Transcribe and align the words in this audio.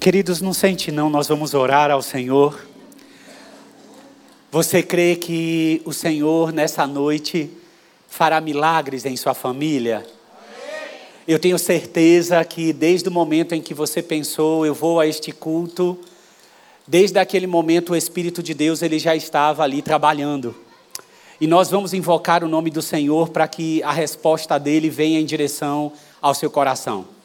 Queridos, 0.00 0.40
não 0.40 0.54
sente 0.54 0.90
não, 0.90 1.10
nós 1.10 1.28
vamos 1.28 1.52
orar 1.52 1.90
ao 1.90 2.00
Senhor. 2.00 2.58
Você 4.50 4.82
crê 4.82 5.14
que 5.14 5.82
o 5.84 5.92
Senhor 5.92 6.54
nessa 6.54 6.86
noite 6.86 7.50
fará 8.08 8.40
milagres 8.40 9.04
em 9.04 9.14
sua 9.14 9.34
família? 9.34 10.06
Eu 11.28 11.38
tenho 11.38 11.58
certeza 11.58 12.42
que 12.46 12.72
desde 12.72 13.10
o 13.10 13.12
momento 13.12 13.54
em 13.54 13.60
que 13.60 13.74
você 13.74 14.02
pensou, 14.02 14.64
eu 14.64 14.72
vou 14.72 15.00
a 15.00 15.06
este 15.06 15.32
culto, 15.32 15.98
desde 16.86 17.18
aquele 17.18 17.46
momento 17.46 17.92
o 17.92 17.96
Espírito 17.96 18.42
de 18.42 18.54
Deus 18.54 18.80
ele 18.80 18.98
já 18.98 19.14
estava 19.14 19.64
ali 19.64 19.82
trabalhando. 19.82 20.56
E 21.38 21.46
nós 21.46 21.70
vamos 21.70 21.92
invocar 21.92 22.42
o 22.42 22.48
nome 22.48 22.70
do 22.70 22.80
Senhor 22.80 23.28
para 23.28 23.46
que 23.46 23.82
a 23.82 23.92
resposta 23.92 24.56
dele 24.56 24.88
venha 24.88 25.20
em 25.20 25.26
direção 25.26 25.92
ao 26.22 26.32
seu 26.34 26.50
coração. 26.50 27.19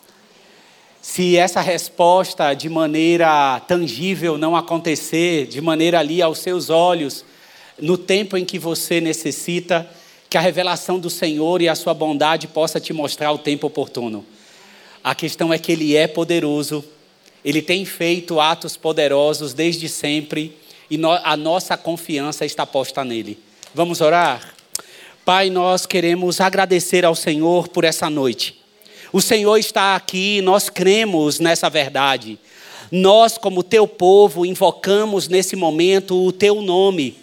Se 1.08 1.38
essa 1.38 1.62
resposta 1.62 2.56
de 2.56 2.68
maneira 2.68 3.60
tangível 3.68 4.40
não 4.40 4.56
acontecer, 4.56 5.46
de 5.46 5.62
maneira 5.62 6.00
ali 6.00 6.20
aos 6.20 6.40
seus 6.40 6.72
olhos, 6.72 7.24
no 7.80 7.96
tempo 7.96 8.36
em 8.36 8.44
que 8.44 8.58
você 8.58 9.00
necessita, 9.00 9.88
que 10.28 10.36
a 10.36 10.42
revelação 10.42 11.00
do 11.00 11.10
Senhor 11.10 11.62
e 11.62 11.70
a 11.70 11.76
sua 11.76 11.94
bondade 11.94 12.48
possa 12.48 12.80
te 12.80 12.92
mostrar 12.92 13.32
o 13.32 13.38
tempo 13.38 13.68
oportuno. 13.68 14.26
A 15.04 15.14
questão 15.14 15.54
é 15.54 15.60
que 15.60 15.72
Ele 15.72 15.96
é 15.96 16.08
poderoso, 16.08 16.84
Ele 17.46 17.62
tem 17.62 17.86
feito 17.86 18.40
atos 18.40 18.76
poderosos 18.76 19.54
desde 19.54 19.88
sempre 19.88 20.58
e 20.90 21.00
a 21.24 21.38
nossa 21.38 21.78
confiança 21.78 22.46
está 22.48 22.66
posta 22.66 23.06
nele. 23.06 23.38
Vamos 23.76 24.02
orar? 24.02 24.56
Pai, 25.24 25.52
nós 25.52 25.86
queremos 25.86 26.42
agradecer 26.42 27.06
ao 27.06 27.14
Senhor 27.14 27.68
por 27.68 27.84
essa 27.84 28.10
noite. 28.10 28.65
O 29.16 29.22
Senhor 29.22 29.56
está 29.56 29.96
aqui, 29.96 30.42
nós 30.42 30.68
cremos 30.68 31.40
nessa 31.40 31.70
verdade. 31.70 32.38
Nós, 32.92 33.38
como 33.38 33.64
teu 33.64 33.88
povo, 33.88 34.46
invocamos 34.46 35.30
nesse 35.30 35.56
momento 35.56 36.22
o 36.22 36.34
teu 36.34 36.62
nome. 36.62 37.16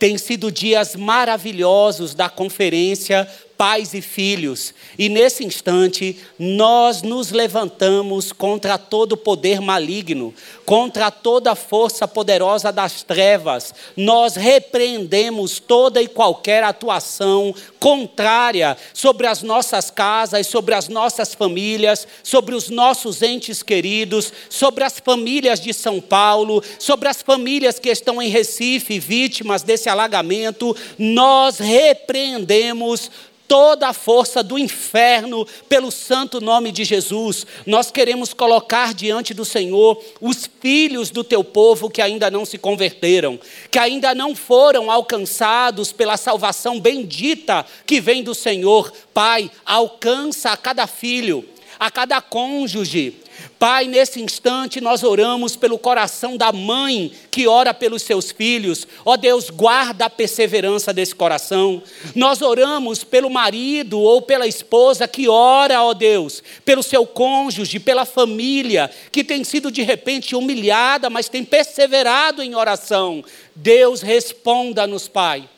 Tem 0.00 0.18
sido 0.18 0.50
dias 0.50 0.96
maravilhosos 0.96 2.12
da 2.12 2.28
conferência 2.28 3.24
pais 3.58 3.92
e 3.92 4.00
filhos. 4.00 4.72
E 4.96 5.08
nesse 5.08 5.44
instante, 5.44 6.16
nós 6.38 7.02
nos 7.02 7.32
levantamos 7.32 8.30
contra 8.30 8.78
todo 8.78 9.16
poder 9.16 9.60
maligno, 9.60 10.32
contra 10.64 11.10
toda 11.10 11.56
força 11.56 12.06
poderosa 12.06 12.70
das 12.70 13.02
trevas. 13.02 13.74
Nós 13.96 14.36
repreendemos 14.36 15.58
toda 15.58 16.00
e 16.00 16.06
qualquer 16.06 16.62
atuação 16.62 17.52
contrária 17.80 18.76
sobre 18.94 19.26
as 19.26 19.42
nossas 19.42 19.90
casas, 19.90 20.46
sobre 20.46 20.74
as 20.74 20.88
nossas 20.88 21.34
famílias, 21.34 22.06
sobre 22.22 22.54
os 22.54 22.70
nossos 22.70 23.22
entes 23.22 23.60
queridos, 23.60 24.32
sobre 24.48 24.84
as 24.84 25.00
famílias 25.00 25.60
de 25.60 25.74
São 25.74 26.00
Paulo, 26.00 26.62
sobre 26.78 27.08
as 27.08 27.22
famílias 27.22 27.80
que 27.80 27.88
estão 27.88 28.22
em 28.22 28.28
Recife, 28.28 29.00
vítimas 29.00 29.62
desse 29.64 29.88
alagamento. 29.88 30.76
Nós 30.96 31.58
repreendemos 31.58 33.10
toda 33.48 33.88
a 33.88 33.92
força 33.94 34.42
do 34.42 34.58
inferno 34.58 35.46
pelo 35.68 35.90
santo 35.90 36.38
nome 36.38 36.70
de 36.70 36.84
Jesus. 36.84 37.46
Nós 37.64 37.90
queremos 37.90 38.34
colocar 38.34 38.92
diante 38.92 39.32
do 39.32 39.44
Senhor 39.44 40.00
os 40.20 40.48
filhos 40.60 41.08
do 41.08 41.24
teu 41.24 41.42
povo 41.42 41.88
que 41.88 42.02
ainda 42.02 42.30
não 42.30 42.44
se 42.44 42.58
converteram, 42.58 43.40
que 43.70 43.78
ainda 43.78 44.14
não 44.14 44.36
foram 44.36 44.90
alcançados 44.90 45.90
pela 45.90 46.18
salvação 46.18 46.78
bendita 46.78 47.64
que 47.86 48.00
vem 48.00 48.22
do 48.22 48.34
Senhor. 48.34 48.92
Pai, 49.14 49.50
alcança 49.64 50.50
a 50.50 50.56
cada 50.56 50.86
filho, 50.86 51.48
a 51.78 51.90
cada 51.90 52.20
cônjuge, 52.20 53.14
Pai, 53.58 53.86
nesse 53.86 54.20
instante 54.20 54.80
nós 54.80 55.02
oramos 55.02 55.56
pelo 55.56 55.78
coração 55.78 56.36
da 56.36 56.52
mãe 56.52 57.12
que 57.30 57.46
ora 57.48 57.74
pelos 57.74 58.02
seus 58.02 58.30
filhos. 58.30 58.86
Ó 59.04 59.16
Deus, 59.16 59.50
guarda 59.50 60.06
a 60.06 60.10
perseverança 60.10 60.92
desse 60.92 61.14
coração. 61.14 61.82
Nós 62.14 62.40
oramos 62.40 63.02
pelo 63.02 63.28
marido 63.28 63.98
ou 63.98 64.22
pela 64.22 64.46
esposa 64.46 65.08
que 65.08 65.28
ora, 65.28 65.82
ó 65.82 65.92
Deus, 65.92 66.42
pelo 66.64 66.82
seu 66.82 67.04
cônjuge, 67.06 67.80
pela 67.80 68.04
família, 68.04 68.90
que 69.10 69.24
tem 69.24 69.42
sido 69.42 69.72
de 69.72 69.82
repente 69.82 70.36
humilhada, 70.36 71.10
mas 71.10 71.28
tem 71.28 71.44
perseverado 71.44 72.42
em 72.42 72.54
oração. 72.54 73.24
Deus, 73.54 74.02
responda-nos, 74.02 75.08
Pai. 75.08 75.48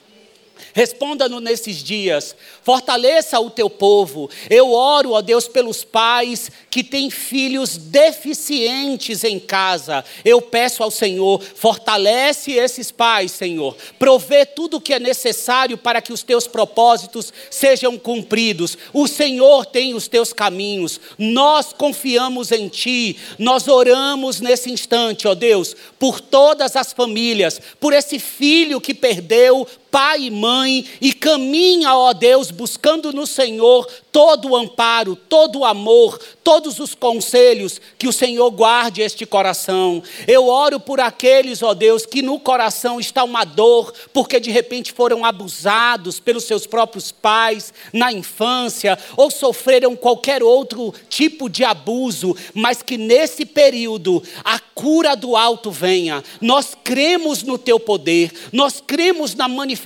Responda-nos 0.74 1.42
nesses 1.42 1.82
dias, 1.82 2.34
fortaleça 2.62 3.38
o 3.40 3.50
teu 3.50 3.68
povo. 3.68 4.30
Eu 4.48 4.72
oro, 4.72 5.12
ó 5.12 5.20
Deus, 5.20 5.48
pelos 5.48 5.84
pais 5.84 6.50
que 6.70 6.84
têm 6.84 7.10
filhos 7.10 7.76
deficientes 7.76 9.24
em 9.24 9.38
casa. 9.38 10.04
Eu 10.24 10.40
peço 10.40 10.82
ao 10.82 10.90
Senhor, 10.90 11.42
fortalece 11.42 12.52
esses 12.52 12.90
pais, 12.90 13.32
Senhor. 13.32 13.76
Provê 13.98 14.46
tudo 14.46 14.76
o 14.76 14.80
que 14.80 14.94
é 14.94 14.98
necessário 14.98 15.76
para 15.76 16.00
que 16.00 16.12
os 16.12 16.22
teus 16.22 16.46
propósitos 16.46 17.32
sejam 17.50 17.98
cumpridos. 17.98 18.78
O 18.92 19.08
Senhor 19.08 19.66
tem 19.66 19.94
os 19.94 20.08
teus 20.08 20.32
caminhos. 20.32 21.00
Nós 21.18 21.72
confiamos 21.72 22.52
em 22.52 22.68
Ti. 22.68 23.16
Nós 23.38 23.66
oramos 23.68 24.40
nesse 24.40 24.70
instante, 24.70 25.26
ó 25.26 25.34
Deus, 25.34 25.74
por 25.98 26.20
todas 26.20 26.76
as 26.76 26.92
famílias, 26.92 27.60
por 27.78 27.92
esse 27.92 28.18
filho 28.18 28.80
que 28.80 28.94
perdeu 28.94 29.66
pai 29.90 30.24
e 30.24 30.30
mãe 30.30 30.84
e 31.00 31.12
caminha, 31.12 31.94
ó 31.94 32.12
Deus, 32.12 32.50
buscando 32.50 33.12
no 33.12 33.26
Senhor 33.26 33.86
todo 34.12 34.50
o 34.50 34.56
amparo, 34.56 35.14
todo 35.14 35.60
o 35.60 35.64
amor, 35.64 36.18
todos 36.42 36.78
os 36.80 36.94
conselhos, 36.94 37.80
que 37.98 38.08
o 38.08 38.12
Senhor 38.12 38.50
guarde 38.50 39.02
este 39.02 39.24
coração. 39.24 40.02
Eu 40.26 40.48
oro 40.48 40.80
por 40.80 41.00
aqueles, 41.00 41.62
ó 41.62 41.74
Deus, 41.74 42.04
que 42.06 42.22
no 42.22 42.38
coração 42.40 42.98
está 42.98 43.22
uma 43.24 43.44
dor, 43.44 43.92
porque 44.12 44.40
de 44.40 44.50
repente 44.50 44.92
foram 44.92 45.24
abusados 45.24 46.18
pelos 46.18 46.44
seus 46.44 46.66
próprios 46.66 47.12
pais 47.12 47.72
na 47.92 48.12
infância, 48.12 48.98
ou 49.16 49.30
sofreram 49.30 49.94
qualquer 49.94 50.42
outro 50.42 50.92
tipo 51.08 51.48
de 51.48 51.64
abuso, 51.64 52.36
mas 52.54 52.82
que 52.82 52.96
nesse 52.96 53.44
período 53.44 54.22
a 54.44 54.58
cura 54.58 55.14
do 55.14 55.36
alto 55.36 55.70
venha. 55.70 56.22
Nós 56.40 56.76
cremos 56.82 57.42
no 57.42 57.58
teu 57.58 57.78
poder, 57.78 58.32
nós 58.52 58.82
cremos 58.84 59.34
na 59.34 59.46
manifestação 59.46 59.79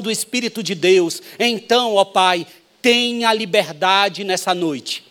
do 0.00 0.10
Espírito 0.10 0.62
de 0.62 0.74
Deus. 0.74 1.22
Então, 1.38 1.94
ó 1.94 2.04
Pai, 2.04 2.46
tenha 2.82 3.32
liberdade 3.32 4.24
nessa 4.24 4.54
noite. 4.54 5.06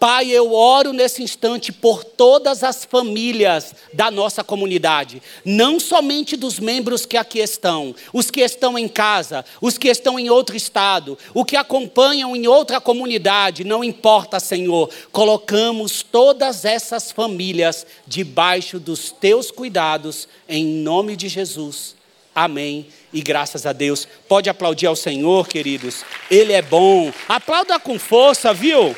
Pai, 0.00 0.30
eu 0.30 0.54
oro 0.54 0.94
nesse 0.94 1.22
instante 1.22 1.70
por 1.70 2.02
todas 2.02 2.64
as 2.64 2.86
famílias 2.86 3.74
da 3.92 4.10
nossa 4.10 4.42
comunidade, 4.42 5.22
não 5.44 5.78
somente 5.78 6.38
dos 6.38 6.58
membros 6.58 7.04
que 7.04 7.18
aqui 7.18 7.38
estão, 7.38 7.94
os 8.10 8.30
que 8.30 8.40
estão 8.40 8.78
em 8.78 8.88
casa, 8.88 9.44
os 9.60 9.76
que 9.76 9.88
estão 9.88 10.18
em 10.18 10.30
outro 10.30 10.56
estado, 10.56 11.18
o 11.34 11.44
que 11.44 11.54
acompanham 11.54 12.34
em 12.34 12.46
outra 12.46 12.80
comunidade, 12.80 13.62
não 13.62 13.84
importa, 13.84 14.40
Senhor. 14.40 14.88
Colocamos 15.12 16.02
todas 16.02 16.64
essas 16.64 17.12
famílias 17.12 17.86
debaixo 18.06 18.80
dos 18.80 19.12
teus 19.12 19.50
cuidados, 19.50 20.26
em 20.48 20.64
nome 20.64 21.14
de 21.14 21.28
Jesus. 21.28 21.94
Amém. 22.34 22.86
E 23.12 23.20
graças 23.20 23.66
a 23.66 23.72
Deus. 23.72 24.06
Pode 24.28 24.48
aplaudir 24.48 24.86
ao 24.86 24.96
Senhor, 24.96 25.48
queridos. 25.48 26.04
Ele 26.30 26.52
é 26.52 26.62
bom. 26.62 27.12
Aplauda 27.28 27.78
com 27.78 27.98
força, 27.98 28.54
viu? 28.54 28.94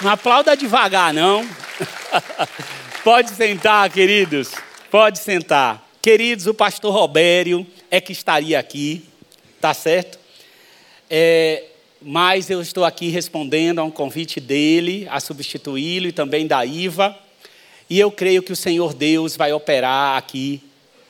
Não 0.00 0.10
aplauda 0.10 0.56
devagar, 0.56 1.12
não. 1.12 1.48
Pode 3.02 3.30
sentar, 3.30 3.88
queridos. 3.90 4.52
Pode 4.90 5.18
sentar. 5.18 5.86
Queridos, 6.00 6.46
o 6.46 6.54
pastor 6.54 6.92
Robério 6.92 7.66
é 7.90 8.00
que 8.00 8.12
estaria 8.12 8.58
aqui, 8.58 9.04
tá 9.60 9.72
certo? 9.72 10.18
É, 11.08 11.64
mas 12.02 12.50
eu 12.50 12.60
estou 12.60 12.84
aqui 12.84 13.08
respondendo 13.08 13.78
a 13.78 13.84
um 13.84 13.90
convite 13.90 14.38
dele 14.38 15.06
a 15.10 15.20
substituí-lo 15.20 16.08
e 16.08 16.12
também 16.12 16.46
da 16.46 16.64
Iva. 16.64 17.16
E 17.88 17.98
eu 17.98 18.10
creio 18.10 18.42
que 18.42 18.52
o 18.52 18.56
Senhor 18.56 18.92
Deus 18.92 19.36
vai 19.36 19.52
operar 19.52 20.18
aqui 20.18 20.62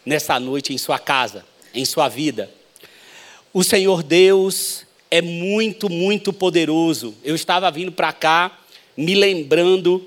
nessa 0.05 0.39
noite 0.39 0.73
em 0.73 0.79
sua 0.79 0.99
casa, 0.99 1.45
em 1.75 1.85
sua 1.85 2.09
vida. 2.09 2.51
O 3.53 3.63
Senhor 3.63 4.03
Deus 4.03 4.85
é 5.11 5.21
muito, 5.21 5.91
muito 5.91 6.33
poderoso. 6.33 7.15
Eu 7.23 7.35
estava 7.35 7.71
vindo 7.71 7.93
para 7.93 8.13
cá 8.13 8.61
me 8.97 9.15
lembrando 9.15 10.07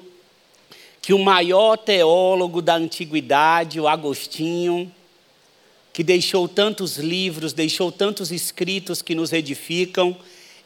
que 1.02 1.14
o 1.14 1.20
maior 1.20 1.78
teólogo 1.78 2.62
da 2.62 2.76
antiguidade, 2.76 3.80
o 3.80 3.88
Agostinho, 3.88 4.92
que 5.94 6.04
deixou 6.04 6.48
tantos 6.48 6.98
livros, 6.98 7.54
deixou 7.54 7.92
tantos 7.92 8.32
escritos 8.32 9.02
que 9.02 9.16
nos 9.16 9.34
edificam, 9.34 10.16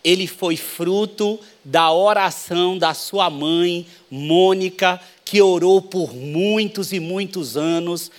ele 0.03 0.25
foi 0.25 0.57
fruto 0.57 1.39
da 1.63 1.91
oração 1.91 2.77
da 2.77 2.93
sua 2.93 3.29
mãe, 3.29 3.85
Mônica, 4.09 4.99
que 5.23 5.41
orou 5.41 5.81
por 5.81 6.13
muitos 6.13 6.91
e 6.91 6.99
muitos 6.99 7.55
anos 7.55 8.11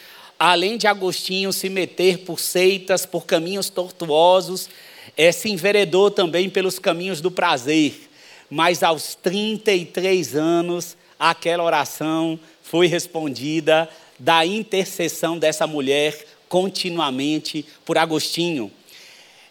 além 0.44 0.76
de 0.76 0.88
Agostinho 0.88 1.52
se 1.52 1.68
meter 1.68 2.18
por 2.18 2.40
seitas, 2.40 3.06
por 3.06 3.24
caminhos 3.24 3.70
tortuosos, 3.70 4.68
é, 5.16 5.30
se 5.30 5.48
enveredou 5.48 6.10
também 6.10 6.50
pelos 6.50 6.80
caminhos 6.80 7.20
do 7.20 7.30
prazer. 7.30 8.10
Mas 8.50 8.82
aos 8.82 9.14
33 9.14 10.34
anos, 10.34 10.96
aquela 11.16 11.62
oração 11.62 12.40
foi 12.60 12.88
respondida 12.88 13.88
da 14.18 14.44
intercessão 14.44 15.38
dessa 15.38 15.64
mulher 15.64 16.26
continuamente 16.48 17.64
por 17.84 17.96
Agostinho. 17.96 18.68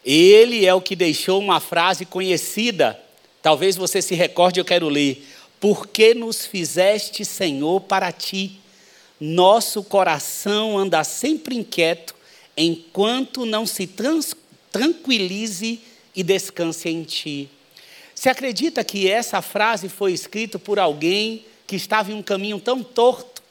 Ele 0.03 0.65
é 0.65 0.73
o 0.73 0.81
que 0.81 0.93
deixou 0.93 1.39
uma 1.39 1.61
frase 1.61 2.05
conhecida, 2.05 2.99
talvez 3.41 3.77
você 3.77 4.01
se 4.01 4.13
recorde, 4.13 4.59
eu 4.59 4.65
quero 4.65 4.89
ler. 4.89 5.25
Por 5.57 5.87
que 5.87 6.13
nos 6.13 6.45
fizeste, 6.45 7.23
Senhor, 7.23 7.79
para 7.79 8.11
ti? 8.11 8.60
Nosso 9.23 9.83
coração 9.83 10.79
anda 10.79 11.03
sempre 11.03 11.55
inquieto, 11.55 12.15
enquanto 12.57 13.45
não 13.45 13.67
se 13.67 13.85
trans, 13.85 14.35
tranquilize 14.71 15.79
e 16.15 16.23
descanse 16.23 16.89
em 16.89 17.03
ti. 17.03 17.47
Você 18.15 18.29
acredita 18.29 18.83
que 18.83 19.07
essa 19.07 19.39
frase 19.39 19.89
foi 19.89 20.11
escrita 20.11 20.57
por 20.57 20.79
alguém 20.79 21.45
que 21.67 21.75
estava 21.75 22.11
em 22.11 22.15
um 22.15 22.23
caminho 22.23 22.59
tão 22.59 22.81
torto? 22.81 23.43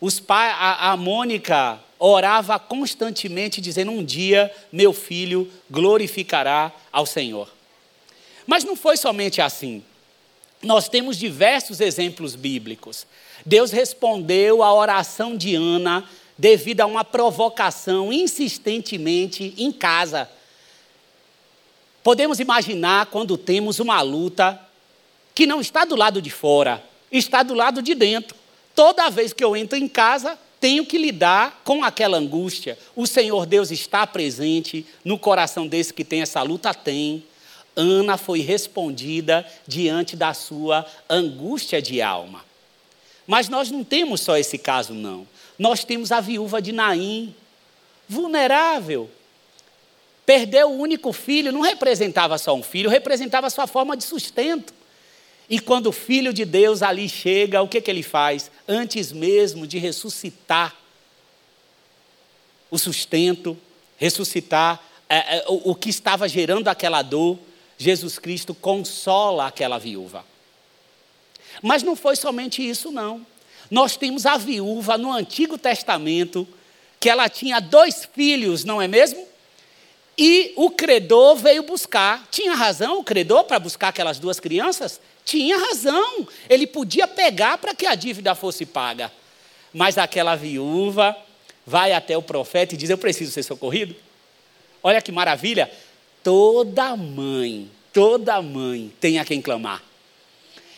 Os 0.00 0.18
pai, 0.18 0.50
a, 0.50 0.90
a 0.90 0.96
Mônica 0.96 1.78
orava 2.00 2.58
constantemente, 2.58 3.60
dizendo: 3.60 3.92
Um 3.92 4.04
dia 4.04 4.52
meu 4.72 4.92
filho 4.92 5.48
glorificará 5.70 6.72
ao 6.90 7.06
Senhor. 7.06 7.48
Mas 8.44 8.64
não 8.64 8.74
foi 8.74 8.96
somente 8.96 9.40
assim. 9.40 9.84
Nós 10.62 10.88
temos 10.88 11.16
diversos 11.16 11.80
exemplos 11.80 12.34
bíblicos. 12.34 13.06
Deus 13.46 13.70
respondeu 13.70 14.60
à 14.60 14.74
oração 14.74 15.36
de 15.36 15.54
Ana 15.54 16.04
devido 16.36 16.80
a 16.80 16.86
uma 16.86 17.04
provocação 17.04 18.12
insistentemente 18.12 19.54
em 19.56 19.70
casa. 19.70 20.28
Podemos 22.02 22.40
imaginar 22.40 23.06
quando 23.06 23.38
temos 23.38 23.78
uma 23.78 24.02
luta 24.02 24.60
que 25.32 25.46
não 25.46 25.60
está 25.60 25.84
do 25.84 25.94
lado 25.94 26.20
de 26.20 26.28
fora, 26.28 26.82
está 27.10 27.44
do 27.44 27.54
lado 27.54 27.80
de 27.80 27.94
dentro. 27.94 28.36
Toda 28.74 29.10
vez 29.10 29.32
que 29.32 29.44
eu 29.44 29.56
entro 29.56 29.78
em 29.78 29.86
casa, 29.86 30.36
tenho 30.60 30.84
que 30.84 30.98
lidar 30.98 31.62
com 31.64 31.84
aquela 31.84 32.18
angústia. 32.18 32.76
O 32.96 33.06
Senhor 33.06 33.46
Deus 33.46 33.70
está 33.70 34.06
presente 34.06 34.84
no 35.04 35.18
coração 35.18 35.68
desse 35.68 35.94
que 35.94 36.04
tem 36.04 36.20
essa 36.20 36.42
luta? 36.42 36.74
Tem. 36.74 37.24
Ana 37.76 38.16
foi 38.16 38.40
respondida 38.40 39.46
diante 39.66 40.16
da 40.16 40.34
sua 40.34 40.84
angústia 41.08 41.80
de 41.80 42.02
alma. 42.02 42.45
Mas 43.26 43.48
nós 43.48 43.70
não 43.70 43.82
temos 43.82 44.20
só 44.20 44.36
esse 44.36 44.56
caso, 44.56 44.94
não. 44.94 45.26
Nós 45.58 45.84
temos 45.84 46.12
a 46.12 46.20
viúva 46.20 46.62
de 46.62 46.72
Naim, 46.72 47.34
vulnerável. 48.08 49.10
Perdeu 50.24 50.70
o 50.70 50.78
único 50.78 51.12
filho, 51.12 51.52
não 51.52 51.60
representava 51.60 52.38
só 52.38 52.54
um 52.54 52.62
filho, 52.62 52.90
representava 52.90 53.50
sua 53.50 53.66
forma 53.66 53.96
de 53.96 54.04
sustento. 54.04 54.74
E 55.48 55.60
quando 55.60 55.86
o 55.86 55.92
Filho 55.92 56.32
de 56.32 56.44
Deus 56.44 56.82
ali 56.82 57.08
chega, 57.08 57.62
o 57.62 57.68
que, 57.68 57.80
que 57.80 57.90
ele 57.90 58.02
faz? 58.02 58.50
Antes 58.66 59.12
mesmo 59.12 59.66
de 59.66 59.78
ressuscitar 59.78 60.74
o 62.68 62.78
sustento, 62.78 63.56
ressuscitar 63.96 64.82
é, 65.08 65.38
é, 65.38 65.44
o, 65.46 65.70
o 65.70 65.74
que 65.74 65.88
estava 65.88 66.28
gerando 66.28 66.66
aquela 66.66 67.00
dor, 67.00 67.38
Jesus 67.78 68.18
Cristo 68.18 68.54
consola 68.54 69.46
aquela 69.46 69.78
viúva. 69.78 70.24
Mas 71.62 71.82
não 71.82 71.96
foi 71.96 72.16
somente 72.16 72.66
isso, 72.66 72.90
não. 72.90 73.24
Nós 73.70 73.96
temos 73.96 74.26
a 74.26 74.36
viúva 74.36 74.96
no 74.96 75.12
Antigo 75.12 75.58
Testamento, 75.58 76.46
que 77.00 77.10
ela 77.10 77.28
tinha 77.28 77.60
dois 77.60 78.08
filhos, 78.14 78.64
não 78.64 78.80
é 78.80 78.88
mesmo? 78.88 79.26
E 80.16 80.52
o 80.56 80.70
credor 80.70 81.36
veio 81.36 81.62
buscar. 81.62 82.26
Tinha 82.30 82.54
razão 82.54 82.98
o 82.98 83.04
credor 83.04 83.44
para 83.44 83.58
buscar 83.58 83.88
aquelas 83.88 84.18
duas 84.18 84.40
crianças? 84.40 85.00
Tinha 85.24 85.58
razão. 85.58 86.26
Ele 86.48 86.66
podia 86.66 87.06
pegar 87.06 87.58
para 87.58 87.74
que 87.74 87.86
a 87.86 87.94
dívida 87.94 88.34
fosse 88.34 88.64
paga. 88.64 89.12
Mas 89.74 89.98
aquela 89.98 90.34
viúva 90.34 91.14
vai 91.66 91.92
até 91.92 92.16
o 92.16 92.22
profeta 92.22 92.74
e 92.74 92.78
diz: 92.78 92.88
Eu 92.88 92.96
preciso 92.96 93.32
ser 93.32 93.42
socorrido. 93.42 93.94
Olha 94.82 95.02
que 95.02 95.12
maravilha. 95.12 95.70
Toda 96.22 96.96
mãe, 96.96 97.70
toda 97.92 98.40
mãe 98.40 98.92
tem 98.98 99.18
a 99.18 99.24
quem 99.24 99.42
clamar. 99.42 99.82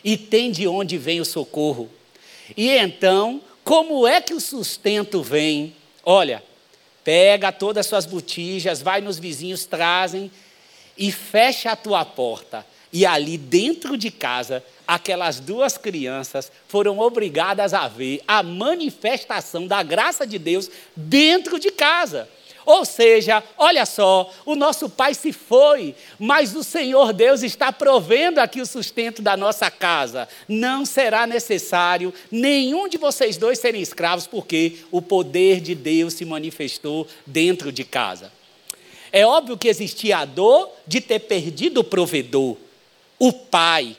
E 0.09 0.17
tem 0.17 0.51
de 0.51 0.67
onde 0.67 0.97
vem 0.97 1.21
o 1.21 1.25
socorro. 1.25 1.91
E 2.57 2.71
então, 2.71 3.43
como 3.63 4.07
é 4.09 4.23
que 4.23 4.33
o 4.33 4.41
sustento 4.41 5.23
vem? 5.23 5.77
Olha, 6.03 6.43
pega 7.05 7.53
todas 7.53 7.85
as 7.85 7.91
suas 7.91 8.07
botijas, 8.07 8.81
vai 8.81 9.03
nos 9.03 9.19
vizinhos, 9.19 9.67
trazem 9.67 10.31
e 10.97 11.13
fecha 11.13 11.73
a 11.73 11.77
tua 11.77 12.07
porta. 12.07 12.65
E 12.91 13.05
ali 13.05 13.37
dentro 13.37 13.99
de 13.99 14.11
casa, 14.11 14.65
aquelas 14.87 15.41
duas 15.41 15.77
crianças 15.77 16.51
foram 16.69 16.99
obrigadas 17.01 17.75
a 17.75 17.87
ver 17.87 18.23
a 18.27 18.43
manifestação 18.43 19.67
da 19.67 19.83
graça 19.83 20.27
de 20.27 20.39
Deus 20.39 20.71
dentro 20.97 21.59
de 21.59 21.71
casa. 21.71 22.27
Ou 22.69 22.85
seja, 22.85 23.43
olha 23.57 23.87
só, 23.87 24.31
o 24.45 24.55
nosso 24.55 24.91
pai 24.91 25.15
se 25.15 25.33
foi, 25.33 25.95
mas 26.19 26.55
o 26.55 26.63
Senhor 26.63 27.15
Deus 27.15 27.43
está 27.43 27.73
provendo 27.73 28.41
aqui 28.41 28.61
o 28.61 28.67
sustento 28.67 29.23
da 29.23 29.39
nossa 29.39 29.71
casa. 29.71 30.29
Não 30.47 30.85
será 30.85 31.27
necessário 31.27 32.13
nenhum 32.31 32.87
de 32.87 32.99
vocês 32.99 33.39
dois 33.39 33.59
serem 33.59 33.81
escravos, 33.81 34.27
porque 34.27 34.81
o 34.91 35.01
poder 35.01 35.63
de 35.63 35.75
Deus 35.75 36.13
se 36.13 36.27
manifestou 36.27 37.09
dentro 37.25 37.73
de 37.73 37.85
casa. 37.85 38.31
É 39.11 39.25
óbvio 39.25 39.57
que 39.57 39.69
existia 39.69 40.19
a 40.19 40.27
dor 40.27 40.71
de 40.87 41.01
ter 41.01 41.21
perdido 41.21 41.81
o 41.81 41.85
provedor, 41.85 42.59
o 43.19 43.33
pai. 43.33 43.97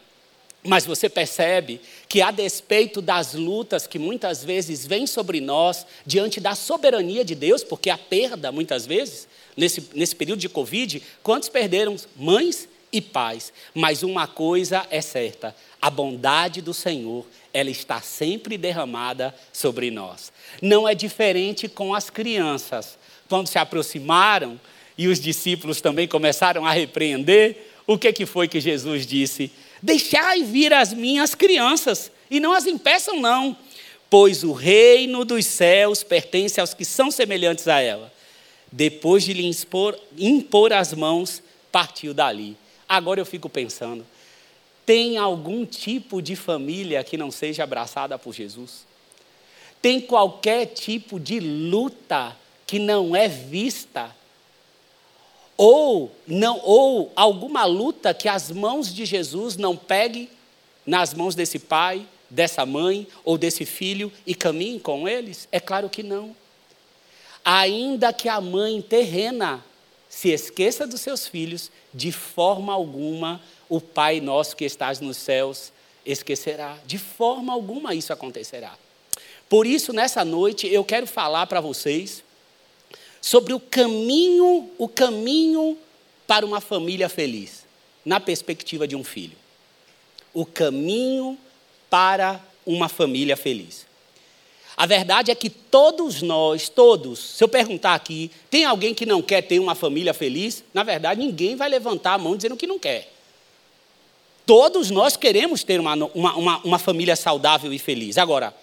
Mas 0.64 0.86
você 0.86 1.10
percebe 1.10 1.82
que, 2.10 2.24
a 2.24 2.32
despeito 2.32 3.04
das 3.04 3.36
lutas 3.36 3.86
que 3.86 4.00
muitas 4.00 4.44
vezes 4.44 4.84
vêm 4.84 5.06
sobre 5.06 5.40
nós, 5.40 5.86
diante 6.04 6.40
da 6.40 6.56
soberania 6.56 7.24
de 7.24 7.36
Deus, 7.36 7.64
porque 7.64 7.88
a 7.88 8.00
perda, 8.00 8.52
muitas 8.52 8.88
vezes, 8.88 9.28
nesse, 9.56 9.88
nesse 9.94 10.16
período 10.16 10.40
de 10.40 10.50
Covid, 10.50 11.04
quantos 11.22 11.50
perderam 11.50 11.96
mães 12.16 12.68
e 12.92 13.00
pais? 13.00 13.54
Mas 13.76 14.02
uma 14.02 14.26
coisa 14.26 14.88
é 14.90 15.02
certa: 15.02 15.56
a 15.80 15.88
bondade 15.92 16.64
do 16.64 16.74
Senhor, 16.74 17.28
ela 17.54 17.70
está 17.70 18.02
sempre 18.02 18.58
derramada 18.58 19.36
sobre 19.54 19.92
nós. 19.92 20.34
Não 20.64 20.90
é 20.90 20.96
diferente 20.96 21.68
com 21.68 21.94
as 21.94 22.10
crianças. 22.10 22.98
Quando 23.30 23.46
se 23.46 23.60
aproximaram 23.60 24.60
e 24.98 25.08
os 25.08 25.20
discípulos 25.20 25.80
também 25.80 26.08
começaram 26.08 26.66
a 26.66 26.72
repreender, 26.72 27.68
o 27.86 28.00
que, 28.00 28.12
que 28.12 28.26
foi 28.26 28.48
que 28.48 28.60
Jesus 28.60 29.06
disse? 29.06 29.52
Deixai 29.82 30.44
vir 30.44 30.74
as 30.74 30.94
minhas 30.94 31.34
crianças, 31.36 32.12
e 32.30 32.40
não 32.40 32.54
as 32.54 32.66
impeçam, 32.66 33.20
não, 33.20 33.56
pois 34.10 34.44
o 34.44 34.52
reino 34.52 35.24
dos 35.24 35.46
céus 35.46 36.04
pertence 36.04 36.60
aos 36.60 36.74
que 36.74 36.86
são 36.86 37.10
semelhantes 37.10 37.68
a 37.68 37.80
ela. 37.80 38.12
Depois 38.72 39.24
de 39.24 39.34
lhe 39.34 39.46
impor, 39.46 40.00
impor 40.18 40.74
as 40.74 40.94
mãos, 40.94 41.42
partiu 41.72 42.14
dali. 42.14 42.56
Agora 42.88 43.20
eu 43.20 43.26
fico 43.26 43.50
pensando: 43.50 44.06
tem 44.86 45.18
algum 45.18 45.66
tipo 45.66 46.22
de 46.22 46.36
família 46.36 47.04
que 47.04 47.18
não 47.18 47.32
seja 47.32 47.64
abraçada 47.64 48.18
por 48.18 48.34
Jesus? 48.34 48.88
Tem 49.82 50.02
qualquer 50.02 50.66
tipo 50.68 51.20
de 51.20 51.40
luta 51.40 52.36
que 52.68 52.80
não 52.80 53.16
é 53.16 53.28
vista 53.28 54.16
ou 55.62 56.10
não 56.26 56.62
ou 56.64 57.12
alguma 57.18 57.66
luta 57.66 58.14
que 58.14 58.30
as 58.30 58.50
mãos 58.50 58.94
de 58.94 59.04
Jesus 59.04 59.58
não 59.58 59.76
peguem 59.76 60.30
nas 60.86 61.14
mãos 61.14 61.36
desse 61.36 61.60
pai, 61.60 62.08
dessa 62.30 62.66
mãe 62.66 63.06
ou 63.26 63.38
desse 63.38 63.66
filho 63.66 64.10
e 64.26 64.34
caminhem 64.34 64.80
com 64.80 65.06
eles? 65.06 65.50
É 65.52 65.60
claro 65.60 65.90
que 65.90 66.02
não. 66.02 66.34
Ainda 67.44 68.14
que 68.14 68.30
a 68.30 68.40
mãe 68.40 68.82
terrena 68.82 69.62
se 70.08 70.30
esqueça 70.30 70.88
dos 70.88 71.02
seus 71.02 71.28
filhos, 71.28 71.70
de 71.94 72.10
forma 72.14 72.72
alguma 72.72 73.42
o 73.68 73.82
Pai 73.82 74.22
nosso 74.22 74.56
que 74.56 74.64
estás 74.64 75.02
nos 75.02 75.18
céus 75.18 75.74
esquecerá. 76.06 76.78
De 76.86 76.98
forma 76.98 77.52
alguma 77.52 77.94
isso 77.94 78.14
acontecerá. 78.14 78.78
Por 79.50 79.68
isso, 79.68 79.92
nessa 79.92 80.24
noite, 80.24 80.68
eu 80.68 80.86
quero 80.86 81.06
falar 81.06 81.48
para 81.48 81.60
vocês 81.60 82.24
sobre 83.22 83.54
o 83.54 83.60
caminho, 83.60 84.70
o 84.78 84.88
caminho 84.88 85.78
para 86.26 86.46
uma 86.46 86.62
família 86.62 87.10
feliz, 87.10 87.66
na 88.06 88.20
perspectiva 88.20 88.88
de 88.88 88.96
um 88.96 89.04
filho. 89.04 89.38
O 90.34 90.46
caminho 90.46 91.38
para 91.90 92.40
uma 92.66 92.88
família 92.88 93.36
feliz. 93.36 93.88
A 94.78 94.86
verdade 94.86 95.30
é 95.30 95.36
que 95.36 95.50
todos 95.50 96.22
nós, 96.22 96.70
todos, 96.70 97.20
se 97.20 97.44
eu 97.44 97.50
perguntar 97.50 97.96
aqui, 97.96 98.32
tem 98.50 98.64
alguém 98.64 98.94
que 98.94 99.06
não 99.06 99.22
quer 99.22 99.42
ter 99.42 99.60
uma 99.60 99.76
família 99.76 100.14
feliz? 100.14 100.64
Na 100.74 100.84
verdade, 100.84 101.20
ninguém 101.20 101.56
vai 101.56 101.68
levantar 101.68 102.14
a 102.14 102.18
mão 102.18 102.38
dizendo 102.38 102.56
que 102.56 102.66
não 102.66 102.80
quer. 102.80 103.12
Todos 104.46 104.90
nós 104.90 105.18
queremos 105.18 105.64
ter 105.64 105.80
uma, 105.80 105.94
uma, 105.94 106.36
uma, 106.36 106.58
uma 106.60 106.80
família 106.80 107.16
saudável 107.16 107.74
e 107.74 107.78
feliz. 107.78 108.18
Agora, 108.18 108.56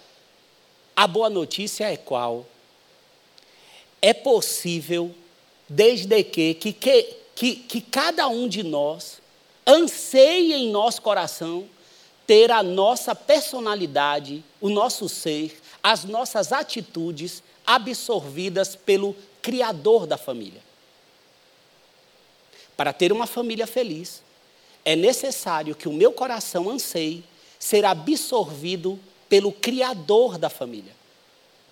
a 0.95 1.05
boa 1.05 1.29
notícia 1.29 1.91
é 1.91 1.95
qual? 1.95 2.47
É 4.01 4.13
possível, 4.13 5.13
desde 5.67 6.23
que, 6.23 6.53
que, 6.53 6.73
que, 6.73 7.55
que 7.55 7.81
cada 7.81 8.27
um 8.27 8.47
de 8.47 8.63
nós 8.63 9.21
anseie 9.65 10.53
em 10.53 10.69
nosso 10.69 11.01
coração 11.01 11.67
ter 12.25 12.51
a 12.51 12.61
nossa 12.61 13.15
personalidade, 13.15 14.43
o 14.59 14.69
nosso 14.69 15.07
ser, 15.07 15.57
as 15.81 16.03
nossas 16.03 16.51
atitudes 16.51 17.41
absorvidas 17.65 18.75
pelo 18.75 19.15
Criador 19.41 20.05
da 20.05 20.17
família. 20.17 20.61
Para 22.75 22.91
ter 22.91 23.13
uma 23.13 23.25
família 23.25 23.65
feliz, 23.65 24.21
é 24.83 24.95
necessário 24.95 25.73
que 25.75 25.87
o 25.87 25.93
meu 25.93 26.11
coração 26.11 26.69
anseie 26.69 27.23
ser 27.57 27.85
absorvido 27.85 28.99
pelo 29.29 29.51
Criador 29.51 30.37
da 30.37 30.49
família, 30.49 30.93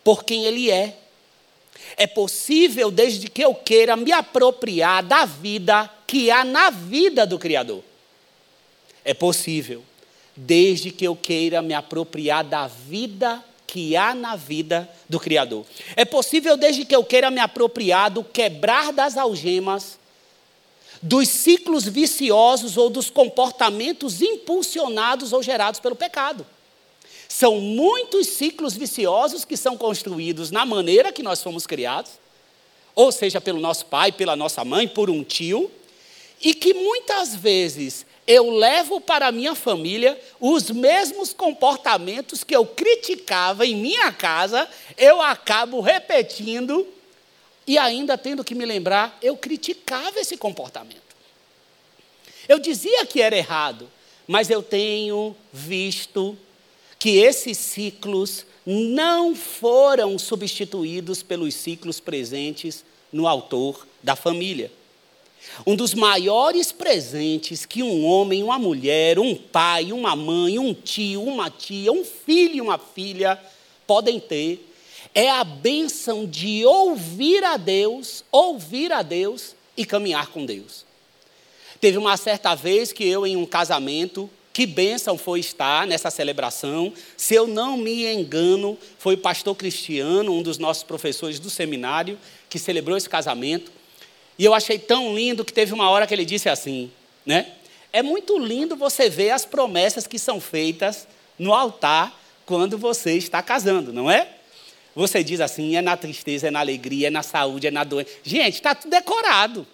por 0.03 0.23
quem 0.23 0.45
Ele 0.45 0.71
é. 0.71 0.97
É 1.97 2.07
possível 2.07 2.91
desde 2.91 3.29
que 3.29 3.43
eu 3.43 3.53
queira 3.53 3.95
me 3.95 4.11
apropriar 4.11 5.03
da 5.03 5.25
vida 5.25 5.89
que 6.07 6.31
há 6.31 6.43
na 6.43 6.69
vida 6.69 7.25
do 7.25 7.37
Criador. 7.39 7.83
É 9.03 9.13
possível 9.13 9.83
desde 10.35 10.91
que 10.91 11.05
eu 11.05 11.15
queira 11.15 11.61
me 11.61 11.73
apropriar 11.73 12.43
da 12.43 12.67
vida 12.67 13.43
que 13.67 13.95
há 13.95 14.13
na 14.13 14.35
vida 14.35 14.89
do 15.09 15.19
Criador. 15.19 15.65
É 15.95 16.05
possível 16.05 16.57
desde 16.57 16.85
que 16.85 16.95
eu 16.95 17.03
queira 17.03 17.29
me 17.29 17.39
apropriar 17.39 18.09
do 18.09 18.23
quebrar 18.23 18.91
das 18.91 19.17
algemas, 19.17 19.99
dos 21.01 21.27
ciclos 21.27 21.85
viciosos 21.85 22.77
ou 22.77 22.89
dos 22.89 23.09
comportamentos 23.09 24.21
impulsionados 24.21 25.33
ou 25.33 25.43
gerados 25.43 25.79
pelo 25.79 25.95
pecado. 25.95 26.45
São 27.37 27.59
muitos 27.59 28.27
ciclos 28.27 28.77
viciosos 28.77 29.43
que 29.43 29.57
são 29.57 29.75
construídos 29.77 30.51
na 30.51 30.65
maneira 30.65 31.11
que 31.11 31.21
nós 31.21 31.43
fomos 31.43 31.67
criados, 31.67 32.13
ou 32.95 33.11
seja, 33.11 33.41
pelo 33.41 33.59
nosso 33.59 33.87
pai, 33.87 34.09
pela 34.09 34.37
nossa 34.37 34.63
mãe, 34.63 34.87
por 34.87 35.09
um 35.09 35.21
tio, 35.21 35.69
e 36.41 36.53
que 36.53 36.73
muitas 36.73 37.35
vezes 37.35 38.05
eu 38.25 38.49
levo 38.51 39.01
para 39.01 39.27
a 39.27 39.33
minha 39.33 39.53
família 39.53 40.17
os 40.39 40.69
mesmos 40.69 41.33
comportamentos 41.33 42.41
que 42.41 42.55
eu 42.55 42.65
criticava 42.65 43.65
em 43.65 43.75
minha 43.75 44.13
casa, 44.13 44.65
eu 44.97 45.21
acabo 45.21 45.81
repetindo 45.81 46.87
e 47.67 47.77
ainda 47.77 48.17
tendo 48.17 48.45
que 48.45 48.55
me 48.55 48.65
lembrar, 48.65 49.17
eu 49.21 49.35
criticava 49.35 50.21
esse 50.21 50.37
comportamento. 50.37 51.03
Eu 52.47 52.59
dizia 52.59 53.05
que 53.05 53.21
era 53.21 53.35
errado, 53.35 53.91
mas 54.25 54.49
eu 54.49 54.63
tenho 54.63 55.35
visto 55.51 56.39
que 57.05 57.19
esses 57.19 57.59
ciclos 57.59 58.47
não 58.65 59.35
foram 59.35 60.17
substituídos 60.17 61.21
pelos 61.21 61.53
ciclos 61.53 61.99
presentes 61.99 62.83
no 63.13 63.27
autor 63.27 63.85
da 64.01 64.15
família. 64.15 64.71
Um 65.67 65.75
dos 65.75 65.93
maiores 65.93 66.71
presentes 66.71 67.63
que 67.63 67.83
um 67.83 68.03
homem, 68.03 68.41
uma 68.41 68.57
mulher, 68.57 69.19
um 69.19 69.35
pai, 69.35 69.91
uma 69.91 70.15
mãe, 70.15 70.57
um 70.57 70.73
tio, 70.73 71.21
uma 71.21 71.47
tia, 71.47 71.91
um 71.91 72.03
filho 72.03 72.55
e 72.55 72.61
uma 72.61 72.79
filha 72.79 73.39
podem 73.85 74.19
ter 74.19 74.67
é 75.13 75.29
a 75.29 75.43
bênção 75.43 76.25
de 76.25 76.65
ouvir 76.65 77.43
a 77.43 77.55
Deus, 77.55 78.23
ouvir 78.31 78.91
a 78.91 79.03
Deus 79.03 79.55
e 79.77 79.85
caminhar 79.85 80.31
com 80.31 80.43
Deus. 80.43 80.83
Teve 81.79 81.99
uma 81.99 82.17
certa 82.17 82.55
vez 82.55 82.91
que 82.91 83.07
eu, 83.07 83.27
em 83.27 83.37
um 83.37 83.45
casamento, 83.45 84.27
que 84.55 84.65
bênção 84.65 85.17
foi 85.17 85.41
estar 85.41 85.85
nessa 85.85 86.09
celebração. 86.09 86.93
Se 87.17 87.35
eu 87.35 87.45
não 87.45 87.75
me 87.75 88.05
engano, 88.05 88.77
foi 88.97 89.15
o 89.15 89.17
pastor 89.17 89.53
Cristiano, 89.53 90.31
um 90.31 90.41
dos 90.41 90.57
nossos 90.57 90.81
professores 90.81 91.39
do 91.39 91.49
seminário, 91.49 92.17
que 92.49 92.57
celebrou 92.57 92.95
esse 92.95 93.09
casamento. 93.09 93.69
E 94.39 94.45
eu 94.45 94.53
achei 94.53 94.79
tão 94.79 95.13
lindo 95.13 95.43
que 95.43 95.51
teve 95.51 95.73
uma 95.73 95.89
hora 95.89 96.07
que 96.07 96.13
ele 96.13 96.23
disse 96.23 96.47
assim, 96.47 96.89
né? 97.25 97.51
É 97.91 98.01
muito 98.01 98.39
lindo 98.39 98.77
você 98.77 99.09
ver 99.09 99.31
as 99.31 99.43
promessas 99.43 100.07
que 100.07 100.17
são 100.17 100.39
feitas 100.39 101.05
no 101.37 101.53
altar 101.53 102.17
quando 102.45 102.77
você 102.77 103.17
está 103.17 103.43
casando, 103.43 103.91
não 103.91 104.09
é? 104.09 104.37
Você 104.95 105.21
diz 105.21 105.41
assim, 105.41 105.75
é 105.75 105.81
na 105.81 105.97
tristeza, 105.97 106.47
é 106.47 106.51
na 106.51 106.61
alegria, 106.61 107.07
é 107.07 107.11
na 107.11 107.23
saúde, 107.23 107.67
é 107.67 107.71
na 107.71 107.83
doença. 107.83 108.09
Gente, 108.23 108.53
está 108.53 108.73
tudo 108.73 108.89
decorado. 108.89 109.67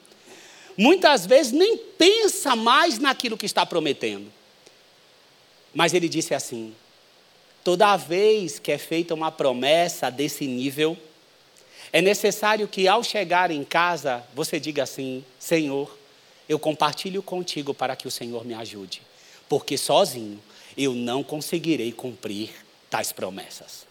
Muitas 0.75 1.27
vezes 1.27 1.51
nem 1.51 1.77
pensa 1.77 2.55
mais 2.55 2.97
naquilo 2.97 3.37
que 3.37 3.45
está 3.45 3.63
prometendo. 3.63 4.40
Mas 5.73 5.93
ele 5.93 6.09
disse 6.09 6.33
assim: 6.33 6.73
toda 7.63 7.97
vez 7.97 8.59
que 8.59 8.71
é 8.71 8.77
feita 8.77 9.13
uma 9.13 9.31
promessa 9.31 10.09
desse 10.09 10.45
nível, 10.45 10.97
é 11.93 12.01
necessário 12.01 12.67
que 12.67 12.87
ao 12.87 13.03
chegar 13.03 13.51
em 13.51 13.63
casa 13.63 14.23
você 14.33 14.59
diga 14.59 14.83
assim: 14.83 15.23
Senhor, 15.39 15.97
eu 16.47 16.59
compartilho 16.59 17.21
contigo 17.23 17.73
para 17.73 17.95
que 17.95 18.07
o 18.07 18.11
Senhor 18.11 18.45
me 18.45 18.53
ajude, 18.53 19.01
porque 19.47 19.77
sozinho 19.77 20.41
eu 20.77 20.93
não 20.93 21.23
conseguirei 21.23 21.91
cumprir 21.91 22.49
tais 22.89 23.11
promessas. 23.11 23.85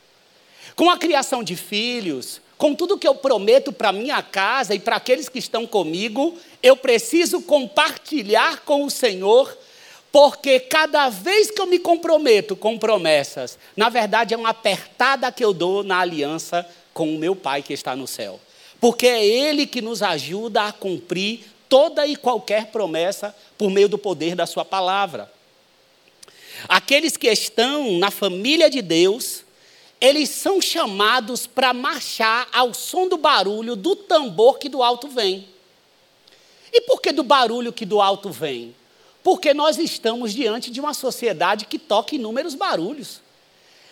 Com 0.76 0.90
a 0.90 0.98
criação 0.98 1.42
de 1.42 1.56
filhos, 1.56 2.40
com 2.56 2.74
tudo 2.74 2.98
que 2.98 3.08
eu 3.08 3.14
prometo 3.14 3.72
para 3.72 3.92
minha 3.92 4.22
casa 4.22 4.74
e 4.74 4.78
para 4.78 4.96
aqueles 4.96 5.28
que 5.28 5.38
estão 5.38 5.66
comigo, 5.66 6.36
eu 6.62 6.76
preciso 6.76 7.40
compartilhar 7.42 8.60
com 8.60 8.84
o 8.84 8.90
Senhor, 8.90 9.56
porque 10.12 10.58
cada 10.58 11.08
vez 11.08 11.50
que 11.50 11.60
eu 11.60 11.66
me 11.66 11.78
comprometo 11.78 12.56
com 12.56 12.78
promessas, 12.78 13.58
na 13.76 13.88
verdade 13.88 14.34
é 14.34 14.36
uma 14.36 14.50
apertada 14.50 15.30
que 15.30 15.44
eu 15.44 15.52
dou 15.52 15.84
na 15.84 16.00
aliança 16.00 16.68
com 16.92 17.14
o 17.14 17.18
meu 17.18 17.36
Pai 17.36 17.62
que 17.62 17.72
está 17.72 17.94
no 17.94 18.06
céu. 18.06 18.40
Porque 18.80 19.06
é 19.06 19.24
Ele 19.24 19.66
que 19.66 19.80
nos 19.80 20.02
ajuda 20.02 20.64
a 20.64 20.72
cumprir 20.72 21.44
toda 21.68 22.06
e 22.06 22.16
qualquer 22.16 22.66
promessa 22.66 23.34
por 23.56 23.70
meio 23.70 23.88
do 23.88 23.98
poder 23.98 24.34
da 24.34 24.46
Sua 24.46 24.64
palavra. 24.64 25.30
Aqueles 26.68 27.16
que 27.16 27.28
estão 27.28 27.98
na 27.98 28.10
família 28.10 28.68
de 28.68 28.82
Deus, 28.82 29.44
eles 30.00 30.28
são 30.28 30.60
chamados 30.60 31.46
para 31.46 31.72
marchar 31.72 32.48
ao 32.52 32.74
som 32.74 33.06
do 33.06 33.16
barulho 33.16 33.76
do 33.76 33.94
tambor 33.94 34.58
que 34.58 34.68
do 34.68 34.82
alto 34.82 35.06
vem. 35.08 35.46
E 36.72 36.80
por 36.82 37.00
que 37.00 37.12
do 37.12 37.22
barulho 37.22 37.72
que 37.72 37.86
do 37.86 38.00
alto 38.00 38.30
vem? 38.30 38.74
Porque 39.22 39.52
nós 39.52 39.78
estamos 39.78 40.32
diante 40.32 40.70
de 40.70 40.80
uma 40.80 40.94
sociedade 40.94 41.66
que 41.66 41.78
toca 41.78 42.14
inúmeros 42.14 42.54
barulhos. 42.54 43.20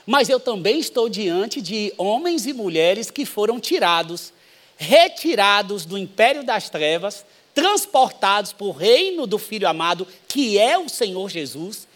Mas 0.07 0.29
eu 0.29 0.41
também 0.41 0.79
estou 0.79 1.09
diante 1.09 1.61
de 1.61 1.93
homens 1.99 2.47
e 2.47 2.53
mulheres 2.53 3.11
que 3.11 3.27
foram 3.27 3.61
tirados, 3.61 4.33
retirados 4.77 5.85
do 5.85 5.99
império 5.99 6.43
das 6.43 6.71
trevas, 6.71 7.27
transportados 7.55 8.53
para 8.53 8.67
o 8.67 8.71
reino 8.71 9.27
do 9.27 9.37
Filho 9.37 9.69
amado, 9.69 10.07
que 10.27 10.59
é 10.59 10.79
o 10.79 10.89
Senhor 10.89 11.29
Jesus, 11.29 11.87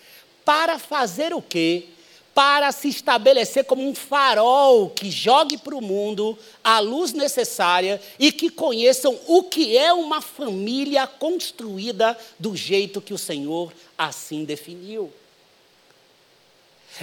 para 0.44 0.78
fazer 0.78 1.32
o 1.32 1.40
quê? 1.40 1.86
Para 2.34 2.72
se 2.72 2.88
estabelecer 2.88 3.64
como 3.64 3.86
um 3.86 3.94
farol 3.94 4.88
que 4.88 5.10
jogue 5.10 5.58
para 5.58 5.76
o 5.76 5.82
mundo 5.82 6.38
a 6.64 6.78
luz 6.80 7.12
necessária 7.12 8.00
e 8.18 8.32
que 8.32 8.48
conheçam 8.48 9.18
o 9.26 9.42
que 9.42 9.76
é 9.76 9.92
uma 9.92 10.22
família 10.22 11.06
construída 11.06 12.16
do 12.38 12.56
jeito 12.56 13.02
que 13.02 13.12
o 13.12 13.18
Senhor 13.18 13.72
assim 13.98 14.44
definiu. 14.44 15.12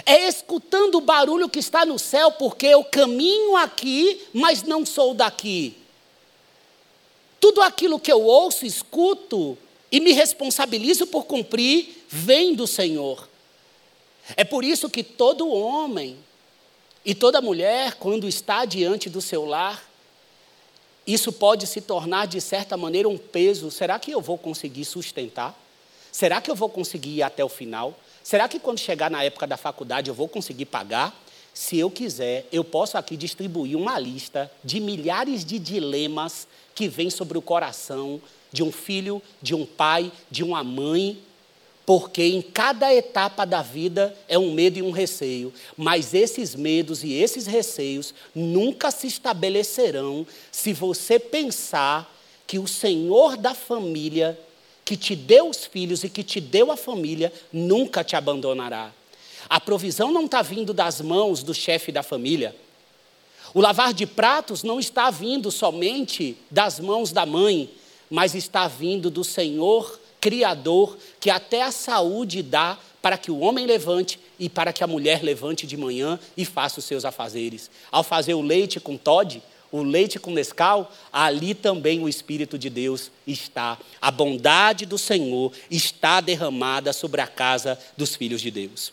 É 0.06 0.28
escutando 0.28 0.96
o 0.96 1.02
barulho 1.02 1.50
que 1.50 1.60
está 1.60 1.86
no 1.86 2.00
céu, 2.00 2.32
porque 2.32 2.68
eu 2.68 2.84
caminho 2.84 3.56
aqui, 3.56 4.22
mas 4.34 4.64
não 4.64 4.86
sou 4.86 5.14
daqui. 5.14 5.76
Tudo 7.40 7.62
aquilo 7.62 8.00
que 8.00 8.12
eu 8.12 8.22
ouço, 8.22 8.66
escuto 8.66 9.58
e 9.92 10.00
me 10.00 10.12
responsabilizo 10.12 11.08
por 11.08 11.26
cumprir, 11.26 12.04
vem 12.08 12.54
do 12.54 12.68
Senhor. 12.68 13.29
É 14.36 14.44
por 14.44 14.64
isso 14.64 14.90
que 14.90 15.04
todo 15.04 15.50
homem 15.50 16.18
e 17.04 17.16
toda 17.16 17.42
mulher, 17.42 17.96
quando 17.96 18.28
está 18.28 18.66
diante 18.66 19.10
do 19.10 19.22
seu 19.22 19.46
lar, 19.46 19.90
isso 21.08 21.32
pode 21.32 21.66
se 21.66 21.82
tornar, 21.82 22.28
de 22.28 22.40
certa 22.40 22.78
maneira, 22.78 23.10
um 23.10 23.18
peso. 23.18 23.72
Será 23.72 23.98
que 23.98 24.12
eu 24.12 24.22
vou 24.22 24.38
conseguir 24.38 24.86
sustentar? 24.86 25.60
Será 26.12 26.42
que 26.42 26.52
eu 26.52 26.56
vou 26.56 26.70
conseguir 26.70 27.18
ir 27.18 27.24
até 27.24 27.44
o 27.44 27.50
final? 27.50 27.98
Será 28.24 28.48
que 28.48 28.60
quando 28.60 28.80
chegar 28.80 29.10
na 29.10 29.24
época 29.24 29.48
da 29.48 29.58
faculdade 29.58 30.10
eu 30.10 30.14
vou 30.14 30.28
conseguir 30.28 30.66
pagar? 30.66 31.20
Se 31.54 31.80
eu 31.80 31.90
quiser, 31.90 32.48
eu 32.52 32.64
posso 32.64 32.98
aqui 32.98 33.18
distribuir 33.18 33.76
uma 33.76 33.98
lista 33.98 34.52
de 34.64 34.80
milhares 34.80 35.44
de 35.44 35.58
dilemas 35.58 36.48
que 36.76 36.88
vêm 36.88 37.10
sobre 37.10 37.38
o 37.38 37.42
coração 37.42 38.22
de 38.52 38.64
um 38.64 38.72
filho, 38.72 39.22
de 39.42 39.56
um 39.56 39.66
pai, 39.66 40.12
de 40.30 40.44
uma 40.44 40.64
mãe, 40.64 41.18
porque 41.90 42.22
em 42.22 42.40
cada 42.40 42.94
etapa 42.94 43.46
da 43.46 43.64
vida 43.64 44.16
é 44.28 44.38
um 44.38 44.54
medo 44.54 44.78
e 44.78 44.84
um 44.84 44.92
receio, 44.92 45.52
mas 45.76 46.14
esses 46.14 46.54
medos 46.54 47.04
e 47.04 47.14
esses 47.14 47.48
receios 47.48 48.14
nunca 48.36 48.92
se 48.92 49.08
estabelecerão 49.08 50.24
se 50.52 50.72
você 50.72 51.18
pensar 51.18 52.08
que 52.46 52.60
o 52.60 52.68
Senhor 52.68 53.36
da 53.36 53.56
família 53.56 54.40
que 54.86 54.96
te 54.96 55.16
deu 55.16 55.50
os 55.50 55.66
filhos 55.66 56.04
e 56.04 56.10
que 56.10 56.22
te 56.22 56.40
deu 56.40 56.72
a 56.72 56.78
família, 56.78 57.34
nunca 57.52 58.04
te 58.04 58.16
abandonará. 58.16 58.94
A 59.50 59.60
provisão 59.60 60.12
não 60.12 60.26
está 60.26 60.44
vindo 60.44 60.76
das 60.76 61.02
mãos 61.02 61.42
do 61.42 61.56
chefe 61.56 61.92
da 61.92 62.04
família. 62.04 62.56
O 63.52 63.62
lavar 63.62 63.96
de 63.96 64.06
pratos 64.06 64.62
não 64.62 64.80
está 64.80 65.10
vindo 65.10 65.50
somente 65.50 66.38
das 66.52 66.80
mãos 66.80 67.12
da 67.12 67.26
mãe, 67.26 67.68
mas 68.12 68.36
está 68.36 68.68
vindo 68.68 69.10
do 69.10 69.24
Senhor 69.24 70.00
Criador, 70.20 70.98
que 71.20 71.30
até 71.30 71.62
a 71.62 71.72
saúde 71.72 72.44
dá 72.44 72.78
para 73.02 73.18
que 73.18 73.32
o 73.32 73.40
homem 73.40 73.66
levante 73.66 74.20
e 74.38 74.50
para 74.50 74.74
que 74.74 74.84
a 74.84 74.88
mulher 74.88 75.24
levante 75.24 75.66
de 75.66 75.78
manhã 75.78 76.20
e 76.36 76.44
faça 76.44 76.80
os 76.80 76.86
seus 76.86 77.06
afazeres. 77.06 77.70
Ao 77.92 78.04
fazer 78.04 78.34
o 78.34 78.42
leite 78.42 78.80
com 78.80 78.98
Todd, 78.98 79.42
o 79.72 79.84
leite 79.84 80.20
com 80.20 80.32
Nescau, 80.32 80.92
ali 81.14 81.54
também 81.54 82.04
o 82.04 82.10
Espírito 82.10 82.58
de 82.58 82.70
Deus 82.70 83.12
está. 83.26 83.78
A 84.02 84.10
bondade 84.10 84.86
do 84.86 84.98
Senhor 84.98 85.52
está 85.70 86.20
derramada 86.22 86.92
sobre 86.92 87.22
a 87.22 87.28
casa 87.28 87.80
dos 87.96 88.16
filhos 88.16 88.42
de 88.42 88.52
Deus. 88.52 88.92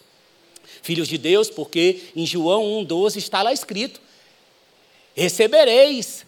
Filhos 0.83 1.09
de 1.09 1.19
Deus, 1.19 1.49
porque 1.49 2.03
em 2.15 2.27
João 2.27 2.63
1,12 2.85 3.17
está 3.17 3.43
lá 3.43 3.53
escrito: 3.53 4.01
recebereis 5.15 6.27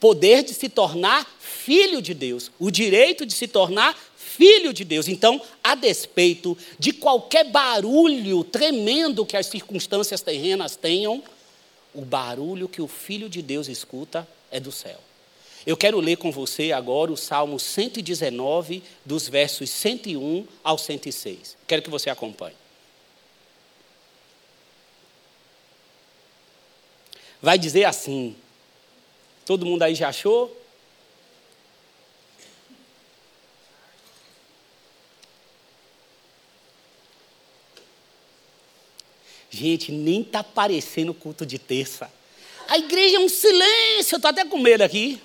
poder 0.00 0.42
de 0.42 0.52
se 0.54 0.68
tornar 0.68 1.26
filho 1.38 2.02
de 2.02 2.12
Deus, 2.12 2.50
o 2.58 2.70
direito 2.70 3.24
de 3.24 3.32
se 3.32 3.46
tornar 3.46 3.96
filho 4.36 4.72
de 4.72 4.84
Deus. 4.84 5.08
Então, 5.08 5.40
a 5.62 5.74
despeito 5.74 6.56
de 6.78 6.92
qualquer 6.92 7.44
barulho 7.50 8.42
tremendo 8.42 9.24
que 9.24 9.36
as 9.36 9.46
circunstâncias 9.46 10.20
terrenas 10.20 10.76
tenham, 10.76 11.22
o 11.94 12.02
barulho 12.02 12.68
que 12.68 12.82
o 12.82 12.88
filho 12.88 13.28
de 13.28 13.40
Deus 13.40 13.68
escuta 13.68 14.26
é 14.50 14.58
do 14.58 14.72
céu. 14.72 14.98
Eu 15.66 15.76
quero 15.76 15.98
ler 15.98 16.16
com 16.16 16.30
você 16.30 16.72
agora 16.72 17.10
o 17.10 17.16
Salmo 17.16 17.58
119, 17.58 18.82
dos 19.04 19.28
versos 19.28 19.70
101 19.70 20.46
ao 20.62 20.76
106. 20.76 21.56
Quero 21.66 21.80
que 21.80 21.88
você 21.88 22.10
acompanhe. 22.10 22.56
Vai 27.40 27.58
dizer 27.58 27.84
assim: 27.84 28.36
todo 29.46 29.64
mundo 29.64 29.82
aí 29.82 29.94
já 29.94 30.08
achou? 30.08 30.63
Gente, 39.54 39.92
nem 39.92 40.22
está 40.22 40.42
parecendo 40.42 41.14
culto 41.14 41.46
de 41.46 41.60
terça. 41.60 42.10
A 42.66 42.76
igreja 42.76 43.18
é 43.18 43.20
um 43.20 43.28
silêncio, 43.28 44.14
eu 44.14 44.16
estou 44.16 44.28
até 44.28 44.44
com 44.44 44.58
medo 44.58 44.82
aqui. 44.82 45.20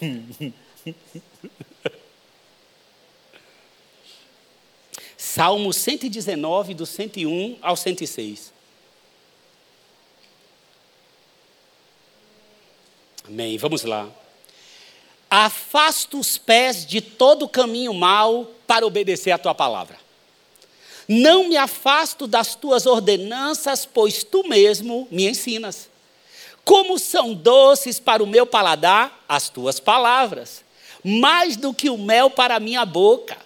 Salmo 5.18 5.72
119, 5.72 6.72
do 6.74 6.86
101 6.86 7.58
ao 7.60 7.74
106. 7.76 8.52
Amém. 13.26 13.58
Vamos 13.58 13.82
lá. 13.82 14.08
Afasta 15.28 16.16
os 16.16 16.38
pés 16.38 16.86
de 16.86 17.00
todo 17.00 17.48
caminho 17.48 17.92
mau 17.92 18.52
para 18.68 18.86
obedecer 18.86 19.32
a 19.32 19.38
tua 19.38 19.52
palavra. 19.52 20.01
Não 21.08 21.48
me 21.48 21.56
afasto 21.56 22.26
das 22.26 22.54
tuas 22.54 22.86
ordenanças, 22.86 23.86
pois 23.86 24.22
tu 24.22 24.46
mesmo 24.48 25.06
me 25.10 25.28
ensinas. 25.28 25.88
Como 26.64 26.98
são 26.98 27.34
doces 27.34 27.98
para 27.98 28.22
o 28.22 28.26
meu 28.26 28.46
paladar 28.46 29.24
as 29.28 29.48
tuas 29.48 29.80
palavras, 29.80 30.62
mais 31.04 31.56
do 31.56 31.74
que 31.74 31.90
o 31.90 31.98
mel 31.98 32.30
para 32.30 32.56
a 32.56 32.60
minha 32.60 32.84
boca. 32.84 33.36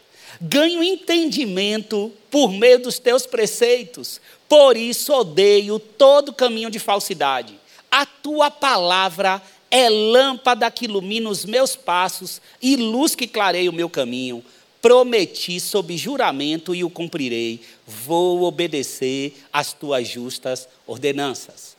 Ganho 0.41 0.83
entendimento 0.83 2.13
por 2.31 2.53
meio 2.53 2.79
dos 2.79 2.99
teus 2.99 3.27
preceitos, 3.27 4.21
por 4.47 4.77
isso 4.77 5.13
odeio 5.15 5.79
todo 5.79 6.33
caminho 6.33 6.71
de 6.71 6.79
falsidade. 6.79 7.59
A 7.91 8.05
tua 8.05 8.51
palavra 8.51 9.41
é 9.71 9.89
lâmpada 9.89 10.71
que 10.71 10.85
ilumina 10.85 11.31
os 11.31 11.47
meus 11.47 11.75
passos 11.75 12.41
e 12.61 12.77
luz 12.77 13.15
que 13.15 13.27
clareia 13.27 13.71
o 13.71 13.75
meu 13.75 13.89
caminho. 13.89 14.45
Prometi 14.87 15.59
sob 15.59 15.97
juramento 15.97 16.73
e 16.73 16.85
o 16.85 16.89
cumprirei. 16.89 17.61
Vou 17.85 18.45
obedecer 18.45 19.37
às 19.53 19.73
tuas 19.73 20.07
justas 20.07 20.69
ordenanças. 20.87 21.77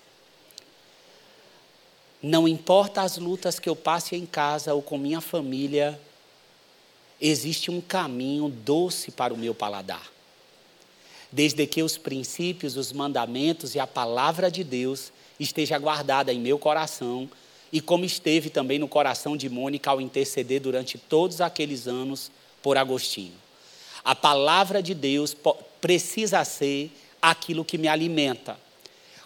Não 2.21 2.45
importa 2.45 3.01
as 3.03 3.17
lutas 3.17 3.59
que 3.59 3.69
eu 3.69 3.77
passe 3.77 4.17
em 4.17 4.25
casa 4.25 4.73
ou 4.73 4.81
com 4.81 4.97
minha 4.97 5.21
família, 5.21 5.97
existe 7.21 7.71
um 7.71 7.79
caminho 7.79 8.49
doce 8.49 9.09
para 9.09 9.33
o 9.33 9.37
meu 9.37 9.55
paladar. 9.55 10.11
Desde 11.31 11.65
que 11.65 11.81
os 11.81 11.97
princípios, 11.97 12.75
os 12.75 12.91
mandamentos 12.91 13.73
e 13.73 13.79
a 13.79 13.87
palavra 13.87 14.51
de 14.51 14.65
Deus 14.65 15.13
esteja 15.39 15.79
guardada 15.79 16.33
em 16.33 16.41
meu 16.41 16.59
coração, 16.59 17.29
e 17.71 17.79
como 17.79 18.03
esteve 18.03 18.49
também 18.49 18.77
no 18.77 18.87
coração 18.89 19.37
de 19.37 19.47
Mônica 19.47 19.89
ao 19.89 20.01
interceder 20.01 20.59
durante 20.59 20.97
todos 20.97 21.39
aqueles 21.39 21.87
anos 21.87 22.29
por 22.61 22.77
Agostinho. 22.77 23.33
A 24.03 24.15
palavra 24.15 24.81
de 24.81 24.93
Deus 24.93 25.35
precisa 25.81 26.43
ser 26.45 26.91
aquilo 27.21 27.65
que 27.65 27.77
me 27.77 27.87
alimenta. 27.87 28.57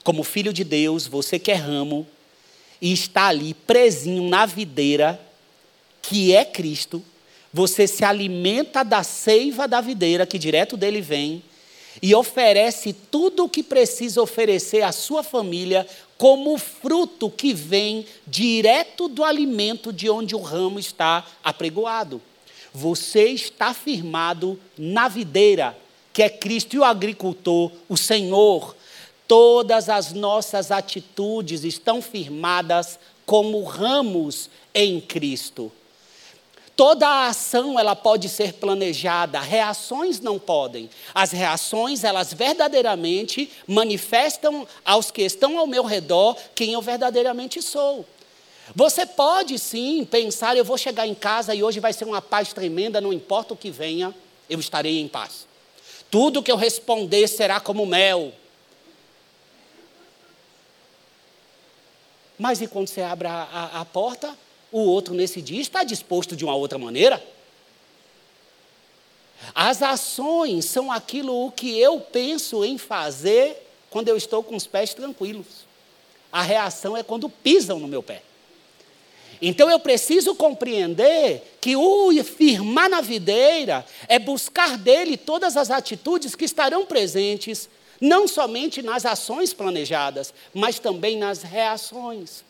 Como 0.04 0.24
filho 0.24 0.52
de 0.52 0.64
Deus, 0.64 1.06
você 1.06 1.38
que 1.38 1.52
é 1.52 1.56
ramo 1.56 2.08
e 2.82 2.92
está 2.92 3.28
ali 3.28 3.54
presinho 3.54 4.28
na 4.28 4.46
videira, 4.46 5.22
que 6.02 6.34
é 6.36 6.44
Cristo, 6.44 7.04
você 7.54 7.86
se 7.86 8.04
alimenta 8.04 8.84
da 8.84 9.04
seiva 9.04 9.68
da 9.68 9.82
videira, 9.82 10.26
que 10.26 10.40
direto 10.40 10.76
dele 10.76 11.02
vem, 11.02 11.44
e 12.02 12.16
oferece 12.16 12.94
tudo 12.94 13.44
o 13.44 13.50
que 13.50 13.62
precisa 13.62 14.22
oferecer 14.22 14.82
à 14.82 14.92
sua 14.92 15.22
família 15.22 15.86
como 16.18 16.58
fruto 16.58 17.30
que 17.30 17.54
vem 17.54 18.06
direto 18.26 19.08
do 19.08 19.24
alimento 19.24 19.92
de 19.92 20.10
onde 20.10 20.36
o 20.36 20.42
ramo 20.42 20.80
está 20.80 21.26
apregoado. 21.44 22.22
Você 22.74 23.30
está 23.30 23.74
firmado 23.74 24.60
na 24.78 25.08
videira, 25.08 25.78
que 26.14 26.24
é 26.24 26.30
Cristo, 26.30 26.76
e 26.76 26.80
o 26.80 26.84
agricultor, 26.84 27.72
o 27.90 27.98
Senhor. 27.98 28.76
Todas 29.28 29.90
as 29.90 30.14
nossas 30.14 30.72
atitudes 30.72 31.64
estão 31.64 32.02
firmadas 32.02 33.00
como 33.26 33.64
ramos 33.64 34.50
em 34.74 35.00
Cristo. 35.00 35.72
Toda 36.76 37.08
a 37.08 37.28
ação 37.28 37.80
ela 37.80 37.96
pode 37.96 38.28
ser 38.28 38.54
planejada, 38.54 39.40
reações 39.40 40.20
não 40.20 40.40
podem. 40.40 40.90
As 41.14 41.32
reações, 41.32 42.04
elas 42.04 42.34
verdadeiramente 42.34 43.52
manifestam 43.68 44.68
aos 44.84 45.12
que 45.12 45.22
estão 45.22 45.60
ao 45.60 45.68
meu 45.68 45.84
redor 45.84 46.36
quem 46.56 46.74
eu 46.74 46.82
verdadeiramente 46.82 47.62
sou. 47.62 48.06
Você 48.76 49.06
pode 49.06 49.60
sim 49.60 50.06
pensar, 50.06 50.56
eu 50.56 50.64
vou 50.64 50.78
chegar 50.78 51.06
em 51.06 51.16
casa 51.16 51.54
e 51.54 51.62
hoje 51.62 51.80
vai 51.80 51.92
ser 51.92 52.06
uma 52.06 52.22
paz 52.22 52.54
tremenda, 52.54 53.02
não 53.02 53.12
importa 53.12 53.54
o 53.54 53.58
que 53.58 53.70
venha, 53.70 54.16
eu 54.50 54.60
estarei 54.60 55.00
em 55.00 55.08
paz. 55.08 55.46
Tudo 56.10 56.44
que 56.44 56.52
eu 56.52 56.56
responder 56.56 57.28
será 57.28 57.60
como 57.60 57.86
mel. 57.86 58.34
Mas 62.38 62.62
e 62.62 62.68
quando 62.68 62.88
você 62.88 63.02
abre 63.02 63.28
a, 63.28 63.44
a, 63.44 63.82
a 63.82 63.86
porta, 63.86 64.36
o 64.72 64.80
outro 64.80 65.14
nesse 65.14 65.42
dia 65.42 65.62
está 65.62 65.84
disposto 65.84 66.36
de 66.36 66.44
uma 66.44 66.56
outra 66.56 66.78
maneira? 66.78 67.22
As 69.54 69.82
ações 69.82 70.66
são 70.66 70.92
aquilo 70.92 71.46
o 71.46 71.52
que 71.52 71.78
eu 71.78 72.00
penso 72.00 72.64
em 72.64 72.78
fazer 72.78 73.68
quando 73.90 74.08
eu 74.08 74.16
estou 74.16 74.42
com 74.44 74.56
os 74.56 74.66
pés 74.66 74.94
tranquilos. 74.94 75.66
A 76.32 76.42
reação 76.42 76.96
é 76.96 77.04
quando 77.04 77.30
pisam 77.30 77.80
no 77.80 77.88
meu 77.88 78.02
pé. 78.02 78.24
Então 79.42 79.70
eu 79.72 79.80
preciso 79.80 80.36
compreender 80.36 81.58
que 81.60 81.76
o 81.76 82.12
firmar 82.24 82.90
na 82.90 83.02
videira 83.02 83.84
é 84.08 84.20
buscar 84.20 84.78
dele 84.78 85.18
todas 85.18 85.58
as 85.58 85.72
atitudes 85.72 86.36
que 86.36 86.46
estarão 86.46 86.86
presentes, 86.86 87.68
não 88.00 88.28
somente 88.28 88.84
nas 88.84 89.04
ações 89.04 89.52
planejadas, 89.52 90.32
mas 90.54 90.78
também 90.78 91.18
nas 91.18 91.42
reações. 91.42 92.44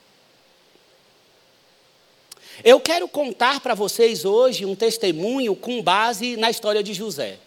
Eu 2.62 2.80
quero 2.82 3.08
contar 3.08 3.62
para 3.62 3.74
vocês 3.74 4.26
hoje 4.26 4.66
um 4.66 4.76
testemunho 4.76 5.56
com 5.56 5.82
base 5.82 6.36
na 6.36 6.50
história 6.50 6.84
de 6.84 6.94
José. 6.94 7.40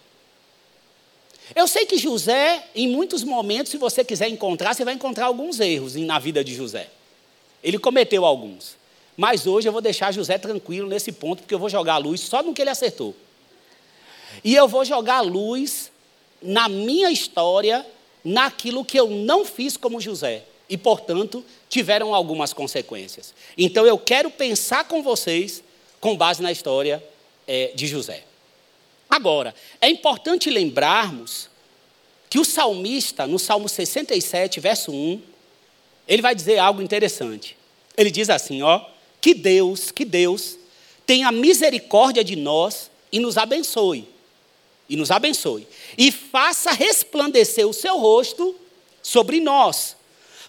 Eu 1.55 1.69
sei 1.69 1.85
que 1.85 1.99
José, 1.99 2.67
em 2.75 2.89
muitos 2.89 3.23
momentos, 3.23 3.71
se 3.71 3.77
você 3.77 4.03
quiser 4.03 4.29
encontrar, 4.29 4.75
você 4.75 4.87
vai 4.87 4.95
encontrar 4.95 5.27
alguns 5.27 5.61
erros 5.61 5.95
na 5.97 6.19
vida 6.19 6.43
de 6.43 6.55
José. 6.55 6.89
Ele 7.63 7.79
cometeu 7.79 8.25
alguns. 8.25 8.83
Mas 9.17 9.47
hoje 9.47 9.69
eu 9.69 9.73
vou 9.73 9.81
deixar 9.81 10.13
José 10.13 10.39
tranquilo 10.39 10.89
nesse 10.89 11.13
ponto, 11.13 11.43
porque 11.43 11.55
eu 11.55 11.59
vou 11.59 11.69
jogar 11.69 11.95
a 11.95 11.99
luz 11.99 12.21
só 12.21 12.43
no 12.43 12.53
que 12.53 12.61
ele 12.61 12.71
acertou. 12.71 13.15
E 14.43 14.55
eu 14.55 14.67
vou 14.67 14.85
jogar 14.85 15.19
a 15.19 15.21
luz 15.21 15.93
na 16.43 16.69
minha 16.69 17.11
história, 17.11 17.87
naquilo 18.25 18.85
que 18.85 18.99
eu 18.99 19.09
não 19.09 19.45
fiz 19.45 19.77
como 19.77 20.01
José. 20.01 20.45
E, 20.69 20.77
portanto, 20.77 21.45
tiveram 21.69 22.15
algumas 22.15 22.53
consequências. 22.53 23.35
Então 23.57 23.87
eu 23.87 23.99
quero 23.99 24.31
pensar 24.31 24.85
com 24.85 25.03
vocês 25.03 25.63
com 26.01 26.17
base 26.17 26.43
na 26.43 26.51
história 26.51 27.03
é, 27.47 27.73
de 27.75 27.87
José. 27.87 28.25
Agora, 29.09 29.55
é 29.81 29.89
importante 29.89 30.51
lembrarmos 30.51 31.49
que 32.29 32.39
o 32.39 32.45
salmista, 32.45 33.27
no 33.27 33.39
Salmo 33.39 33.69
67, 33.69 34.59
verso 34.59 34.91
1, 34.91 35.23
ele 36.09 36.21
vai 36.21 36.35
dizer 36.35 36.59
algo 36.59 36.83
interessante. 36.83 37.57
Ele 37.97 38.11
diz 38.11 38.29
assim: 38.29 38.63
ó 38.63 38.94
que 39.25 39.33
Deus, 39.33 39.91
que 39.91 40.05
Deus 40.05 40.59
tenha 41.07 41.33
misericórdia 41.33 42.23
de 42.23 42.37
nós 42.37 42.91
e 43.11 43.19
nos 43.19 43.39
abençoe. 43.39 44.07
e 44.87 44.97
nos 44.97 45.11
abençoe, 45.11 45.67
e 45.97 46.13
faça 46.13 46.71
resplandecer 46.71 47.67
o 47.67 47.73
seu 47.73 47.97
rosto 47.97 48.55
sobre 49.03 49.41
nós, 49.41 49.97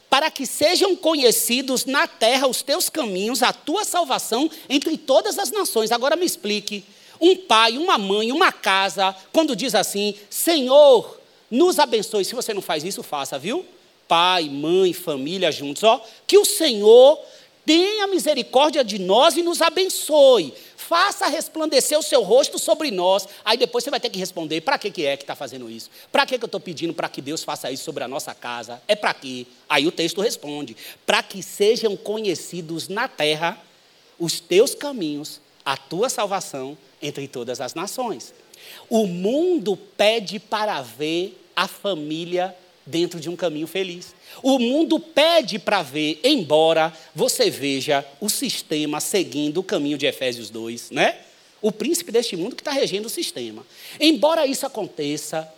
para 0.09 0.29
que 0.29 0.45
sejam 0.45 0.93
conhecidos 0.93 1.85
na 1.85 2.05
terra 2.05 2.47
os 2.47 2.61
teus 2.61 2.89
caminhos, 2.89 3.41
a 3.41 3.53
tua 3.53 3.85
salvação 3.85 4.51
entre 4.67 4.97
todas 4.97 5.39
as 5.39 5.51
nações. 5.51 5.89
Agora 5.89 6.17
me 6.17 6.25
explique. 6.25 6.83
Um 7.21 7.37
pai, 7.37 7.77
uma 7.77 7.97
mãe, 7.97 8.29
uma 8.33 8.51
casa, 8.51 9.15
quando 9.31 9.55
diz 9.55 9.73
assim: 9.73 10.15
Senhor, 10.29 11.17
nos 11.49 11.79
abençoe. 11.79 12.25
Se 12.25 12.35
você 12.35 12.53
não 12.53 12.61
faz 12.61 12.83
isso, 12.83 13.01
faça, 13.01 13.39
viu? 13.39 13.65
Pai, 14.05 14.49
mãe, 14.49 14.91
família 14.91 15.49
juntos, 15.49 15.83
ó. 15.83 16.05
Que 16.27 16.37
o 16.37 16.43
Senhor 16.43 17.17
tenha 17.65 18.07
misericórdia 18.07 18.83
de 18.83 18.99
nós 18.99 19.35
e 19.35 19.43
nos 19.43 19.61
abençoe. 19.61 20.53
Faça 20.75 21.27
resplandecer 21.27 21.97
o 21.97 22.03
seu 22.03 22.21
rosto 22.21 22.59
sobre 22.59 22.91
nós. 22.91 23.27
Aí 23.43 23.57
depois 23.57 23.83
você 23.83 23.89
vai 23.89 23.99
ter 23.99 24.09
que 24.09 24.19
responder: 24.19 24.61
para 24.61 24.77
que, 24.77 24.91
que 24.91 25.05
é 25.05 25.17
que 25.17 25.23
está 25.23 25.35
fazendo 25.35 25.69
isso? 25.69 25.89
Para 26.11 26.25
que, 26.25 26.37
que 26.37 26.43
eu 26.43 26.47
estou 26.47 26.59
pedindo 26.59 26.93
para 26.93 27.09
que 27.09 27.21
Deus 27.21 27.43
faça 27.43 27.71
isso 27.71 27.83
sobre 27.83 28.03
a 28.03 28.07
nossa 28.07 28.35
casa? 28.35 28.81
É 28.87 28.95
para 28.95 29.13
quê? 29.13 29.47
Aí 29.67 29.87
o 29.87 29.91
texto 29.91 30.21
responde: 30.21 30.77
para 31.05 31.23
que 31.23 31.41
sejam 31.41 31.97
conhecidos 31.97 32.87
na 32.87 33.07
terra 33.07 33.59
os 34.19 34.39
teus 34.39 34.75
caminhos, 34.75 35.41
a 35.65 35.75
tua 35.75 36.09
salvação 36.09 36.77
entre 37.01 37.27
todas 37.27 37.59
as 37.59 37.73
nações. 37.73 38.33
O 38.89 39.07
mundo 39.07 39.75
pede 39.75 40.39
para 40.39 40.81
ver 40.81 41.41
a 41.55 41.67
família 41.67 42.55
dentro 42.85 43.19
de 43.19 43.29
um 43.29 43.35
caminho 43.35 43.67
feliz. 43.67 44.13
O 44.43 44.59
mundo 44.59 44.99
pede 44.99 45.57
para 45.57 45.81
ver, 45.81 46.19
embora 46.23 46.93
você 47.13 47.49
veja 47.49 48.05
o 48.21 48.29
sistema 48.29 48.99
seguindo 48.99 49.59
o 49.59 49.63
caminho 49.63 49.97
de 49.97 50.05
Efésios 50.05 50.49
2, 50.49 50.91
né? 50.91 51.19
O 51.61 51.71
príncipe 51.71 52.11
deste 52.11 52.37
mundo 52.37 52.55
que 52.55 52.61
está 52.61 52.71
regendo 52.71 53.07
o 53.07 53.09
sistema. 53.09 53.65
Embora 53.99 54.45
isso 54.45 54.65
aconteça, 54.65 55.51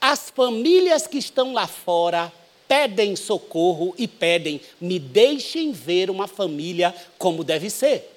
as 0.00 0.30
famílias 0.30 1.06
que 1.06 1.18
estão 1.18 1.52
lá 1.52 1.66
fora 1.66 2.32
pedem 2.66 3.14
socorro 3.16 3.94
e 3.98 4.08
pedem, 4.08 4.60
me 4.80 4.98
deixem 4.98 5.72
ver 5.72 6.10
uma 6.10 6.26
família 6.26 6.94
como 7.18 7.44
deve 7.44 7.68
ser. 7.68 8.10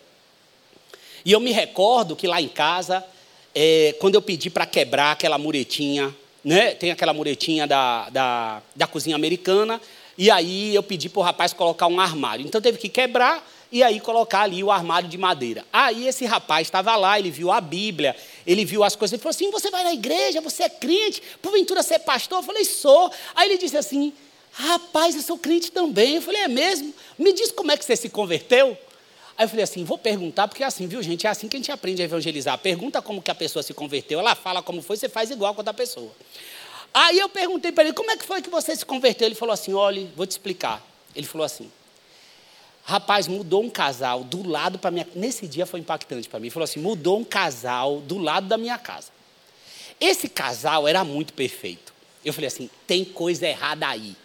E 1.26 1.32
eu 1.32 1.40
me 1.40 1.52
recordo 1.52 2.16
que 2.16 2.28
lá 2.28 2.42
em 2.42 2.48
casa, 2.48 3.04
é, 3.54 3.96
quando 4.00 4.16
eu 4.16 4.22
pedi 4.22 4.50
para 4.50 4.66
quebrar 4.66 5.12
aquela 5.12 5.38
muretinha 5.38 6.16
né? 6.44 6.74
Tem 6.74 6.92
aquela 6.92 7.14
muretinha 7.14 7.66
da, 7.66 8.10
da, 8.10 8.62
da 8.76 8.88
cozinha 8.88 9.16
americana. 9.16 9.80
E 10.18 10.30
aí 10.30 10.76
eu 10.76 10.84
pedi 10.84 11.10
para 11.10 11.20
o 11.20 11.24
rapaz 11.24 11.54
colocar 11.54 11.88
um 11.88 12.00
armário. 12.00 12.46
Então 12.46 12.62
teve 12.62 12.78
que 12.78 12.90
quebrar 12.90 13.44
e 13.72 13.82
aí 13.82 14.00
colocar 14.00 14.42
ali 14.42 14.64
o 14.64 14.70
armário 14.70 15.10
de 15.10 15.18
madeira. 15.18 15.66
Aí 15.74 16.08
esse 16.08 16.26
rapaz 16.26 16.68
estava 16.68 16.96
lá, 16.96 17.18
ele 17.18 17.32
viu 17.32 17.52
a 17.52 17.60
Bíblia, 17.60 18.16
ele 18.46 18.64
viu 18.64 18.84
as 18.84 18.96
coisas, 18.96 19.14
ele 19.14 19.22
falou 19.22 19.32
assim: 19.32 19.50
Você 19.50 19.72
vai 19.72 19.84
na 19.84 19.94
igreja, 19.94 20.42
você 20.42 20.64
é 20.64 20.70
crente, 20.70 21.22
porventura 21.42 21.82
você 21.82 21.96
é 21.96 22.00
pastor? 22.00 22.40
Eu 22.40 22.44
falei: 22.44 22.66
Sou. 22.66 23.12
Aí 23.34 23.50
ele 23.50 23.58
disse 23.58 23.76
assim: 23.76 24.14
Rapaz, 24.52 25.16
eu 25.16 25.22
sou 25.24 25.38
crente 25.40 25.72
também. 25.72 26.16
Eu 26.16 26.22
falei: 26.22 26.42
É 26.42 26.48
mesmo? 26.48 26.94
Me 27.18 27.34
diz 27.34 27.52
como 27.52 27.72
é 27.72 27.78
que 27.78 27.84
você 27.84 27.96
se 27.96 28.10
converteu? 28.10 28.78
Aí 29.38 29.46
eu 29.46 29.50
falei 29.50 29.64
assim, 29.64 29.84
vou 29.84 29.98
perguntar, 29.98 30.48
porque 30.48 30.64
é 30.64 30.66
assim, 30.66 30.88
viu, 30.88 31.02
gente? 31.02 31.26
É 31.26 31.30
assim 31.30 31.48
que 31.48 31.56
a 31.56 31.60
gente 31.60 31.72
aprende 31.72 32.02
a 32.02 32.06
evangelizar. 32.06 32.58
Pergunta 32.58 33.02
como 33.02 33.22
que 33.22 33.32
a 33.32 33.36
pessoa 33.36 33.64
se 33.64 33.74
converteu, 33.74 34.20
ela 34.20 34.36
fala 34.36 34.62
como 34.62 34.82
foi, 34.82 34.96
você 34.96 35.10
faz 35.10 35.32
igual 35.32 35.54
com 35.56 35.62
a 35.62 35.64
da 35.64 35.74
pessoa. 35.74 36.12
Aí 36.94 37.18
eu 37.18 37.28
perguntei 37.28 37.72
para 37.72 37.86
ele, 37.86 37.94
como 37.94 38.12
é 38.12 38.18
que 38.18 38.24
foi 38.24 38.42
que 38.42 38.50
você 38.50 38.76
se 38.76 38.86
converteu? 38.86 39.28
Ele 39.28 39.34
falou 39.34 39.54
assim, 39.54 39.74
olha, 39.74 40.08
vou 40.16 40.28
te 40.28 40.32
explicar. 40.32 40.86
Ele 41.16 41.26
falou 41.26 41.44
assim, 41.44 41.72
rapaz, 42.84 43.28
mudou 43.28 43.64
um 43.64 43.70
casal 43.70 44.24
do 44.24 44.48
lado 44.48 44.78
para 44.78 44.92
minha... 44.92 45.08
Nesse 45.16 45.48
dia 45.48 45.66
foi 45.66 45.80
impactante 45.80 46.30
para 46.30 46.40
mim. 46.40 46.48
Ele 46.48 46.54
falou 46.54 46.66
assim, 46.66 46.80
mudou 46.80 47.18
um 47.18 47.24
casal 47.24 48.00
do 48.02 48.20
lado 48.20 48.48
da 48.48 48.58
minha 48.58 48.78
casa. 48.78 49.12
Esse 50.00 50.30
casal 50.30 50.88
era 50.88 51.04
muito 51.04 51.34
perfeito. 51.34 51.92
Eu 52.24 52.32
falei 52.32 52.48
assim, 52.48 52.70
tem 52.86 53.04
coisa 53.04 53.48
errada 53.48 53.88
aí. 53.88 54.16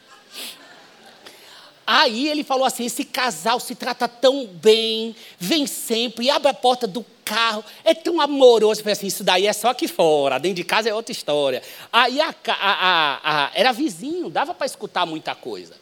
Aí 1.91 2.29
ele 2.29 2.45
falou 2.45 2.67
assim: 2.67 2.85
esse 2.85 3.03
casal 3.03 3.59
se 3.59 3.75
trata 3.75 4.07
tão 4.07 4.47
bem, 4.47 5.17
vem 5.39 5.67
sempre, 5.67 6.29
abre 6.29 6.51
a 6.51 6.53
porta 6.53 6.87
do 6.87 7.03
carro, 7.25 7.65
é 7.83 7.95
tão 7.95 8.21
amoroso. 8.21 8.81
Eu 8.81 8.85
falei 8.85 8.93
assim: 8.93 9.07
isso 9.07 9.25
daí 9.25 9.47
é 9.47 9.53
só 9.55 9.71
aqui 9.71 9.89
fora, 9.89 10.39
dentro 10.39 10.57
de 10.57 10.65
casa 10.65 10.91
é 10.91 10.95
outra 10.95 11.13
história. 11.13 11.63
Aí 11.91 12.21
a, 12.21 12.35
a, 12.47 13.47
a, 13.47 13.51
era 13.55 13.73
vizinho, 13.73 14.29
dava 14.29 14.53
para 14.53 14.67
escutar 14.67 15.07
muita 15.07 15.35
coisa. 15.35 15.77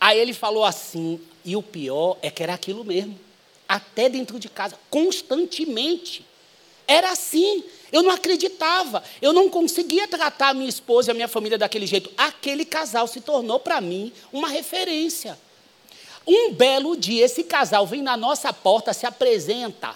Aí 0.00 0.18
ele 0.18 0.32
falou 0.32 0.64
assim, 0.64 1.20
e 1.44 1.54
o 1.54 1.62
pior 1.62 2.16
é 2.22 2.30
que 2.30 2.42
era 2.42 2.54
aquilo 2.54 2.82
mesmo, 2.82 3.20
até 3.68 4.08
dentro 4.08 4.38
de 4.38 4.48
casa, 4.48 4.74
constantemente. 4.88 6.24
Era 6.90 7.12
assim. 7.12 7.62
Eu 7.92 8.02
não 8.02 8.10
acreditava. 8.10 9.00
Eu 9.22 9.32
não 9.32 9.48
conseguia 9.48 10.08
tratar 10.08 10.48
a 10.48 10.54
minha 10.54 10.68
esposa 10.68 11.10
e 11.10 11.12
a 11.12 11.14
minha 11.14 11.28
família 11.28 11.56
daquele 11.56 11.86
jeito. 11.86 12.10
Aquele 12.18 12.64
casal 12.64 13.06
se 13.06 13.20
tornou 13.20 13.60
para 13.60 13.80
mim 13.80 14.12
uma 14.32 14.48
referência. 14.48 15.38
Um 16.26 16.52
belo 16.52 16.96
dia, 16.96 17.24
esse 17.24 17.44
casal 17.44 17.86
vem 17.86 18.02
na 18.02 18.16
nossa 18.16 18.52
porta, 18.52 18.92
se 18.92 19.06
apresenta. 19.06 19.94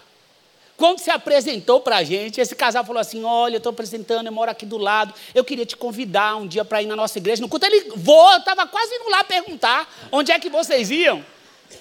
Quando 0.76 1.00
se 1.00 1.10
apresentou 1.10 1.80
para 1.80 1.96
a 1.96 2.04
gente, 2.04 2.40
esse 2.40 2.54
casal 2.54 2.84
falou 2.84 3.00
assim: 3.00 3.24
Olha, 3.24 3.56
eu 3.56 3.58
estou 3.58 3.70
apresentando, 3.70 4.26
eu 4.26 4.32
moro 4.32 4.50
aqui 4.50 4.64
do 4.64 4.78
lado, 4.78 5.12
eu 5.34 5.44
queria 5.44 5.66
te 5.66 5.76
convidar 5.76 6.36
um 6.36 6.46
dia 6.46 6.64
para 6.64 6.80
ir 6.80 6.86
na 6.86 6.96
nossa 6.96 7.18
igreja. 7.18 7.42
No 7.42 7.48
culto 7.48 7.66
ele 7.66 7.90
vou, 7.96 8.32
eu 8.32 8.38
estava 8.38 8.66
quase 8.68 8.94
indo 8.94 9.10
lá 9.10 9.24
perguntar 9.24 9.92
onde 10.12 10.30
é 10.30 10.38
que 10.38 10.48
vocês 10.48 10.90
iam. 10.90 11.24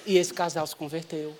E 0.04 0.18
esse 0.18 0.34
casal 0.34 0.66
se 0.66 0.74
converteu. 0.74 1.36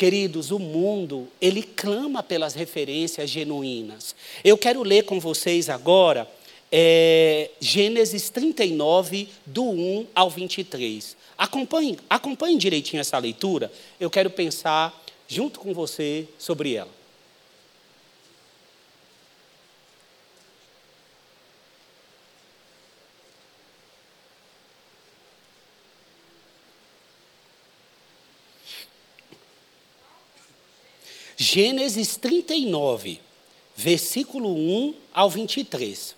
Queridos, 0.00 0.50
o 0.50 0.58
mundo, 0.58 1.28
ele 1.42 1.62
clama 1.62 2.22
pelas 2.22 2.54
referências 2.54 3.28
genuínas. 3.28 4.16
Eu 4.42 4.56
quero 4.56 4.82
ler 4.82 5.04
com 5.04 5.20
vocês 5.20 5.68
agora 5.68 6.26
é, 6.72 7.50
Gênesis 7.60 8.30
39, 8.30 9.28
do 9.44 9.62
1 9.62 10.06
ao 10.14 10.30
23. 10.30 11.14
Acompanhe, 11.36 11.98
acompanhe 12.08 12.56
direitinho 12.56 13.02
essa 13.02 13.18
leitura. 13.18 13.70
Eu 14.00 14.08
quero 14.08 14.30
pensar 14.30 14.98
junto 15.28 15.60
com 15.60 15.74
você 15.74 16.26
sobre 16.38 16.76
ela. 16.76 16.99
Gênesis 31.52 32.16
39, 32.16 33.20
versículo 33.74 34.54
1 34.54 34.94
ao 35.12 35.28
23. 35.28 36.14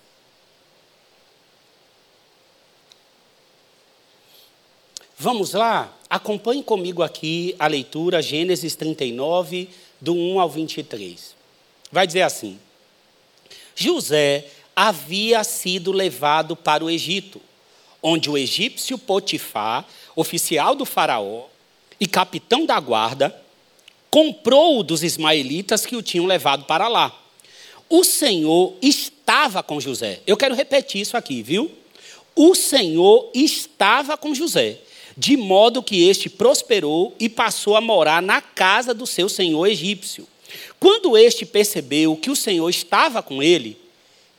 Vamos 5.17 5.53
lá? 5.53 5.91
Acompanhe 6.07 6.61
comigo 6.61 7.01
aqui 7.01 7.55
a 7.57 7.65
leitura, 7.65 8.21
Gênesis 8.21 8.75
39, 8.75 9.69
do 9.99 10.13
1 10.13 10.39
ao 10.39 10.47
23. 10.51 11.35
Vai 11.91 12.05
dizer 12.05 12.21
assim: 12.21 12.59
José 13.75 14.45
havia 14.75 15.43
sido 15.43 15.91
levado 15.91 16.55
para 16.55 16.85
o 16.85 16.91
Egito, 16.91 17.41
onde 18.03 18.29
o 18.29 18.37
egípcio 18.37 18.99
Potifar, 18.99 19.83
oficial 20.15 20.75
do 20.75 20.85
Faraó 20.85 21.45
e 21.99 22.05
capitão 22.05 22.67
da 22.67 22.79
guarda, 22.79 23.42
comprou-o 24.13 24.83
dos 24.83 25.01
ismaelitas 25.01 25.87
que 25.87 25.95
o 25.95 26.01
tinham 26.03 26.27
levado 26.27 26.65
para 26.65 26.87
lá. 26.87 27.19
O 27.89 28.03
Senhor 28.03 28.75
estava 28.79 29.63
com 29.63 29.79
José. 29.79 30.21
Eu 30.27 30.37
quero 30.37 30.53
repetir 30.53 31.01
isso 31.01 31.17
aqui, 31.17 31.41
viu? 31.41 31.71
O 32.35 32.53
Senhor 32.53 33.31
estava 33.33 34.15
com 34.15 34.35
José, 34.35 34.77
de 35.17 35.35
modo 35.35 35.81
que 35.81 36.07
este 36.07 36.29
prosperou 36.29 37.15
e 37.19 37.27
passou 37.27 37.75
a 37.75 37.81
morar 37.81 38.21
na 38.21 38.39
casa 38.39 38.93
do 38.93 39.07
seu 39.07 39.27
senhor 39.27 39.65
egípcio. 39.65 40.27
Quando 40.79 41.17
este 41.17 41.43
percebeu 41.43 42.15
que 42.15 42.29
o 42.29 42.35
Senhor 42.35 42.69
estava 42.69 43.23
com 43.23 43.41
ele, 43.41 43.75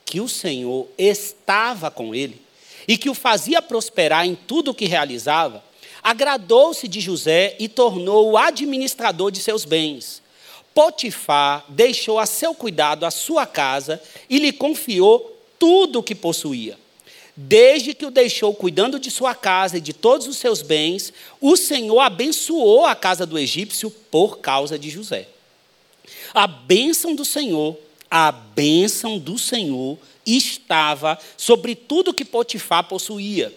que 0.07 0.21
o 0.21 0.29
Senhor 0.29 0.87
estava 0.97 1.91
com 1.91 2.15
ele 2.15 2.41
e 2.87 2.97
que 2.97 3.11
o 3.11 3.15
fazia 3.15 3.61
prosperar 3.61 4.25
em 4.25 4.37
tudo 4.37 4.71
o 4.71 4.75
que 4.75 4.85
realizava, 4.85 5.65
agradou-se 6.05 6.87
de 6.87 7.01
José 7.01 7.57
e 7.59 7.67
tornou 7.67 8.33
o 8.33 8.37
administrador 8.37 9.31
de 9.31 9.41
seus 9.41 9.65
bens. 9.65 10.23
Potifar 10.75 11.65
deixou 11.69 12.19
a 12.19 12.27
seu 12.27 12.55
cuidado 12.55 13.07
a 13.07 13.11
sua 13.11 13.47
casa 13.47 14.03
e 14.29 14.39
lhe 14.39 14.53
confiou 14.53 15.41
tudo 15.59 16.01
o 16.01 16.03
que 16.03 16.15
possuía. 16.15 16.79
Desde 17.35 17.95
que 17.95 18.05
o 18.05 18.11
deixou 18.11 18.55
cuidando 18.55 19.01
de 19.01 19.11
sua 19.11 19.35
casa 19.35 19.79
e 19.79 19.81
de 19.81 19.93
todos 19.93 20.27
os 20.27 20.37
seus 20.37 20.63
bens, 20.63 21.13
o 21.41 21.57
Senhor 21.57 21.99
abençoou 22.01 22.85
a 22.85 22.95
casa 22.95 23.25
do 23.25 23.39
egípcio 23.39 23.91
por 23.91 24.39
causa 24.39 24.79
de 24.79 24.91
José. 24.91 25.27
A 26.35 26.47
bênção 26.47 27.15
do 27.15 27.25
Senhor, 27.25 27.77
a 28.11 28.31
bênção 28.31 29.19
do 29.19 29.39
Senhor 29.39 29.99
estava 30.27 31.19
sobre 31.37 31.75
tudo 31.75 32.15
que 32.15 32.25
Potifar 32.25 32.85
possuía, 32.85 33.53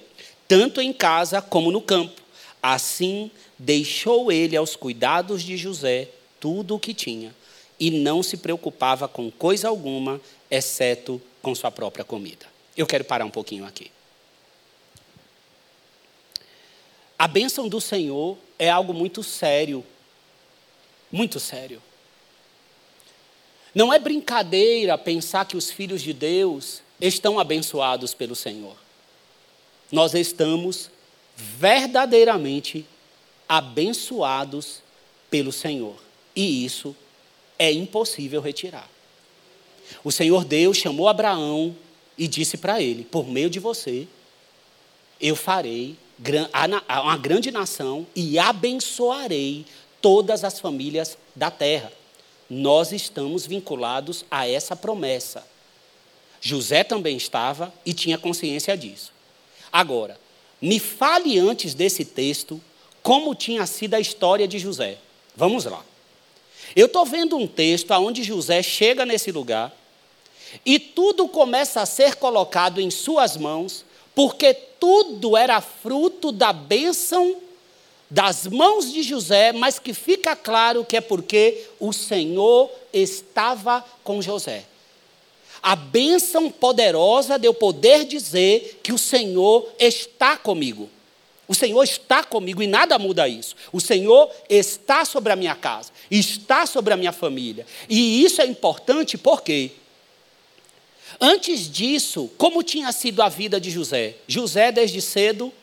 tanto 0.47 0.81
em 0.81 0.93
casa 0.93 1.41
como 1.41 1.71
no 1.71 1.81
campo. 1.81 2.27
Assim 2.62 3.32
deixou 3.58 4.32
ele 4.32 4.56
aos 4.58 4.76
cuidados 4.76 5.43
de 5.43 5.56
José 5.58 6.10
tudo 6.39 6.76
o 6.76 6.80
que 6.80 6.93
tinha. 6.93 7.34
e 7.80 7.91
não 7.91 8.24
se 8.24 8.38
preocupava 8.38 9.08
com 9.08 9.30
coisa 9.30 9.67
alguma, 9.67 10.20
exceto 10.50 11.22
com 11.41 11.54
sua 11.54 11.70
própria 11.70 12.04
comida. 12.04 12.46
Eu 12.76 12.88
quero 12.88 13.04
parar 13.06 13.26
um 13.26 13.30
pouquinho 13.30 13.65
aqui. 13.65 13.91
A 17.17 17.28
bênção 17.28 17.67
do 17.67 17.82
Senhor 17.82 18.38
é 18.60 18.70
algo 18.70 18.93
muito 18.93 19.24
sério. 19.24 19.84
Muito 21.12 21.39
sério. 21.39 21.82
Não 23.74 23.93
é 23.93 24.00
brincadeira 24.00 24.98
pensar 24.98 25.46
que 25.46 25.58
os 25.58 25.70
filhos 25.70 26.02
de 26.02 26.13
Deus 26.13 26.82
estão 27.00 27.39
abençoados 27.39 28.13
pelo 28.13 28.36
Senhor. 28.36 28.76
Nós 29.91 30.13
estamos 30.13 30.89
verdadeiramente 31.38 32.84
abençoados 33.47 34.82
pelo 35.30 35.52
Senhor. 35.52 35.95
E 36.36 36.65
isso 36.65 36.95
é 37.60 37.71
impossível 37.71 38.41
retirar. 38.41 38.89
O 40.04 40.12
Senhor 40.12 40.43
Deus 40.43 40.78
chamou 40.78 41.08
Abraão 41.08 41.76
e 42.17 42.28
disse 42.28 42.58
para 42.58 42.82
ele: 42.82 43.04
Por 43.04 43.28
meio 43.28 43.50
de 43.50 43.60
você, 43.60 44.08
eu 45.21 45.36
farei 45.36 45.95
uma 46.89 47.17
grande 47.17 47.52
nação 47.52 48.06
e 48.15 48.39
abençoarei 48.39 49.65
todas 50.02 50.43
as 50.43 50.60
famílias 50.60 51.17
da 51.36 51.52
terra. 51.52 51.91
Nós 52.50 52.91
estamos 52.91 53.45
vinculados 53.45 54.26
a 54.32 54.47
essa 54.47 54.76
promessa. 54.76 55.45
José 56.41 56.84
também 56.84 57.17
estava 57.17 57.73
e 57.86 57.93
tinha 57.93 58.17
consciência 58.17 58.76
disso. 58.78 59.12
Agora, 59.71 60.19
me 60.62 60.80
fale 60.80 61.38
antes 61.39 61.74
desse 61.74 62.04
texto 62.04 62.62
como 63.04 63.36
tinha 63.36 63.65
sido 63.65 63.93
a 63.93 64.00
história 64.00 64.48
de 64.48 64.60
José. 64.60 64.98
Vamos 65.36 65.65
lá. 65.65 65.84
Eu 66.76 66.88
estou 66.88 67.06
vendo 67.06 67.38
um 67.38 67.48
texto 67.48 67.91
onde 67.91 68.24
José 68.24 68.62
chega 68.62 69.06
nesse 69.06 69.32
lugar 69.32 69.74
e 70.65 70.80
tudo 70.80 71.28
começa 71.28 71.82
a 71.82 71.86
ser 71.86 72.15
colocado 72.15 72.82
em 72.82 72.89
suas 72.89 73.38
mãos, 73.38 73.86
porque 74.13 74.54
tudo 74.54 75.38
era 75.38 75.62
fruto 75.62 76.32
da 76.32 76.52
bênção 76.52 77.38
das 78.10 78.48
mãos 78.48 78.91
de 78.91 79.04
José, 79.04 79.52
mas 79.52 79.80
que 79.80 79.93
fica 79.93 80.36
claro 80.36 80.86
que 80.86 80.98
é 80.98 81.02
porque 81.02 81.65
o 81.80 81.91
Senhor 81.91 82.70
estava 82.93 83.84
com 84.04 84.22
José. 84.22 84.65
A 85.62 85.76
bênção 85.76 86.50
poderosa 86.50 87.38
de 87.38 87.48
eu 87.48 87.54
poder 87.54 88.06
dizer 88.06 88.80
que 88.84 88.93
o 88.93 88.98
Senhor 88.98 89.67
está 89.80 90.38
comigo. 90.38 90.89
O 91.48 91.56
Senhor 91.56 91.82
está 91.84 92.24
comigo 92.24 92.62
e 92.62 92.67
nada 92.67 93.00
muda 93.00 93.28
isso. 93.28 93.56
O 93.72 93.80
Senhor 93.80 94.30
está 94.50 95.06
sobre 95.06 95.32
a 95.32 95.36
minha 95.36 95.56
casa, 95.56 95.91
está 96.12 96.65
sobre 96.65 96.93
a 96.93 96.98
minha 96.98 97.13
família. 97.13 97.65
E 97.88 98.24
isso 98.24 98.41
é 98.41 98.46
importante 98.46 99.17
porque, 99.17 99.72
antes 101.22 101.72
disso, 101.72 102.30
como 102.38 102.62
tinha 102.63 102.91
sido 102.91 103.22
a 103.22 103.30
vida 103.30 103.62
de 103.62 103.72
José? 103.72 104.15
José, 104.28 104.74
desde 104.74 105.02
cedo, 105.02 105.54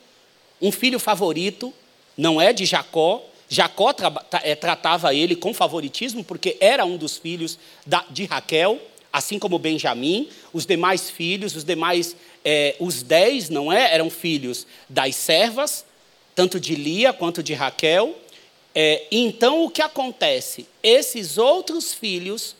um 0.60 0.72
filho 0.72 0.98
favorito, 0.98 1.72
não 2.16 2.40
é 2.40 2.52
de 2.52 2.64
Jacó. 2.64 3.22
Jacó 3.46 3.92
tra 3.92 4.10
é, 4.42 4.54
tratava 4.54 5.14
ele 5.14 5.36
com 5.36 5.52
favoritismo, 5.52 6.24
porque 6.24 6.56
era 6.60 6.86
um 6.86 6.96
dos 6.96 7.18
filhos 7.18 7.58
da, 7.86 8.04
de 8.08 8.24
Raquel, 8.24 8.80
assim 9.14 9.38
como 9.38 9.60
Benjamim. 9.60 10.28
Os 10.52 10.66
demais 10.66 11.08
filhos, 11.08 11.54
os 11.54 11.62
demais 11.62 12.16
é, 12.44 12.74
os 12.80 13.00
dez, 13.00 13.48
não 13.48 13.72
é? 13.72 13.94
Eram 13.94 14.10
filhos 14.10 14.66
das 14.88 15.14
servas, 15.14 15.86
tanto 16.34 16.58
de 16.58 16.74
Lia 16.74 17.12
quanto 17.12 17.40
de 17.40 17.54
Raquel. 17.54 18.18
É, 18.74 19.06
então 19.12 19.64
o 19.64 19.70
que 19.70 19.80
acontece? 19.80 20.66
Esses 20.82 21.38
outros 21.38 21.94
filhos 21.94 22.56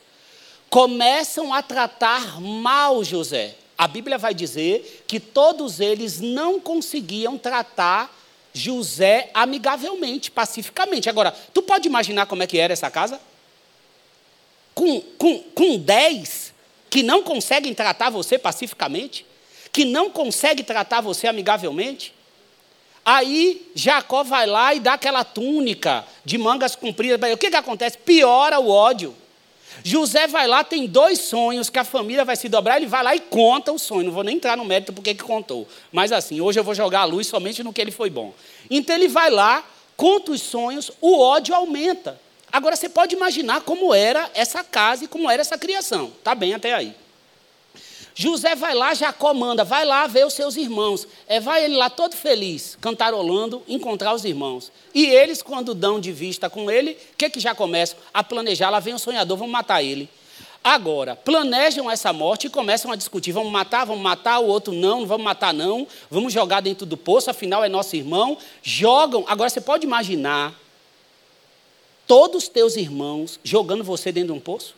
começam 0.71 1.53
a 1.53 1.61
tratar 1.61 2.40
mal 2.40 3.03
José. 3.03 3.57
A 3.77 3.88
Bíblia 3.88 4.17
vai 4.17 4.33
dizer 4.33 5.05
que 5.09 5.19
todos 5.19 5.81
eles 5.81 6.21
não 6.21 6.61
conseguiam 6.61 7.37
tratar 7.37 8.17
José 8.53 9.29
amigavelmente, 9.35 10.31
pacificamente. 10.31 11.09
Agora, 11.09 11.35
tu 11.53 11.61
pode 11.62 11.88
imaginar 11.88 12.27
como 12.27 12.45
é 12.45 12.47
que 12.47 12.59
era 12.59 12.73
essa 12.73 12.88
casa? 12.88 13.21
Com, 14.74 15.00
com, 15.00 15.38
com 15.54 15.78
dez 15.78 16.52
que 16.90 17.02
não 17.02 17.22
conseguem 17.22 17.74
tratar 17.74 18.10
você 18.10 18.38
pacificamente? 18.38 19.24
que 19.74 19.84
não 19.84 20.08
consegue 20.08 20.62
tratar 20.62 21.00
você 21.00 21.26
amigavelmente. 21.26 22.14
Aí 23.04 23.68
Jacó 23.74 24.22
vai 24.22 24.46
lá 24.46 24.72
e 24.72 24.78
dá 24.78 24.92
aquela 24.92 25.24
túnica 25.24 26.06
de 26.24 26.38
mangas 26.38 26.76
compridas. 26.76 27.20
O 27.32 27.37
que, 27.37 27.50
que 27.50 27.56
acontece? 27.56 27.98
Piora 27.98 28.60
o 28.60 28.70
ódio. 28.70 29.12
José 29.82 30.28
vai 30.28 30.46
lá, 30.46 30.62
tem 30.62 30.87
dois 30.87 31.18
sonhos 31.18 31.68
que 31.68 31.78
a 31.80 31.82
família 31.82 32.24
vai 32.24 32.37
se 32.37 32.48
dobrar, 32.48 32.76
ele 32.76 32.87
vai 32.87 33.02
lá 33.02 33.16
e 33.16 33.20
conta 33.20 33.72
o 33.72 33.78
sonho. 33.80 34.04
Não 34.04 34.12
vou 34.12 34.22
nem 34.22 34.37
entrar 34.37 34.56
no 34.56 34.64
mérito 34.64 34.92
porque 34.92 35.12
que 35.12 35.24
contou. 35.24 35.66
Mas 35.90 36.12
assim, 36.12 36.40
hoje 36.40 36.60
eu 36.60 36.64
vou 36.64 36.72
jogar 36.72 37.00
a 37.00 37.04
luz 37.04 37.26
somente 37.26 37.64
no 37.64 37.72
que 37.72 37.80
ele 37.80 37.90
foi 37.90 38.08
bom. 38.08 38.32
Então 38.70 38.94
ele 38.94 39.08
vai 39.08 39.28
lá, 39.28 39.64
conta 39.96 40.30
os 40.30 40.40
sonhos, 40.40 40.92
o 41.00 41.18
ódio 41.18 41.52
aumenta. 41.52 42.20
Agora 42.55 42.77
você 42.77 42.88
pode 42.88 43.17
imaginar 43.17 43.62
como 43.62 43.93
era 43.93 44.31
essa 44.33 44.62
casa 44.62 45.03
e 45.03 45.09
como 45.09 45.29
era 45.29 45.43
essa 45.43 45.59
criação. 45.59 46.12
Tá 46.23 46.37
bem 46.37 46.55
até 46.55 46.73
aí. 46.73 46.95
José 48.14 48.55
vai 48.55 48.73
lá, 48.77 48.95
Jacó 48.95 49.35
manda, 49.35 49.64
vai 49.64 49.85
lá 49.85 50.07
ver 50.07 50.25
os 50.25 50.35
seus 50.35 50.55
irmãos. 50.55 51.05
É, 51.27 51.40
vai 51.40 51.64
ele 51.64 51.75
lá 51.75 51.90
todo 51.90 52.14
feliz, 52.14 52.79
cantarolando, 52.81 53.61
encontrar 53.67 54.14
os 54.14 54.25
irmãos. 54.25 54.71
E 54.95 55.05
eles, 55.05 55.43
quando 55.43 55.75
dão 55.75 55.99
de 55.99 56.12
vista 56.12 56.49
com 56.49 56.71
ele, 56.71 56.93
o 56.93 57.17
que, 57.19 57.29
que 57.29 57.40
já 57.40 57.57
começam? 57.57 57.99
A 58.14 58.23
planejar, 58.23 58.71
lá 58.71 58.79
vem 58.79 58.95
o 58.95 59.01
sonhador, 59.01 59.37
vamos 59.37 59.51
matar 59.51 59.83
ele. 59.83 60.09
Agora, 60.62 61.17
planejam 61.17 61.90
essa 61.90 62.12
morte 62.12 62.47
e 62.47 62.51
começam 62.51 62.93
a 62.93 62.95
discutir: 62.95 63.33
vamos 63.33 63.51
matar, 63.51 63.85
vamos 63.85 64.01
matar, 64.01 64.38
o 64.38 64.47
outro 64.47 64.73
não, 64.73 65.01
não 65.01 65.07
vamos 65.09 65.25
matar, 65.25 65.53
não, 65.53 65.88
vamos 66.09 66.33
jogar 66.33 66.61
dentro 66.61 66.87
do 66.87 66.97
poço, 66.97 67.29
afinal 67.31 67.64
é 67.64 67.69
nosso 67.69 67.97
irmão. 67.97 68.38
Jogam. 68.62 69.25
Agora 69.27 69.51
você 69.51 69.61
pode 69.61 69.85
imaginar 69.85 70.55
todos 72.07 72.45
os 72.45 72.49
teus 72.49 72.77
irmãos 72.77 73.38
jogando 73.43 73.85
você 73.85 74.12
dentro 74.12 74.33
de 74.33 74.38
um 74.38 74.40
poço? 74.40 74.75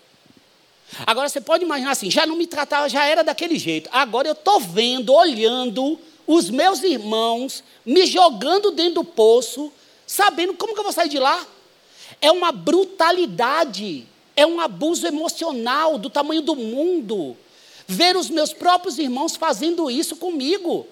Agora 1.06 1.28
você 1.28 1.40
pode 1.40 1.64
imaginar 1.64 1.90
assim, 1.90 2.10
já 2.10 2.26
não 2.26 2.36
me 2.36 2.46
tratava, 2.46 2.88
já 2.88 3.04
era 3.04 3.24
daquele 3.24 3.58
jeito. 3.58 3.90
Agora 3.92 4.28
eu 4.28 4.32
estou 4.32 4.60
vendo, 4.60 5.12
olhando 5.12 5.98
os 6.26 6.50
meus 6.50 6.82
irmãos 6.82 7.62
me 7.84 8.06
jogando 8.06 8.70
dentro 8.70 8.94
do 8.94 9.04
poço, 9.04 9.72
sabendo 10.06 10.54
como 10.54 10.74
que 10.74 10.80
eu 10.80 10.84
vou 10.84 10.92
sair 10.92 11.08
de 11.08 11.18
lá. 11.18 11.46
É 12.20 12.30
uma 12.30 12.52
brutalidade, 12.52 14.06
é 14.34 14.46
um 14.46 14.60
abuso 14.60 15.06
emocional 15.06 15.98
do 15.98 16.08
tamanho 16.08 16.42
do 16.42 16.56
mundo. 16.56 17.36
Ver 17.86 18.16
os 18.16 18.28
meus 18.28 18.52
próprios 18.52 18.98
irmãos 18.98 19.36
fazendo 19.36 19.90
isso 19.90 20.16
comigo. 20.16 20.86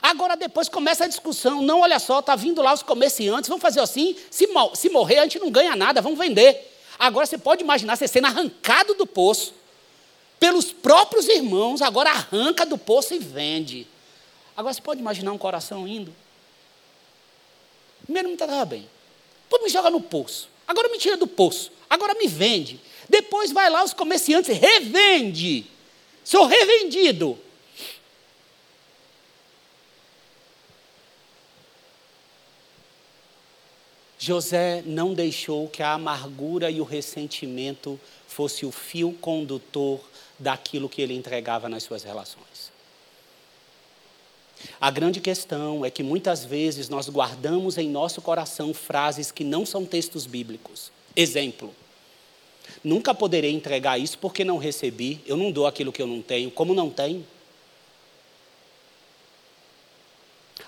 Agora 0.00 0.36
depois 0.36 0.68
começa 0.68 1.04
a 1.04 1.08
discussão. 1.08 1.62
Não, 1.62 1.80
olha 1.80 1.98
só, 1.98 2.20
está 2.20 2.36
vindo 2.36 2.62
lá 2.62 2.72
os 2.72 2.82
comerciantes, 2.82 3.48
vamos 3.48 3.62
fazer 3.62 3.80
assim, 3.80 4.16
se, 4.30 4.48
se 4.74 4.88
morrer 4.90 5.18
a 5.18 5.22
gente 5.22 5.38
não 5.38 5.50
ganha 5.50 5.74
nada, 5.74 6.00
vamos 6.00 6.18
vender. 6.18 6.74
Agora 6.98 7.26
você 7.26 7.38
pode 7.38 7.62
imaginar 7.62 7.96
você 7.96 8.08
sendo 8.08 8.26
arrancado 8.26 8.94
do 8.94 9.06
poço 9.06 9.54
pelos 10.38 10.72
próprios 10.72 11.28
irmãos, 11.28 11.82
agora 11.82 12.10
arranca 12.10 12.64
do 12.64 12.78
poço 12.78 13.14
e 13.14 13.18
vende. 13.18 13.86
Agora 14.56 14.72
você 14.72 14.80
pode 14.80 15.00
imaginar 15.00 15.32
um 15.32 15.38
coração 15.38 15.86
indo. 15.86 16.14
Primeiro 18.04 18.28
me 18.28 18.36
tratava 18.36 18.64
bem. 18.64 18.88
Depois 19.44 19.62
me 19.62 19.68
joga 19.68 19.90
no 19.90 20.00
poço. 20.00 20.48
Agora 20.66 20.88
me 20.88 20.98
tira 20.98 21.16
do 21.16 21.26
poço. 21.26 21.70
Agora 21.88 22.14
me 22.14 22.26
vende. 22.26 22.80
Depois 23.08 23.50
vai 23.52 23.70
lá 23.70 23.84
os 23.84 23.92
comerciantes, 23.92 24.56
revende. 24.56 25.66
Sou 26.24 26.46
revendido. 26.46 27.38
José 34.28 34.82
não 34.84 35.14
deixou 35.14 35.68
que 35.68 35.82
a 35.82 35.94
amargura 35.94 36.70
e 36.70 36.82
o 36.82 36.84
ressentimento 36.84 37.98
fosse 38.26 38.66
o 38.66 38.70
fio 38.70 39.12
condutor 39.14 40.00
daquilo 40.38 40.86
que 40.86 41.00
ele 41.00 41.14
entregava 41.14 41.66
nas 41.66 41.82
suas 41.82 42.02
relações. 42.02 42.70
A 44.78 44.90
grande 44.90 45.18
questão 45.18 45.82
é 45.82 45.90
que 45.90 46.02
muitas 46.02 46.44
vezes 46.44 46.90
nós 46.90 47.08
guardamos 47.08 47.78
em 47.78 47.88
nosso 47.88 48.20
coração 48.20 48.74
frases 48.74 49.32
que 49.32 49.44
não 49.44 49.64
são 49.64 49.86
textos 49.86 50.26
bíblicos. 50.26 50.92
Exemplo: 51.16 51.74
Nunca 52.84 53.14
poderei 53.14 53.52
entregar 53.52 53.98
isso 53.98 54.18
porque 54.18 54.44
não 54.44 54.58
recebi, 54.58 55.22
eu 55.24 55.38
não 55.38 55.50
dou 55.50 55.66
aquilo 55.66 55.90
que 55.90 56.02
eu 56.02 56.06
não 56.06 56.20
tenho, 56.20 56.50
como 56.50 56.74
não 56.74 56.90
tenho. 56.90 57.26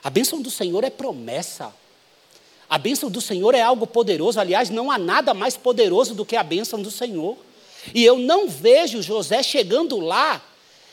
A 0.02 0.08
bênção 0.08 0.40
do 0.40 0.50
Senhor 0.50 0.82
é 0.82 0.88
promessa. 0.88 1.74
A 2.70 2.78
bênção 2.78 3.10
do 3.10 3.20
Senhor 3.20 3.52
é 3.52 3.60
algo 3.60 3.84
poderoso, 3.84 4.38
aliás, 4.38 4.70
não 4.70 4.92
há 4.92 4.96
nada 4.96 5.34
mais 5.34 5.56
poderoso 5.56 6.14
do 6.14 6.24
que 6.24 6.36
a 6.36 6.42
bênção 6.44 6.80
do 6.80 6.90
Senhor. 6.90 7.36
E 7.92 8.04
eu 8.04 8.16
não 8.16 8.48
vejo 8.48 9.02
José 9.02 9.42
chegando 9.42 9.98
lá 9.98 10.40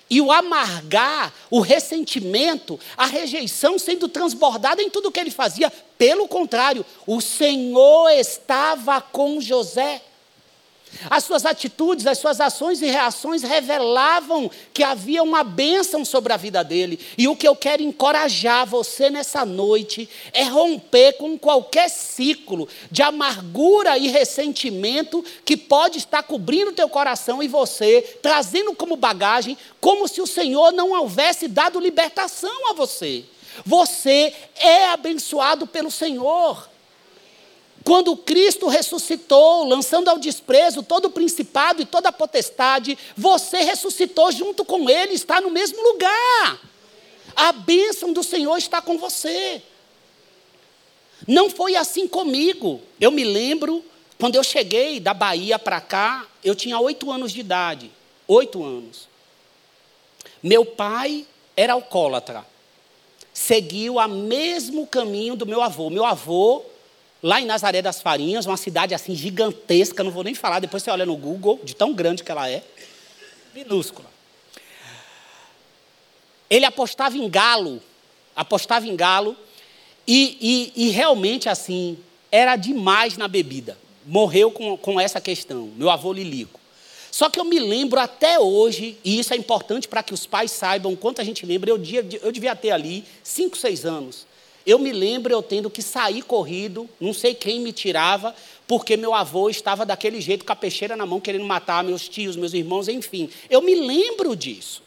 e 0.10 0.20
o 0.20 0.32
amargar, 0.32 1.32
o 1.52 1.60
ressentimento, 1.60 2.80
a 2.96 3.06
rejeição 3.06 3.78
sendo 3.78 4.08
transbordada 4.08 4.82
em 4.82 4.90
tudo 4.90 5.12
que 5.12 5.20
ele 5.20 5.30
fazia. 5.30 5.72
Pelo 5.98 6.28
contrário, 6.28 6.84
o 7.06 7.22
Senhor 7.22 8.10
estava 8.10 9.00
com 9.00 9.40
José. 9.40 10.02
As 11.10 11.24
suas 11.24 11.46
atitudes, 11.46 12.08
as 12.08 12.18
suas 12.18 12.42
ações 12.42 12.82
e 12.82 12.88
reações 12.88 13.44
revelavam 13.44 14.50
que 14.74 14.84
havia 14.84 15.22
uma 15.24 15.44
bênção 15.44 16.04
sobre 16.04 16.34
a 16.34 16.38
vida 16.38 16.64
dele. 16.64 17.00
E 17.18 17.28
o 17.28 17.36
que 17.36 17.48
eu 17.48 17.56
quero 17.56 17.84
encorajar 17.84 18.66
você 18.66 19.10
nessa 19.10 19.46
noite 19.46 20.10
é 20.34 20.44
romper 20.44 21.14
com 21.14 21.38
qualquer 21.38 21.90
ciclo 21.90 22.68
de 22.90 23.02
amargura 23.02 23.98
e 23.98 24.08
ressentimento 24.08 25.24
que 25.46 25.56
pode 25.56 25.98
estar 25.98 26.24
cobrindo 26.24 26.72
teu 26.72 26.90
coração 26.90 27.42
e 27.42 27.48
você, 27.48 28.02
trazendo 28.22 28.74
como 28.74 28.96
bagagem, 28.96 29.58
como 29.80 30.08
se 30.08 30.22
o 30.22 30.28
Senhor 30.28 30.72
não 30.72 30.92
houvesse 30.92 31.48
dado 31.48 31.80
libertação 31.80 32.70
a 32.70 32.74
você. 32.74 33.24
Você 33.66 34.34
é 34.56 34.88
abençoado 34.90 35.66
pelo 35.66 35.92
Senhor. 35.92 36.77
Quando 37.88 38.18
Cristo 38.18 38.68
ressuscitou, 38.68 39.64
lançando 39.64 40.10
ao 40.10 40.18
desprezo 40.18 40.84
todo 40.84 41.06
o 41.06 41.10
principado 41.10 41.82
e 41.82 41.86
toda 41.86 42.10
a 42.10 42.12
potestade, 42.12 42.98
você 43.16 43.60
ressuscitou 43.60 44.30
junto 44.30 44.66
com 44.66 44.90
ele, 44.90 45.14
está 45.14 45.40
no 45.40 45.50
mesmo 45.50 45.82
lugar. 45.82 46.60
A 47.34 47.54
bênção 47.54 48.12
do 48.12 48.22
Senhor 48.24 48.58
está 48.58 48.82
com 48.82 48.98
você. 48.98 49.62
Não 51.26 51.50
foi 51.50 51.78
assim 51.78 52.10
comigo. 52.10 52.82
Eu 53.00 53.10
me 53.10 53.24
lembro, 53.24 53.82
quando 54.20 54.36
eu 54.36 54.44
cheguei 54.44 55.00
da 55.00 55.14
Bahia 55.14 55.58
para 55.58 55.80
cá, 55.80 56.28
eu 56.44 56.56
tinha 56.56 56.78
oito 56.82 57.10
anos 57.10 57.32
de 57.32 57.40
idade. 57.40 57.90
Oito 58.28 58.62
anos. 58.66 59.08
Meu 60.44 60.66
pai 60.66 61.26
era 61.56 61.72
alcoólatra. 61.72 62.46
Seguiu 63.34 63.96
o 63.96 64.08
mesmo 64.10 64.86
caminho 64.86 65.38
do 65.38 65.46
meu 65.46 65.62
avô. 65.62 65.90
Meu 65.90 66.04
avô 66.04 66.66
lá 67.22 67.42
em 67.42 67.46
Nazaré 67.46 67.82
das 67.82 68.02
Farinhas, 68.02 68.46
uma 68.46 68.58
cidade 68.58 68.94
assim 68.94 69.16
gigantesca, 69.16 70.04
não 70.04 70.12
vou 70.12 70.24
nem 70.24 70.36
falar, 70.36 70.60
depois 70.60 70.84
você 70.84 70.92
olha 70.92 71.06
no 71.06 71.16
Google, 71.16 71.60
de 71.64 71.76
tão 71.76 71.94
grande 71.94 72.24
que 72.24 72.32
ela 72.32 72.50
é, 72.50 72.64
minúscula. 73.54 74.10
Ele 76.50 76.66
apostava 76.66 77.18
em 77.18 77.30
galo, 77.30 77.82
apostava 78.36 78.88
em 78.88 78.96
galo, 78.96 79.36
e, 80.08 80.72
e, 80.76 80.88
e 80.88 80.90
realmente 80.90 81.50
assim, 81.50 81.98
era 82.32 82.56
demais 82.56 83.18
na 83.18 83.28
bebida. 83.28 83.78
Morreu 84.06 84.50
com, 84.52 84.78
com 84.78 85.00
essa 85.00 85.20
questão, 85.20 85.72
meu 85.76 85.90
avô 85.90 86.14
Lilico. 86.14 86.60
Só 87.12 87.30
que 87.30 87.40
eu 87.40 87.44
me 87.44 87.60
lembro 87.60 88.00
até 88.00 88.40
hoje, 88.40 88.98
e 89.04 89.20
isso 89.20 89.34
é 89.34 89.38
importante 89.38 89.88
para 89.88 90.04
que 90.04 90.14
os 90.14 90.26
pais 90.26 90.52
saibam 90.52 90.96
quanto 90.96 91.20
a 91.20 91.24
gente 91.24 91.46
lembra, 91.46 91.70
eu, 91.70 91.82
eu 92.22 92.32
devia 92.32 92.56
ter 92.56 92.72
ali 92.72 93.04
5, 93.24 93.58
6 93.58 93.86
anos. 93.86 94.28
Eu 94.68 94.78
me 94.78 94.92
lembro 94.92 95.34
eu 95.34 95.42
tendo 95.42 95.70
que 95.70 95.82
sair 95.82 96.22
corrido, 96.22 96.90
não 97.00 97.14
sei 97.14 97.34
quem 97.34 97.62
me 97.62 97.72
tirava, 97.72 98.36
porque 98.68 98.98
meu 98.98 99.14
avô 99.14 99.50
estava 99.50 99.86
daquele 99.86 100.20
jeito, 100.20 100.44
com 100.44 100.52
a 100.52 100.58
peixeira 100.58 100.94
na 100.94 101.06
mão, 101.06 101.22
querendo 101.22 101.46
matar 101.46 101.86
meus 101.86 102.10
tios, 102.10 102.36
meus 102.36 102.54
irmãos, 102.54 102.90
enfim. 102.90 103.30
Eu 103.50 103.62
me 103.62 103.74
lembro 103.74 104.36
disso. 104.36 104.84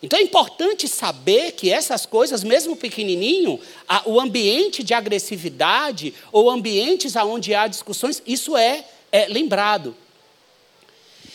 Então 0.00 0.16
é 0.16 0.22
importante 0.22 0.86
saber 0.86 1.50
que 1.52 1.68
essas 1.68 2.06
coisas, 2.06 2.44
mesmo 2.44 2.76
pequenininho, 2.76 3.58
a, 3.88 4.08
o 4.08 4.20
ambiente 4.20 4.84
de 4.84 4.94
agressividade 4.94 6.14
ou 6.30 6.48
ambientes 6.48 7.16
onde 7.16 7.52
há 7.52 7.66
discussões, 7.66 8.22
isso 8.24 8.56
é, 8.56 8.84
é 9.10 9.26
lembrado. 9.26 9.96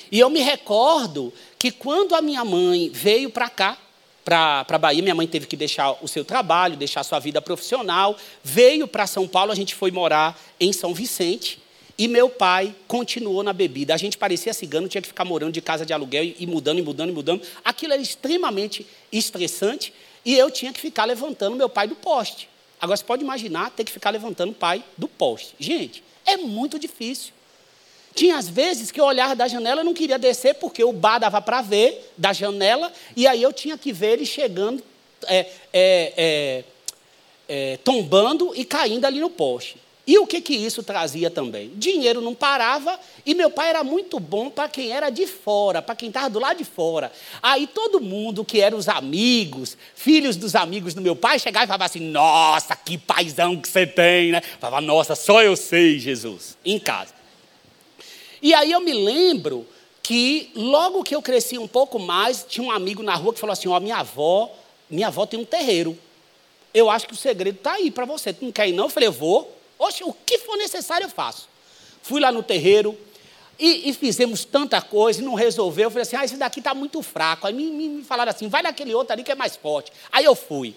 E 0.10 0.19
eu 0.21 0.30
me 0.30 0.39
recordo 0.39 1.34
que 1.60 1.69
quando 1.69 2.15
a 2.15 2.21
minha 2.21 2.45
mãe 2.45 2.89
veio 2.93 3.30
para 3.30 3.50
cá, 3.50 3.78
para 4.25 4.65
a 4.67 4.77
Bahia. 4.77 5.03
Minha 5.03 5.13
mãe 5.13 5.27
teve 5.27 5.45
que 5.45 5.55
deixar 5.55 5.91
o 6.03 6.07
seu 6.07 6.25
trabalho, 6.25 6.75
deixar 6.75 7.01
a 7.01 7.03
sua 7.03 7.19
vida 7.19 7.39
profissional. 7.39 8.17
Veio 8.43 8.88
para 8.88 9.05
São 9.05 9.27
Paulo, 9.27 9.51
a 9.51 9.55
gente 9.55 9.75
foi 9.75 9.91
morar 9.91 10.38
em 10.59 10.73
São 10.73 10.93
Vicente. 10.93 11.59
E 11.97 12.09
meu 12.09 12.29
pai 12.29 12.75
continuou 12.88 13.41
na 13.43 13.53
bebida. 13.53 13.93
A 13.93 13.97
gente 13.97 14.17
parecia 14.17 14.53
cigano, 14.53 14.89
tinha 14.89 15.01
que 15.01 15.07
ficar 15.07 15.23
morando 15.23 15.53
de 15.53 15.61
casa 15.61 15.85
de 15.85 15.93
aluguel 15.93 16.33
e 16.38 16.45
mudando, 16.45 16.79
e 16.79 16.81
mudando, 16.81 17.09
e 17.11 17.13
mudando. 17.13 17.41
Aquilo 17.63 17.93
era 17.93 18.01
extremamente 18.01 18.85
estressante. 19.11 19.93
E 20.25 20.35
eu 20.35 20.49
tinha 20.49 20.73
que 20.73 20.81
ficar 20.81 21.05
levantando 21.05 21.55
meu 21.55 21.69
pai 21.69 21.88
do 21.88 21.95
poste. 21.95 22.49
Agora, 22.81 22.97
você 22.97 23.03
pode 23.03 23.23
imaginar 23.23 23.69
ter 23.69 23.85
que 23.85 23.91
ficar 23.91 24.09
levantando 24.09 24.49
o 24.49 24.55
pai 24.55 24.83
do 24.97 25.07
poste. 25.07 25.55
Gente, 25.59 26.03
é 26.25 26.35
muito 26.35 26.77
difícil. 26.77 27.31
Tinha 28.15 28.38
às 28.38 28.47
vezes 28.47 28.91
que 28.91 28.99
eu 28.99 29.04
olhava 29.04 29.36
da 29.36 29.45
janela 29.45 29.82
e 29.82 29.84
não 29.84 29.93
queria 29.93 30.17
descer, 30.17 30.56
porque 30.56 30.82
o 30.82 30.93
bar 30.93 31.19
dava 31.19 31.41
para 31.41 31.62
ver 31.62 32.13
da 32.17 32.32
janela, 32.32 32.91
e 33.13 33.28
aí 33.28 33.43
eu 33.43 33.51
tinha 33.51 33.78
que 33.78 33.91
ver 33.91 34.13
ele 34.13 34.25
chegando, 34.25 34.82
é, 35.28 35.39
é, 35.73 36.13
é, 36.15 36.63
é, 37.47 37.78
tombando 37.84 38.54
e 38.56 38.63
caindo 38.63 39.04
ali 39.04 39.19
no 39.19 39.30
poste. 39.30 39.78
E 40.08 40.19
o 40.19 40.28
que, 40.28 40.39
que 40.39 40.56
isso 40.56 40.84
trazia 40.84 41.32
também? 41.32 41.71
Dinheiro 41.75 42.21
não 42.21 42.36
parava 42.36 42.97
e 43.25 43.34
meu 43.34 43.49
pai 43.49 43.69
era 43.69 43.84
muito 43.84 44.19
bom 44.19 44.51
para 44.51 44.69
quem 44.69 44.91
era 44.91 45.10
de 45.10 45.25
fora, 45.25 45.82
para 45.82 45.95
quem 45.95 46.10
estava 46.10 46.30
do 46.30 46.39
lado 46.39 46.58
de 46.58 46.63
fora. 46.63 47.12
Aí 47.41 47.65
todo 47.65 47.99
mundo 47.99 48.45
que 48.45 48.62
eram 48.62 48.78
os 48.78 48.88
amigos, 48.88 49.75
filhos 49.95 50.38
dos 50.38 50.56
amigos 50.56 50.93
do 50.93 51.01
meu 51.01 51.15
pai, 51.15 51.39
chegava 51.39 51.65
e 51.65 51.67
falava 51.67 51.86
assim: 51.86 52.01
Nossa, 52.01 52.75
que 52.75 52.99
paizão 52.99 53.60
que 53.60 53.67
você 53.67 53.88
tem, 53.88 54.32
né? 54.32 54.41
Falava, 54.60 54.80
Nossa, 54.80 55.15
só 55.15 55.41
eu 55.41 55.56
sei, 55.56 55.97
Jesus, 55.97 56.56
em 56.63 56.78
casa. 56.78 57.24
E 58.45 58.53
aí 58.53 58.71
eu 58.71 58.79
me 58.79 58.93
lembro 58.93 59.65
que 60.03 60.51
logo 60.53 61.01
que 61.01 61.15
eu 61.15 61.21
cresci 61.23 61.58
um 61.58 61.67
pouco 61.67 61.97
mais, 61.97 62.45
tinha 62.47 62.63
um 62.63 62.69
amigo 62.69 63.01
na 63.01 63.15
rua 63.15 63.34
que 63.34 63.39
falou 63.39 63.53
assim: 63.53 63.67
Ó, 63.67 63.75
oh, 63.75 63.79
minha 63.79 63.95
avó, 63.95 64.51
minha 64.88 65.08
avó 65.08 65.25
tem 65.25 65.39
um 65.39 65.43
terreiro. 65.43 65.97
Eu 66.71 66.88
acho 66.88 67.08
que 67.08 67.13
o 67.13 67.17
segredo 67.17 67.55
está 67.55 67.73
aí 67.73 67.89
para 67.89 68.05
você. 68.05 68.31
Tu 68.31 68.45
não 68.45 68.51
quer 68.51 68.69
ir, 68.69 68.73
não? 68.73 68.84
Eu 68.84 68.89
falei, 68.89 69.08
eu 69.08 69.13
vou. 69.13 69.51
Oxe, 69.79 70.03
o 70.03 70.13
que 70.13 70.38
for 70.38 70.58
necessário 70.58 71.05
eu 71.05 71.10
faço. 71.10 71.49
Fui 72.03 72.21
lá 72.21 72.31
no 72.31 72.43
terreiro 72.43 72.95
e, 73.58 73.89
e 73.89 73.93
fizemos 73.95 74.45
tanta 74.45 74.79
coisa 74.79 75.23
e 75.23 75.25
não 75.25 75.34
resolveu. 75.34 75.86
Eu 75.86 75.89
falei 75.89 76.03
assim: 76.03 76.15
ah, 76.15 76.23
esse 76.23 76.38
daqui 76.38 76.60
está 76.60 76.75
muito 76.75 77.01
fraco. 77.01 77.47
Aí 77.47 77.53
me, 77.53 77.63
me, 77.63 77.89
me 77.89 78.03
falaram 78.03 78.29
assim: 78.29 78.47
vai 78.47 78.62
naquele 78.62 78.93
outro 78.93 79.12
ali 79.12 79.23
que 79.23 79.31
é 79.31 79.36
mais 79.36 79.55
forte. 79.55 79.91
Aí 80.12 80.23
eu 80.23 80.36
fui. 80.36 80.75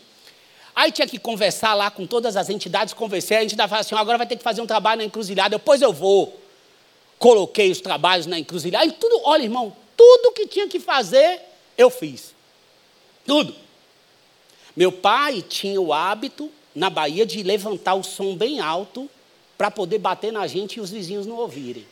Aí 0.75 0.91
tinha 0.91 1.07
que 1.07 1.19
conversar 1.19 1.75
lá 1.75 1.91
com 1.91 2.07
todas 2.07 2.35
as 2.35 2.49
entidades, 2.49 2.95
conversei. 2.95 3.37
A 3.37 3.43
gente 3.43 3.61
ainda 3.61 3.77
assim: 3.77 3.95
agora 3.95 4.17
vai 4.17 4.27
ter 4.27 4.37
que 4.37 4.43
fazer 4.43 4.63
um 4.63 4.67
trabalho 4.67 5.01
na 5.01 5.05
encruzilhada. 5.05 5.59
Depois 5.59 5.83
eu 5.83 5.93
vou 5.93 6.48
coloquei 7.19 7.71
os 7.71 7.81
trabalhos 7.81 8.27
na 8.27 8.39
encruzilhada, 8.39 8.87
e 8.87 8.93
tudo, 8.93 9.21
olha, 9.25 9.43
irmão, 9.43 9.77
tudo 9.97 10.33
que 10.33 10.47
tinha 10.47 10.69
que 10.69 10.79
fazer, 10.79 11.41
eu 11.77 11.91
fiz. 11.91 12.35
Tudo. 13.27 13.55
Meu 14.77 14.93
pai 14.93 15.43
tinha 15.43 15.81
o 15.81 15.93
hábito, 15.93 16.51
na 16.75 16.89
Bahia, 16.89 17.27
de 17.27 17.43
levantar 17.43 17.95
o 17.95 18.05
som 18.05 18.37
bem 18.37 18.61
alto 18.61 19.11
para 19.57 19.71
poder 19.71 19.99
bater 19.99 20.33
na 20.33 20.47
gente 20.47 20.77
e 20.77 20.81
os 20.81 20.91
vizinhos 20.91 21.27
não 21.27 21.37
ouvirem. 21.37 21.85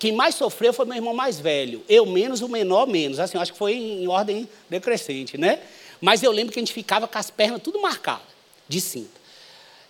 Quem 0.00 0.10
mais 0.10 0.34
sofreu 0.34 0.72
foi 0.72 0.84
meu 0.84 0.96
irmão 0.96 1.14
mais 1.14 1.38
velho. 1.38 1.84
Eu 1.88 2.04
menos, 2.04 2.42
o 2.42 2.48
menor 2.48 2.88
menos. 2.88 3.20
Assim, 3.20 3.38
acho 3.38 3.52
que 3.52 3.58
foi 3.58 3.74
em 3.74 4.08
ordem 4.08 4.48
decrescente, 4.68 5.38
né? 5.38 5.60
Mas 6.00 6.24
eu 6.24 6.32
lembro 6.32 6.52
que 6.52 6.58
a 6.58 6.62
gente 6.62 6.72
ficava 6.72 7.06
com 7.06 7.16
as 7.16 7.30
pernas 7.30 7.62
tudo 7.62 7.80
marcadas, 7.80 8.26
de 8.68 8.80
cinta. 8.80 9.21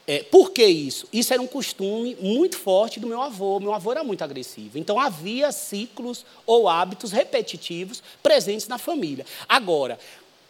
É, 0.06 0.22
por 0.24 0.50
que 0.50 0.64
isso? 0.64 1.06
Isso 1.12 1.32
era 1.32 1.40
um 1.40 1.46
costume 1.46 2.16
muito 2.20 2.58
forte 2.58 2.98
do 2.98 3.06
meu 3.06 3.22
avô. 3.22 3.60
Meu 3.60 3.72
avô 3.72 3.92
era 3.92 4.02
muito 4.02 4.22
agressivo. 4.22 4.78
Então 4.78 4.98
havia 4.98 5.52
ciclos 5.52 6.26
ou 6.44 6.68
hábitos 6.68 7.12
repetitivos 7.12 8.02
presentes 8.22 8.66
na 8.66 8.78
família. 8.78 9.24
Agora, 9.48 9.98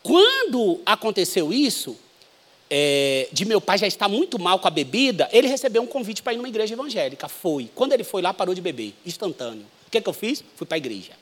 quando 0.03 0.81
aconteceu 0.87 1.53
isso, 1.53 1.97
é, 2.71 3.29
de 3.31 3.45
meu 3.45 3.61
pai 3.61 3.77
já 3.77 3.87
estar 3.87 4.09
muito 4.09 4.39
mal 4.39 4.59
com 4.59 4.67
a 4.67 4.71
bebida, 4.71 5.29
ele 5.31 5.47
recebeu 5.47 5.83
um 5.83 5.87
convite 5.87 6.23
para 6.23 6.33
ir 6.33 6.39
numa 6.39 6.49
igreja 6.49 6.73
evangélica. 6.73 7.29
Foi. 7.29 7.71
Quando 7.75 7.93
ele 7.93 8.05
foi 8.05 8.23
lá, 8.23 8.33
parou 8.33 8.55
de 8.55 8.63
beber, 8.63 8.95
instantâneo. 9.05 9.67
O 9.87 9.91
que, 9.91 9.99
é 9.99 10.01
que 10.01 10.09
eu 10.09 10.15
fiz? 10.15 10.43
Fui 10.57 10.67
para 10.67 10.77
a 10.77 10.79
igreja. 10.79 11.13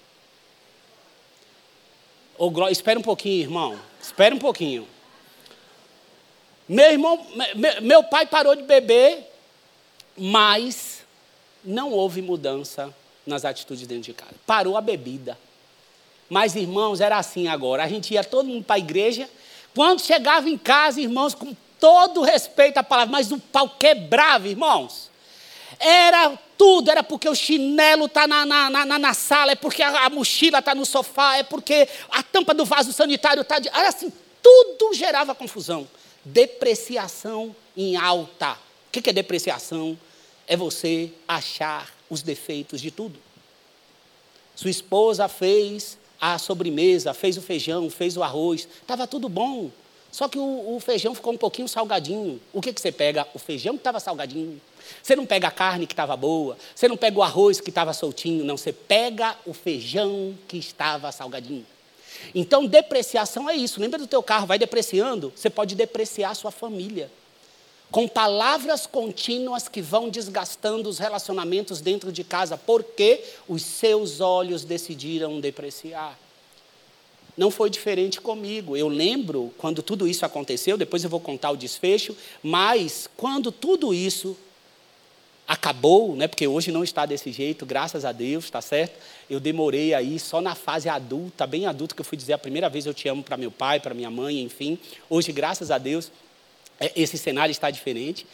Oh, 2.39 2.69
espera 2.69 2.99
um 2.99 3.03
pouquinho, 3.03 3.43
irmão. 3.43 3.79
Espera 4.01 4.35
um 4.35 4.39
pouquinho. 4.39 4.87
Meu 6.71 6.93
irmão, 6.93 7.27
meu 7.83 8.05
pai 8.05 8.27
parou 8.27 8.55
de 8.55 8.63
beber, 8.63 9.29
mas 10.17 11.05
não 11.65 11.91
houve 11.91 12.23
mudança 12.23 12.95
nas 13.27 13.45
atitudes 13.45 13.89
dentro 13.89 14.05
de 14.05 14.13
casa. 14.13 14.37
Parou 14.47 14.77
a 14.77 14.81
bebida. 14.81 15.37
Mas, 16.29 16.55
irmãos, 16.55 17.01
era 17.01 17.19
assim 17.19 17.49
agora. 17.49 17.83
A 17.83 17.89
gente 17.89 18.15
ia 18.15 18.23
todo 18.23 18.47
mundo 18.47 18.63
para 18.63 18.77
a 18.77 18.79
igreja. 18.79 19.29
Quando 19.75 20.01
chegava 20.01 20.49
em 20.49 20.57
casa, 20.57 21.01
irmãos, 21.01 21.35
com 21.35 21.57
todo 21.81 22.23
respeito 22.23 22.79
à 22.79 22.85
palavra, 22.85 23.11
mas 23.11 23.33
o 23.33 23.41
pau 23.41 23.71
quebrava, 23.71 24.47
irmãos. 24.47 25.11
Era 25.81 26.39
tudo, 26.57 26.89
era 26.89 27.03
porque 27.03 27.29
o 27.29 27.35
chinelo 27.35 28.05
está 28.05 28.29
na, 28.29 28.47
na, 28.47 28.71
na, 28.71 28.97
na, 28.97 29.13
sala, 29.13 29.51
é 29.51 29.57
porque 29.57 29.83
a, 29.83 30.07
a 30.07 30.09
mochila 30.09 30.61
está 30.61 30.73
no 30.73 30.87
sofá, 30.87 31.37
é 31.37 31.43
porque 31.43 31.89
a 32.13 32.23
tampa 32.23 32.55
do 32.55 32.65
vaso 32.65 32.93
sanitário 32.93 33.41
está. 33.41 33.59
De... 33.59 33.69
Era 33.71 33.89
assim, 33.89 34.13
tudo 34.41 34.95
gerava 34.95 35.35
confusão 35.35 35.89
depreciação 36.25 37.55
em 37.77 37.97
alta. 37.97 38.53
O 38.89 38.91
que 38.91 39.09
é 39.09 39.13
depreciação? 39.13 39.99
É 40.47 40.57
você 40.57 41.13
achar 41.29 41.93
os 42.09 42.23
defeitos 42.23 42.81
de 42.81 42.91
tudo. 42.91 43.19
Sua 44.55 44.71
esposa 44.71 45.29
fez 45.29 45.97
a 46.21 46.37
sobremesa, 46.39 47.15
fez 47.15 47.37
o 47.37 47.43
feijão, 47.43 47.89
fez 47.89 48.17
o 48.17 48.23
arroz, 48.23 48.69
estava 48.83 49.07
tudo 49.07 49.29
bom. 49.29 49.71
Só 50.13 50.29
que 50.29 50.39
o, 50.39 50.75
o, 50.75 50.81
feijão 50.81 51.15
ficou 51.15 51.33
um 51.33 51.37
pouquinho 51.37 51.69
salgadinho. 51.69 52.41
O 52.53 52.61
que, 52.61 52.73
que 52.73 52.81
você 52.81 52.91
pega? 52.91 53.27
O 53.33 53.39
feijão 53.39 53.75
que 53.75 53.81
estava 53.81 54.01
salgadinho. 54.01 54.61
Você 55.03 55.15
não 55.15 55.25
pega 55.25 55.49
a 55.49 55.53
carne 55.53 55.87
que 55.87 55.93
estava 55.93 56.17
boa. 56.17 56.59
Você 56.75 56.89
não 56.89 56.97
pega 56.97 57.19
o 57.19 57.23
arroz 57.23 57.61
que 57.61 57.71
estava 57.71 57.93
soltinho. 57.93 58.45
Não, 58.45 58.57
você 58.57 58.73
pega 58.73 59.37
o 59.47 59.55
feijão 59.55 60.37
que 60.49 60.59
estava 60.59 61.13
salgadinho. 61.13 61.65
Então, 62.35 62.67
depreciação 62.67 63.49
é 63.49 63.55
isso. 63.55 63.81
Lembra 63.81 63.99
do 63.99 64.07
teu 64.07 64.23
carro, 64.23 64.47
vai 64.47 64.59
depreciando? 64.59 65.33
Você 65.35 65.51
pode 65.51 65.75
depreciar 65.75 66.31
a 66.31 66.35
sua 66.35 66.51
família. 66.51 67.11
Com 67.91 68.07
palavras 68.07 68.87
contínuas 68.87 69.69
que 69.69 69.83
vão 69.83 70.09
desgastando 70.09 70.89
os 70.89 70.99
relacionamentos 70.99 71.81
dentro 71.81 72.13
de 72.13 72.23
casa, 72.23 72.57
porque 72.57 73.25
os 73.49 73.63
seus 73.63 74.21
olhos 74.21 74.65
decidiram 74.65 75.41
depreciar. 75.41 76.17
Não 77.37 77.51
foi 77.51 77.71
diferente 77.71 78.21
comigo. 78.21 78.77
Eu 78.77 78.87
lembro 78.87 79.53
quando 79.59 79.83
tudo 79.83 80.07
isso 80.07 80.25
aconteceu, 80.27 80.77
depois 80.77 81.03
eu 81.03 81.11
vou 81.11 81.21
contar 81.21 81.51
o 81.51 81.57
desfecho, 81.57 82.17
mas 82.43 83.09
quando 83.17 83.51
tudo 83.51 83.95
isso 83.95 84.37
acabou, 85.51 86.15
né, 86.15 86.29
porque 86.29 86.47
hoje 86.47 86.71
não 86.71 86.85
está 86.85 87.05
desse 87.05 87.33
jeito, 87.33 87.67
graças 87.67 88.05
a 88.05 88.13
Deus, 88.13 88.45
está 88.45 88.61
certo? 88.61 88.97
Eu 89.29 89.41
demorei 89.41 89.93
aí 89.93 90.17
só 90.17 90.41
na 90.41 90.55
fase 90.55 90.89
adulta, 90.89 91.45
bem 91.45 91.67
adulta, 91.67 91.93
que 91.93 92.01
eu 92.01 92.05
fui 92.05 92.17
dizer 92.17 92.35
a 92.35 92.39
primeira 92.39 92.69
vez 92.69 92.87
eu 92.87 92.95
te 92.95 93.09
amo 93.09 93.21
para 93.21 93.37
meu 93.37 93.51
pai, 93.51 93.81
para 93.81 93.93
minha 93.93 94.13
mãe, 94.13 94.41
enfim. 94.43 94.79
Hoje, 95.09 95.33
graças 95.33 95.73
a 95.73 95.77
Deus, 95.77 96.13
é, 96.79 96.93
esse 96.95 97.19
cenário 97.19 97.51
está 97.51 97.69
diferente. 97.69 98.25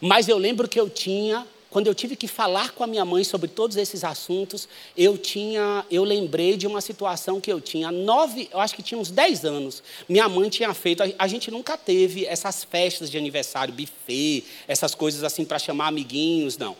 Mas 0.00 0.26
eu 0.26 0.36
lembro 0.36 0.66
que 0.66 0.80
eu 0.80 0.90
tinha 0.90 1.46
quando 1.74 1.88
eu 1.88 1.94
tive 1.94 2.14
que 2.14 2.28
falar 2.28 2.70
com 2.70 2.84
a 2.84 2.86
minha 2.86 3.04
mãe 3.04 3.24
sobre 3.24 3.48
todos 3.48 3.76
esses 3.76 4.04
assuntos, 4.04 4.68
eu 4.96 5.18
tinha, 5.18 5.84
eu 5.90 6.04
lembrei 6.04 6.56
de 6.56 6.68
uma 6.68 6.80
situação 6.80 7.40
que 7.40 7.52
eu 7.52 7.60
tinha 7.60 7.90
nove, 7.90 8.48
eu 8.52 8.60
acho 8.60 8.76
que 8.76 8.82
tinha 8.82 8.96
uns 8.96 9.10
dez 9.10 9.44
anos. 9.44 9.82
Minha 10.08 10.28
mãe 10.28 10.48
tinha 10.48 10.72
feito, 10.72 11.02
a, 11.02 11.06
a 11.18 11.26
gente 11.26 11.50
nunca 11.50 11.76
teve 11.76 12.26
essas 12.26 12.62
festas 12.62 13.10
de 13.10 13.18
aniversário, 13.18 13.74
buffet, 13.74 14.44
essas 14.68 14.94
coisas 14.94 15.24
assim 15.24 15.44
para 15.44 15.58
chamar 15.58 15.88
amiguinhos, 15.88 16.56
não. 16.56 16.76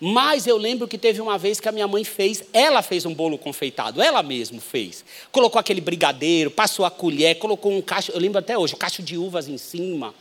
Mas 0.00 0.48
eu 0.48 0.56
lembro 0.56 0.88
que 0.88 0.98
teve 0.98 1.20
uma 1.20 1.38
vez 1.38 1.60
que 1.60 1.68
a 1.68 1.72
minha 1.72 1.86
mãe 1.86 2.02
fez, 2.02 2.42
ela 2.52 2.82
fez 2.82 3.06
um 3.06 3.14
bolo 3.14 3.38
confeitado, 3.38 4.02
ela 4.02 4.24
mesma 4.24 4.60
fez. 4.60 5.04
Colocou 5.30 5.60
aquele 5.60 5.80
brigadeiro, 5.80 6.50
passou 6.50 6.84
a 6.84 6.90
colher, 6.90 7.38
colocou 7.38 7.70
um 7.70 7.80
cacho, 7.80 8.10
eu 8.10 8.18
lembro 8.18 8.40
até 8.40 8.58
hoje, 8.58 8.74
um 8.74 8.78
cacho 8.78 9.04
de 9.04 9.16
uvas 9.16 9.46
em 9.46 9.56
cima. 9.56 10.12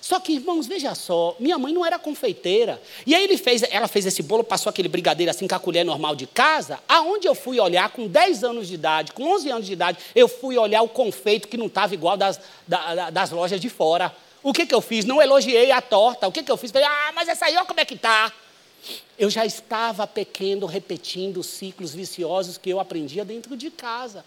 Só 0.00 0.18
que, 0.18 0.32
irmãos, 0.32 0.66
veja 0.66 0.94
só, 0.94 1.36
minha 1.38 1.58
mãe 1.58 1.72
não 1.72 1.84
era 1.84 1.98
confeiteira. 1.98 2.80
E 3.06 3.14
aí 3.14 3.22
ele 3.22 3.36
fez, 3.36 3.62
ela 3.70 3.86
fez 3.86 4.06
esse 4.06 4.22
bolo, 4.22 4.42
passou 4.42 4.70
aquele 4.70 4.88
brigadeiro 4.88 5.30
assim 5.30 5.46
com 5.46 5.54
a 5.54 5.58
colher 5.58 5.84
normal 5.84 6.16
de 6.16 6.26
casa. 6.26 6.78
Aonde 6.88 7.28
eu 7.28 7.34
fui 7.34 7.60
olhar 7.60 7.90
com 7.90 8.06
10 8.06 8.44
anos 8.44 8.68
de 8.68 8.74
idade, 8.74 9.12
com 9.12 9.24
11 9.24 9.50
anos 9.50 9.66
de 9.66 9.72
idade, 9.72 9.98
eu 10.14 10.26
fui 10.26 10.56
olhar 10.56 10.82
o 10.82 10.88
confeito 10.88 11.48
que 11.48 11.56
não 11.56 11.66
estava 11.66 11.92
igual 11.94 12.16
das, 12.16 12.40
das 13.12 13.30
lojas 13.30 13.60
de 13.60 13.68
fora. 13.68 14.14
O 14.42 14.52
que, 14.52 14.64
que 14.64 14.74
eu 14.74 14.80
fiz? 14.80 15.04
Não 15.04 15.20
elogiei 15.20 15.70
a 15.70 15.82
torta. 15.82 16.26
O 16.26 16.32
que, 16.32 16.42
que 16.42 16.50
eu 16.50 16.56
fiz? 16.56 16.70
Falei, 16.70 16.88
ah, 16.88 17.12
mas 17.14 17.28
essa 17.28 17.44
aí, 17.46 17.56
olha 17.56 17.66
como 17.66 17.80
é 17.80 17.84
que 17.84 17.94
está. 17.94 18.32
Eu 19.18 19.28
já 19.28 19.44
estava 19.44 20.06
pequeno, 20.06 20.64
repetindo 20.64 21.42
ciclos 21.42 21.92
viciosos 21.92 22.56
que 22.56 22.70
eu 22.70 22.80
aprendia 22.80 23.24
dentro 23.24 23.54
de 23.54 23.70
casa. 23.70 24.24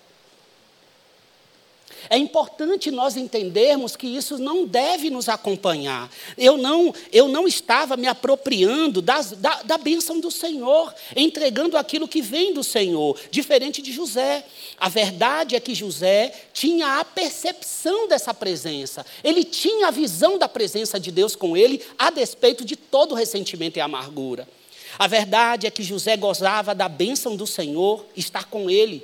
É 2.09 2.17
importante 2.17 2.91
nós 2.91 3.15
entendermos 3.15 3.95
que 3.95 4.07
isso 4.07 4.37
não 4.37 4.65
deve 4.65 5.09
nos 5.09 5.29
acompanhar. 5.29 6.09
Eu 6.37 6.57
não, 6.57 6.93
eu 7.11 7.27
não 7.27 7.47
estava 7.47 7.95
me 7.95 8.07
apropriando 8.07 9.01
das, 9.01 9.31
da, 9.31 9.63
da 9.63 9.77
bênção 9.77 10.19
do 10.19 10.29
Senhor, 10.29 10.93
entregando 11.15 11.77
aquilo 11.77 12.07
que 12.07 12.21
vem 12.21 12.53
do 12.53 12.63
Senhor, 12.63 13.19
diferente 13.31 13.81
de 13.81 13.91
José. 13.91 14.45
A 14.79 14.89
verdade 14.89 15.55
é 15.55 15.59
que 15.59 15.73
José 15.75 16.33
tinha 16.53 16.99
a 16.99 17.05
percepção 17.05 18.07
dessa 18.07 18.33
presença, 18.33 19.05
ele 19.23 19.43
tinha 19.43 19.87
a 19.87 19.91
visão 19.91 20.37
da 20.37 20.49
presença 20.49 20.99
de 20.99 21.11
Deus 21.11 21.35
com 21.35 21.55
ele, 21.55 21.81
a 21.97 22.09
despeito 22.09 22.65
de 22.65 22.75
todo 22.75 23.15
ressentimento 23.15 23.77
e 23.77 23.81
amargura. 23.81 24.47
A 24.97 25.07
verdade 25.07 25.65
é 25.65 25.71
que 25.71 25.81
José 25.81 26.15
gozava 26.15 26.75
da 26.75 26.87
bênção 26.87 27.35
do 27.35 27.47
Senhor 27.47 28.05
estar 28.15 28.45
com 28.45 28.69
ele 28.69 29.03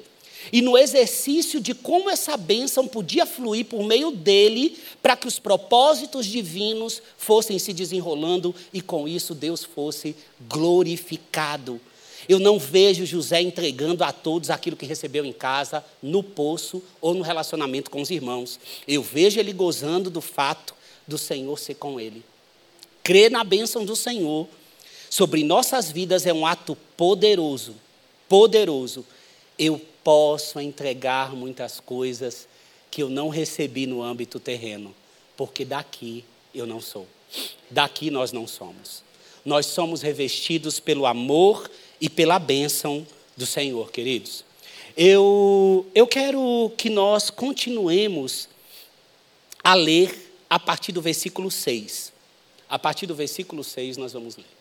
e 0.51 0.61
no 0.61 0.77
exercício 0.77 1.59
de 1.59 1.73
como 1.73 2.09
essa 2.09 2.35
bênção 2.37 2.87
podia 2.87 3.25
fluir 3.25 3.65
por 3.65 3.83
meio 3.83 4.11
dele, 4.11 4.77
para 5.01 5.15
que 5.15 5.27
os 5.27 5.39
propósitos 5.39 6.25
divinos 6.25 7.01
fossem 7.17 7.59
se 7.59 7.73
desenrolando 7.73 8.55
e 8.73 8.81
com 8.81 9.07
isso 9.07 9.35
Deus 9.35 9.63
fosse 9.63 10.15
glorificado. 10.47 11.79
Eu 12.27 12.39
não 12.39 12.59
vejo 12.59 13.05
José 13.05 13.41
entregando 13.41 14.03
a 14.03 14.11
todos 14.11 14.49
aquilo 14.49 14.77
que 14.77 14.85
recebeu 14.85 15.25
em 15.25 15.33
casa, 15.33 15.83
no 16.01 16.21
poço 16.21 16.83
ou 17.01 17.13
no 17.13 17.23
relacionamento 17.23 17.89
com 17.89 18.01
os 18.01 18.11
irmãos. 18.11 18.59
Eu 18.87 19.01
vejo 19.01 19.39
ele 19.39 19.51
gozando 19.51 20.09
do 20.09 20.21
fato 20.21 20.75
do 21.07 21.17
Senhor 21.17 21.57
ser 21.57 21.75
com 21.75 21.99
ele. 21.99 22.23
Crer 23.03 23.31
na 23.31 23.43
bênção 23.43 23.83
do 23.83 23.95
Senhor 23.95 24.47
sobre 25.09 25.43
nossas 25.43 25.91
vidas 25.91 26.25
é 26.27 26.33
um 26.33 26.45
ato 26.45 26.77
poderoso, 26.95 27.73
poderoso. 28.27 29.03
Eu 29.57 29.81
posso 30.03 30.59
entregar 30.59 31.35
muitas 31.35 31.79
coisas 31.79 32.47
que 32.89 33.03
eu 33.03 33.09
não 33.09 33.29
recebi 33.29 33.85
no 33.85 34.01
âmbito 34.01 34.39
terreno, 34.39 34.93
porque 35.37 35.63
daqui 35.63 36.23
eu 36.53 36.65
não 36.65 36.81
sou. 36.81 37.07
Daqui 37.69 38.09
nós 38.09 38.31
não 38.31 38.47
somos. 38.47 39.03
Nós 39.45 39.65
somos 39.67 40.01
revestidos 40.01 40.79
pelo 40.79 41.05
amor 41.05 41.69
e 42.01 42.09
pela 42.09 42.39
bênção 42.39 43.05
do 43.37 43.45
Senhor, 43.45 43.91
queridos. 43.91 44.43
Eu, 44.97 45.87
eu 45.95 46.07
quero 46.07 46.71
que 46.77 46.89
nós 46.89 47.29
continuemos 47.29 48.49
a 49.63 49.73
ler 49.73 50.33
a 50.49 50.59
partir 50.59 50.91
do 50.91 51.01
versículo 51.01 51.49
6. 51.49 52.11
A 52.67 52.77
partir 52.77 53.05
do 53.05 53.15
versículo 53.15 53.63
6 53.63 53.97
nós 53.97 54.13
vamos 54.13 54.35
ler. 54.35 54.58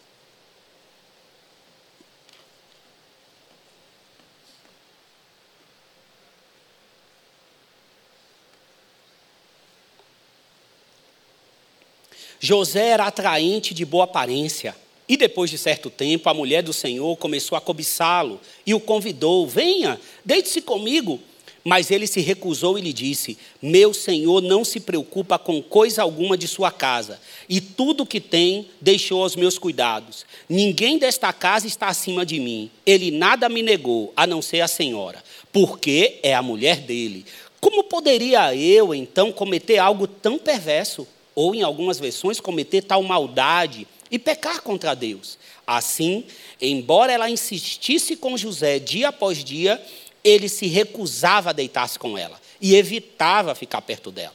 José 12.49 12.89
era 12.89 13.05
atraente 13.05 13.75
de 13.75 13.85
boa 13.85 14.05
aparência. 14.05 14.75
E 15.07 15.19
depois 15.19 15.51
de 15.51 15.59
certo 15.59 15.91
tempo, 15.91 16.31
a 16.31 16.33
mulher 16.33 16.63
do 16.63 16.73
Senhor 16.73 17.15
começou 17.19 17.59
a 17.59 17.61
cobiçá-lo 17.61 18.41
e 18.65 18.73
o 18.73 18.81
convidou: 18.81 19.47
Venha, 19.47 20.01
deite-se 20.25 20.63
comigo. 20.63 21.21
Mas 21.63 21.91
ele 21.91 22.07
se 22.07 22.23
recusou 22.23 22.79
e 22.79 22.81
lhe 22.81 22.91
disse: 22.91 23.37
Meu 23.61 23.93
senhor 23.93 24.41
não 24.41 24.65
se 24.65 24.81
preocupa 24.81 25.39
com 25.39 25.63
coisa 25.63 26.01
alguma 26.01 26.39
de 26.39 26.49
sua 26.49 26.71
casa, 26.71 27.21
e 27.51 27.61
tudo 27.61 28.07
que 28.07 28.19
tem 28.19 28.71
deixou 28.81 29.23
aos 29.23 29.37
meus 29.37 29.59
cuidados. 29.59 30.25
Ninguém 30.49 30.97
desta 30.97 31.31
casa 31.35 31.67
está 31.67 31.89
acima 31.89 32.25
de 32.25 32.41
mim. 32.41 32.71
Ele 32.87 33.11
nada 33.11 33.51
me 33.51 33.63
negou, 33.63 34.11
a 34.17 34.27
não 34.27 34.41
ser 34.41 34.63
a 34.63 34.69
senhora, 34.69 35.23
porque 35.53 36.19
é 36.23 36.35
a 36.35 36.41
mulher 36.41 36.79
dele. 36.79 37.27
Como 37.61 37.85
poderia 37.85 38.55
eu, 38.55 38.95
então, 38.95 39.31
cometer 39.33 39.77
algo 39.77 40.07
tão 40.07 40.39
perverso? 40.39 41.07
Ou 41.39 41.55
em 41.55 41.62
algumas 41.62 42.01
versões, 42.01 42.41
cometer 42.41 42.82
tal 42.82 43.01
maldade 43.01 43.86
e 44.11 44.18
pecar 44.18 44.61
contra 44.61 44.93
Deus. 44.93 45.39
Assim, 45.64 46.24
embora 46.61 47.12
ela 47.12 47.30
insistisse 47.30 48.16
com 48.16 48.36
José 48.36 48.80
dia 48.80 49.11
após 49.11 49.45
dia, 49.45 49.80
ele 50.24 50.49
se 50.49 50.66
recusava 50.66 51.51
a 51.51 51.53
deitar-se 51.53 51.97
com 51.97 52.18
ela 52.18 52.41
e 52.61 52.74
evitava 52.74 53.55
ficar 53.55 53.80
perto 53.82 54.11
dela. 54.11 54.34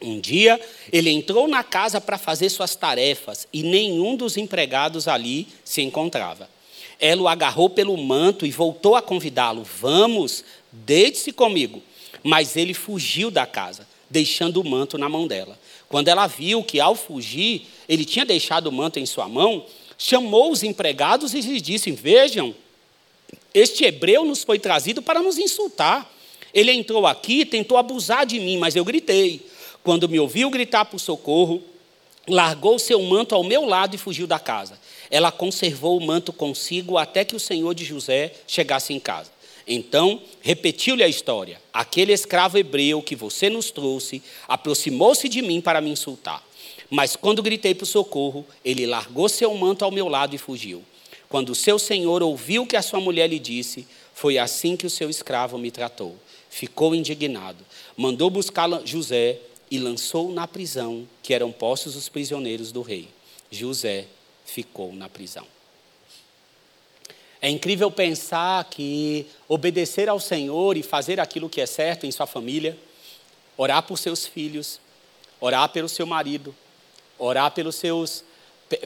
Um 0.00 0.18
dia, 0.18 0.58
ele 0.90 1.10
entrou 1.10 1.46
na 1.46 1.62
casa 1.62 2.00
para 2.00 2.16
fazer 2.16 2.48
suas 2.48 2.74
tarefas 2.74 3.46
e 3.52 3.62
nenhum 3.62 4.16
dos 4.16 4.38
empregados 4.38 5.06
ali 5.06 5.46
se 5.62 5.82
encontrava. 5.82 6.48
Ela 6.98 7.20
o 7.20 7.28
agarrou 7.28 7.68
pelo 7.68 7.98
manto 7.98 8.46
e 8.46 8.50
voltou 8.50 8.96
a 8.96 9.02
convidá-lo: 9.02 9.62
Vamos, 9.62 10.42
deite-se 10.72 11.32
comigo. 11.32 11.82
Mas 12.22 12.56
ele 12.56 12.72
fugiu 12.72 13.30
da 13.30 13.44
casa, 13.44 13.86
deixando 14.08 14.62
o 14.62 14.64
manto 14.64 14.96
na 14.96 15.10
mão 15.10 15.26
dela. 15.26 15.58
Quando 15.94 16.08
ela 16.08 16.26
viu 16.26 16.60
que 16.64 16.80
ao 16.80 16.96
fugir 16.96 17.68
ele 17.88 18.04
tinha 18.04 18.24
deixado 18.24 18.66
o 18.66 18.72
manto 18.72 18.98
em 18.98 19.06
sua 19.06 19.28
mão, 19.28 19.64
chamou 19.96 20.50
os 20.50 20.64
empregados 20.64 21.34
e 21.34 21.40
lhes 21.40 21.62
disse: 21.62 21.92
Vejam, 21.92 22.52
este 23.54 23.84
hebreu 23.84 24.24
nos 24.24 24.42
foi 24.42 24.58
trazido 24.58 25.00
para 25.00 25.22
nos 25.22 25.38
insultar. 25.38 26.12
Ele 26.52 26.72
entrou 26.72 27.06
aqui 27.06 27.42
e 27.42 27.44
tentou 27.44 27.78
abusar 27.78 28.26
de 28.26 28.40
mim, 28.40 28.58
mas 28.58 28.74
eu 28.74 28.84
gritei. 28.84 29.46
Quando 29.84 30.08
me 30.08 30.18
ouviu 30.18 30.50
gritar 30.50 30.84
por 30.84 30.98
socorro, 30.98 31.62
largou 32.26 32.76
seu 32.76 33.00
manto 33.00 33.32
ao 33.32 33.44
meu 33.44 33.64
lado 33.64 33.94
e 33.94 33.98
fugiu 33.98 34.26
da 34.26 34.40
casa. 34.40 34.76
Ela 35.12 35.30
conservou 35.30 35.96
o 35.96 36.04
manto 36.04 36.32
consigo 36.32 36.98
até 36.98 37.24
que 37.24 37.36
o 37.36 37.40
senhor 37.40 37.72
de 37.72 37.84
José 37.84 38.32
chegasse 38.48 38.92
em 38.92 38.98
casa. 38.98 39.30
Então, 39.66 40.20
repetiu-lhe 40.40 41.02
a 41.02 41.08
história. 41.08 41.60
Aquele 41.72 42.12
escravo 42.12 42.58
hebreu 42.58 43.02
que 43.02 43.16
você 43.16 43.48
nos 43.48 43.70
trouxe 43.70 44.22
aproximou-se 44.46 45.28
de 45.28 45.40
mim 45.40 45.60
para 45.60 45.80
me 45.80 45.90
insultar. 45.90 46.42
Mas 46.90 47.16
quando 47.16 47.42
gritei 47.42 47.74
por 47.74 47.86
socorro, 47.86 48.46
ele 48.64 48.86
largou 48.86 49.28
seu 49.28 49.52
manto 49.54 49.84
ao 49.84 49.90
meu 49.90 50.08
lado 50.08 50.34
e 50.34 50.38
fugiu. 50.38 50.82
Quando 51.28 51.50
o 51.50 51.54
seu 51.54 51.78
senhor 51.78 52.22
ouviu 52.22 52.62
o 52.62 52.66
que 52.66 52.76
a 52.76 52.82
sua 52.82 53.00
mulher 53.00 53.28
lhe 53.28 53.38
disse, 53.38 53.86
foi 54.12 54.38
assim 54.38 54.76
que 54.76 54.86
o 54.86 54.90
seu 54.90 55.10
escravo 55.10 55.58
me 55.58 55.70
tratou. 55.70 56.14
Ficou 56.50 56.94
indignado. 56.94 57.64
Mandou 57.96 58.30
buscar 58.30 58.68
José 58.84 59.40
e 59.70 59.78
lançou 59.78 60.30
na 60.30 60.46
prisão, 60.46 61.08
que 61.22 61.34
eram 61.34 61.50
postos 61.50 61.96
os 61.96 62.08
prisioneiros 62.08 62.70
do 62.70 62.82
rei. 62.82 63.08
José 63.50 64.06
ficou 64.44 64.92
na 64.92 65.08
prisão. 65.08 65.53
É 67.44 67.50
incrível 67.50 67.90
pensar 67.90 68.64
que 68.70 69.26
obedecer 69.46 70.08
ao 70.08 70.18
Senhor 70.18 70.78
e 70.78 70.82
fazer 70.82 71.20
aquilo 71.20 71.46
que 71.46 71.60
é 71.60 71.66
certo 71.66 72.06
em 72.06 72.10
sua 72.10 72.26
família, 72.26 72.74
orar 73.54 73.82
por 73.82 73.98
seus 73.98 74.24
filhos, 74.24 74.80
orar 75.38 75.68
pelo 75.68 75.86
seu 75.86 76.06
marido, 76.06 76.54
orar 77.18 77.50
pelos 77.50 77.74
seus, 77.74 78.24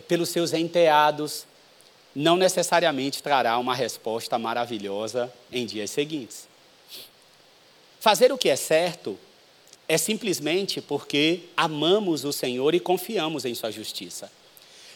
pelos 0.08 0.30
seus 0.30 0.52
enteados, 0.52 1.46
não 2.12 2.36
necessariamente 2.36 3.22
trará 3.22 3.56
uma 3.58 3.76
resposta 3.76 4.36
maravilhosa 4.40 5.32
em 5.52 5.64
dias 5.64 5.92
seguintes. 5.92 6.48
Fazer 8.00 8.32
o 8.32 8.38
que 8.38 8.48
é 8.48 8.56
certo 8.56 9.16
é 9.86 9.96
simplesmente 9.96 10.80
porque 10.80 11.42
amamos 11.56 12.24
o 12.24 12.32
Senhor 12.32 12.74
e 12.74 12.80
confiamos 12.80 13.44
em 13.44 13.54
Sua 13.54 13.70
justiça. 13.70 14.28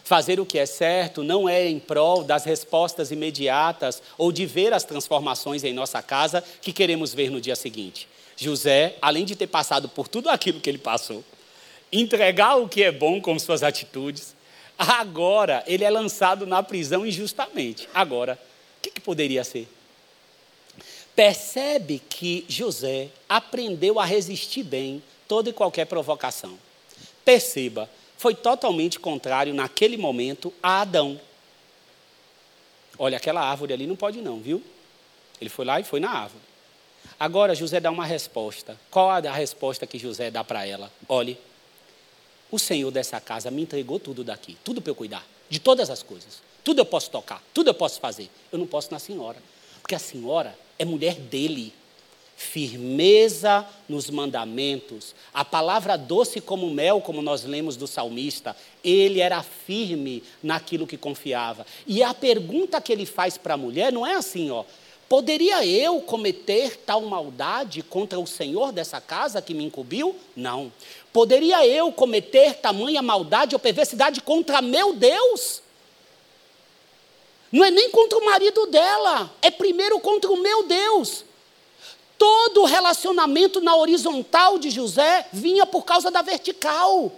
Fazer 0.04 0.40
o 0.40 0.46
que 0.46 0.58
é 0.58 0.66
certo 0.66 1.22
não 1.22 1.48
é 1.48 1.66
em 1.66 1.78
prol 1.78 2.24
das 2.24 2.44
respostas 2.44 3.10
imediatas 3.10 4.02
ou 4.18 4.32
de 4.32 4.44
ver 4.46 4.72
as 4.72 4.84
transformações 4.84 5.64
em 5.64 5.72
nossa 5.72 6.02
casa 6.02 6.42
que 6.60 6.72
queremos 6.72 7.14
ver 7.14 7.30
no 7.30 7.40
dia 7.40 7.56
seguinte. 7.56 8.08
José, 8.36 8.96
além 9.00 9.24
de 9.24 9.36
ter 9.36 9.46
passado 9.46 9.88
por 9.88 10.08
tudo 10.08 10.28
aquilo 10.28 10.60
que 10.60 10.68
ele 10.68 10.78
passou, 10.78 11.24
entregar 11.92 12.56
o 12.56 12.68
que 12.68 12.82
é 12.82 12.90
bom 12.90 13.20
com 13.20 13.38
suas 13.38 13.62
atitudes, 13.62 14.34
agora 14.76 15.62
ele 15.66 15.84
é 15.84 15.90
lançado 15.90 16.46
na 16.46 16.62
prisão 16.62 17.06
injustamente. 17.06 17.88
Agora, 17.94 18.38
o 18.78 18.82
que, 18.82 18.90
que 18.90 19.00
poderia 19.00 19.44
ser? 19.44 19.68
percebe 21.14 22.00
que 22.08 22.44
José 22.48 23.08
aprendeu 23.28 24.00
a 24.00 24.04
resistir 24.04 24.62
bem 24.62 25.02
toda 25.28 25.50
e 25.50 25.52
qualquer 25.52 25.86
provocação. 25.86 26.58
Perceba, 27.24 27.88
foi 28.22 28.36
totalmente 28.36 29.00
contrário 29.00 29.52
naquele 29.52 29.96
momento 29.96 30.54
a 30.62 30.82
Adão. 30.82 31.20
Olha, 32.96 33.16
aquela 33.16 33.40
árvore 33.40 33.72
ali 33.72 33.84
não 33.84 33.96
pode 33.96 34.20
não, 34.20 34.38
viu? 34.38 34.62
Ele 35.40 35.50
foi 35.50 35.64
lá 35.64 35.80
e 35.80 35.82
foi 35.82 35.98
na 35.98 36.08
árvore. 36.08 36.44
Agora 37.18 37.52
José 37.52 37.80
dá 37.80 37.90
uma 37.90 38.06
resposta. 38.06 38.78
Qual 38.92 39.10
a 39.10 39.18
resposta 39.32 39.88
que 39.88 39.98
José 39.98 40.30
dá 40.30 40.44
para 40.44 40.64
ela? 40.64 40.88
Olhe, 41.08 41.36
o 42.48 42.60
Senhor 42.60 42.92
dessa 42.92 43.20
casa 43.20 43.50
me 43.50 43.60
entregou 43.60 43.98
tudo 43.98 44.22
daqui, 44.22 44.56
tudo 44.62 44.80
para 44.80 44.92
eu 44.92 44.94
cuidar, 44.94 45.26
de 45.50 45.58
todas 45.58 45.90
as 45.90 46.04
coisas. 46.04 46.40
Tudo 46.62 46.80
eu 46.80 46.86
posso 46.86 47.10
tocar, 47.10 47.42
tudo 47.52 47.70
eu 47.70 47.74
posso 47.74 47.98
fazer. 47.98 48.30
Eu 48.52 48.58
não 48.58 48.68
posso 48.68 48.92
na 48.92 49.00
senhora, 49.00 49.42
porque 49.80 49.96
a 49.96 49.98
senhora 49.98 50.56
é 50.78 50.84
mulher 50.84 51.16
dele. 51.16 51.74
Firmeza 52.42 53.64
nos 53.88 54.10
mandamentos. 54.10 55.14
A 55.32 55.44
palavra 55.44 55.96
doce 55.96 56.40
como 56.40 56.68
mel, 56.68 57.00
como 57.00 57.22
nós 57.22 57.44
lemos 57.44 57.76
do 57.76 57.86
salmista, 57.86 58.56
ele 58.82 59.20
era 59.20 59.42
firme 59.42 60.22
naquilo 60.42 60.86
que 60.86 60.96
confiava. 60.96 61.64
E 61.86 62.02
a 62.02 62.12
pergunta 62.12 62.80
que 62.80 62.92
ele 62.92 63.06
faz 63.06 63.38
para 63.38 63.54
a 63.54 63.56
mulher 63.56 63.92
não 63.92 64.06
é 64.06 64.14
assim, 64.14 64.50
ó. 64.50 64.64
Poderia 65.08 65.64
eu 65.64 66.00
cometer 66.00 66.76
tal 66.78 67.02
maldade 67.02 67.82
contra 67.82 68.18
o 68.18 68.26
Senhor 68.26 68.72
dessa 68.72 69.00
casa 69.00 69.40
que 69.40 69.54
me 69.54 69.64
incumbiu? 69.64 70.16
Não. 70.34 70.72
Poderia 71.12 71.66
eu 71.66 71.92
cometer 71.92 72.54
tamanha 72.54 73.02
maldade 73.02 73.54
ou 73.54 73.58
perversidade 73.58 74.20
contra 74.20 74.60
meu 74.60 74.94
Deus? 74.94 75.62
Não 77.52 77.64
é 77.64 77.70
nem 77.70 77.90
contra 77.90 78.18
o 78.18 78.24
marido 78.24 78.66
dela, 78.66 79.30
é 79.42 79.50
primeiro 79.50 80.00
contra 80.00 80.30
o 80.30 80.42
meu 80.42 80.66
Deus. 80.66 81.24
Todo 82.22 82.62
o 82.62 82.66
relacionamento 82.66 83.60
na 83.60 83.74
horizontal 83.74 84.56
de 84.56 84.70
José 84.70 85.26
vinha 85.32 85.66
por 85.66 85.84
causa 85.84 86.08
da 86.08 86.22
vertical. 86.22 87.10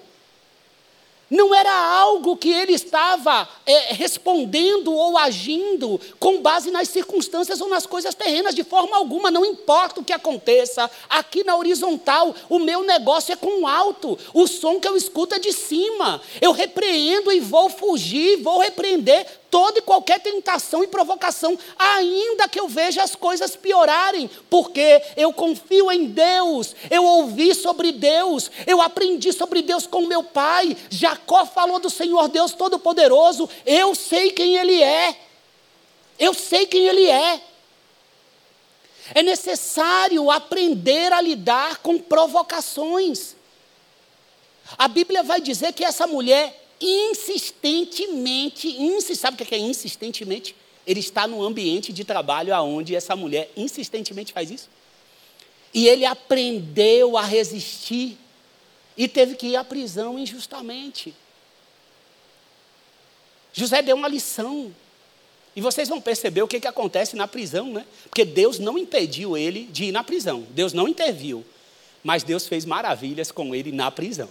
Não 1.29 1.55
era 1.55 1.71
algo 1.71 2.39
que 2.39 2.51
ele 2.51 2.73
estava 2.73 3.47
é, 3.67 3.93
respondendo 3.93 4.95
ou 4.95 5.19
agindo 5.19 6.01
com 6.19 6.41
base 6.41 6.71
nas 6.71 6.89
circunstâncias 6.89 7.61
ou 7.61 7.69
nas 7.69 7.85
coisas 7.85 8.15
terrenas, 8.15 8.55
de 8.55 8.65
forma 8.65 8.97
alguma, 8.97 9.31
não 9.31 9.45
importa 9.45 10.01
o 10.01 10.05
que 10.05 10.13
aconteça. 10.13 10.91
Aqui 11.11 11.45
na 11.45 11.55
horizontal, 11.55 12.35
o 12.49 12.59
meu 12.59 12.83
negócio 12.83 13.31
é 13.31 13.37
com 13.37 13.67
alto, 13.67 14.19
o 14.33 14.47
som 14.47 14.81
que 14.81 14.89
eu 14.89 14.97
escuto 14.97 15.35
é 15.35 15.39
de 15.39 15.53
cima. 15.53 16.19
Eu 16.41 16.53
repreendo 16.53 17.31
e 17.31 17.41
vou 17.41 17.69
fugir, 17.69 18.43
vou 18.43 18.59
repreender 18.59 19.27
toda 19.55 19.79
e 19.79 19.83
qualquer 19.83 20.19
tentação 20.19 20.83
e 20.83 20.89
provocação, 20.89 21.57
ainda 21.79 22.49
que 22.49 22.59
eu 22.59 22.67
veja 22.67 23.05
as 23.05 23.15
coisas 23.15 23.55
piorarem, 23.55 24.29
porque 24.51 25.01
eu 25.17 25.33
confio 25.33 25.93
em 25.93 26.07
Deus, 26.07 26.75
eu 26.91 27.05
ouvi 27.05 27.55
sobre 27.55 27.93
Deus, 27.93 28.51
eu 28.67 28.83
aprendi 28.83 29.33
sobre 29.33 29.63
Deus 29.63 29.87
com 29.87 30.09
meu 30.09 30.25
pai. 30.25 30.77
Jacó 30.91 31.47
falou 31.47 31.79
do 31.79 31.89
Senhor 31.89 32.27
Deus 32.27 32.53
Todo-Poderoso, 32.53 33.49
eu 33.65 33.95
sei 33.95 34.33
quem 34.33 34.57
Ele 34.57 34.83
é, 34.83 35.17
eu 36.19 36.35
sei 36.35 36.67
quem 36.67 36.89
Ele 36.89 37.09
é. 37.09 37.41
É 39.15 39.23
necessário 39.23 40.33
aprender 40.33 41.13
a 41.13 41.21
lidar 41.21 41.77
com 41.77 41.97
provocações. 41.97 43.37
A 44.77 44.89
Bíblia 44.89 45.23
vai 45.23 45.41
dizer 45.41 45.73
que 45.75 45.85
essa 45.85 46.09
mulher 46.09 46.64
insistentemente, 46.85 48.69
insist, 48.69 49.21
sabe 49.21 49.43
o 49.43 49.47
que 49.47 49.55
é 49.55 49.59
insistentemente? 49.59 50.55
Ele 50.87 51.01
está 51.01 51.27
no 51.27 51.43
ambiente 51.43 51.93
de 51.93 52.05
trabalho 52.05 52.55
aonde 52.55 52.95
essa 52.95 53.17
mulher 53.17 53.51
insistentemente 53.57 54.33
faz 54.33 54.51
isso. 54.51 54.69
E 55.73 55.89
ele 55.89 56.05
aprendeu 56.05 57.17
a 57.17 57.23
resistir 57.23 58.19
e 58.97 59.09
teve 59.09 59.35
que 59.35 59.49
ir 59.49 59.57
à 59.57 59.65
prisão 59.65 60.19
injustamente. 60.19 61.15
José 63.53 63.81
deu 63.81 63.97
uma 63.97 64.09
lição. 64.09 64.75
E 65.57 65.61
vocês 65.61 65.89
vão 65.89 66.01
perceber 66.01 66.43
o 66.43 66.49
que, 66.49 66.61
que 66.61 66.67
acontece 66.67 67.17
na 67.17 67.27
prisão, 67.27 67.73
né? 67.73 67.87
Porque 68.05 68.25
Deus 68.25 68.59
não 68.59 68.77
impediu 68.77 69.37
ele 69.37 69.65
de 69.67 69.85
ir 69.85 69.93
na 69.93 70.05
prisão. 70.05 70.47
Deus 70.51 70.73
não 70.73 70.87
interviu. 70.87 71.45
Mas 72.03 72.23
Deus 72.23 72.47
fez 72.47 72.65
maravilhas 72.65 73.31
com 73.31 73.55
ele 73.55 73.73
na 73.73 73.91
prisão. 73.91 74.29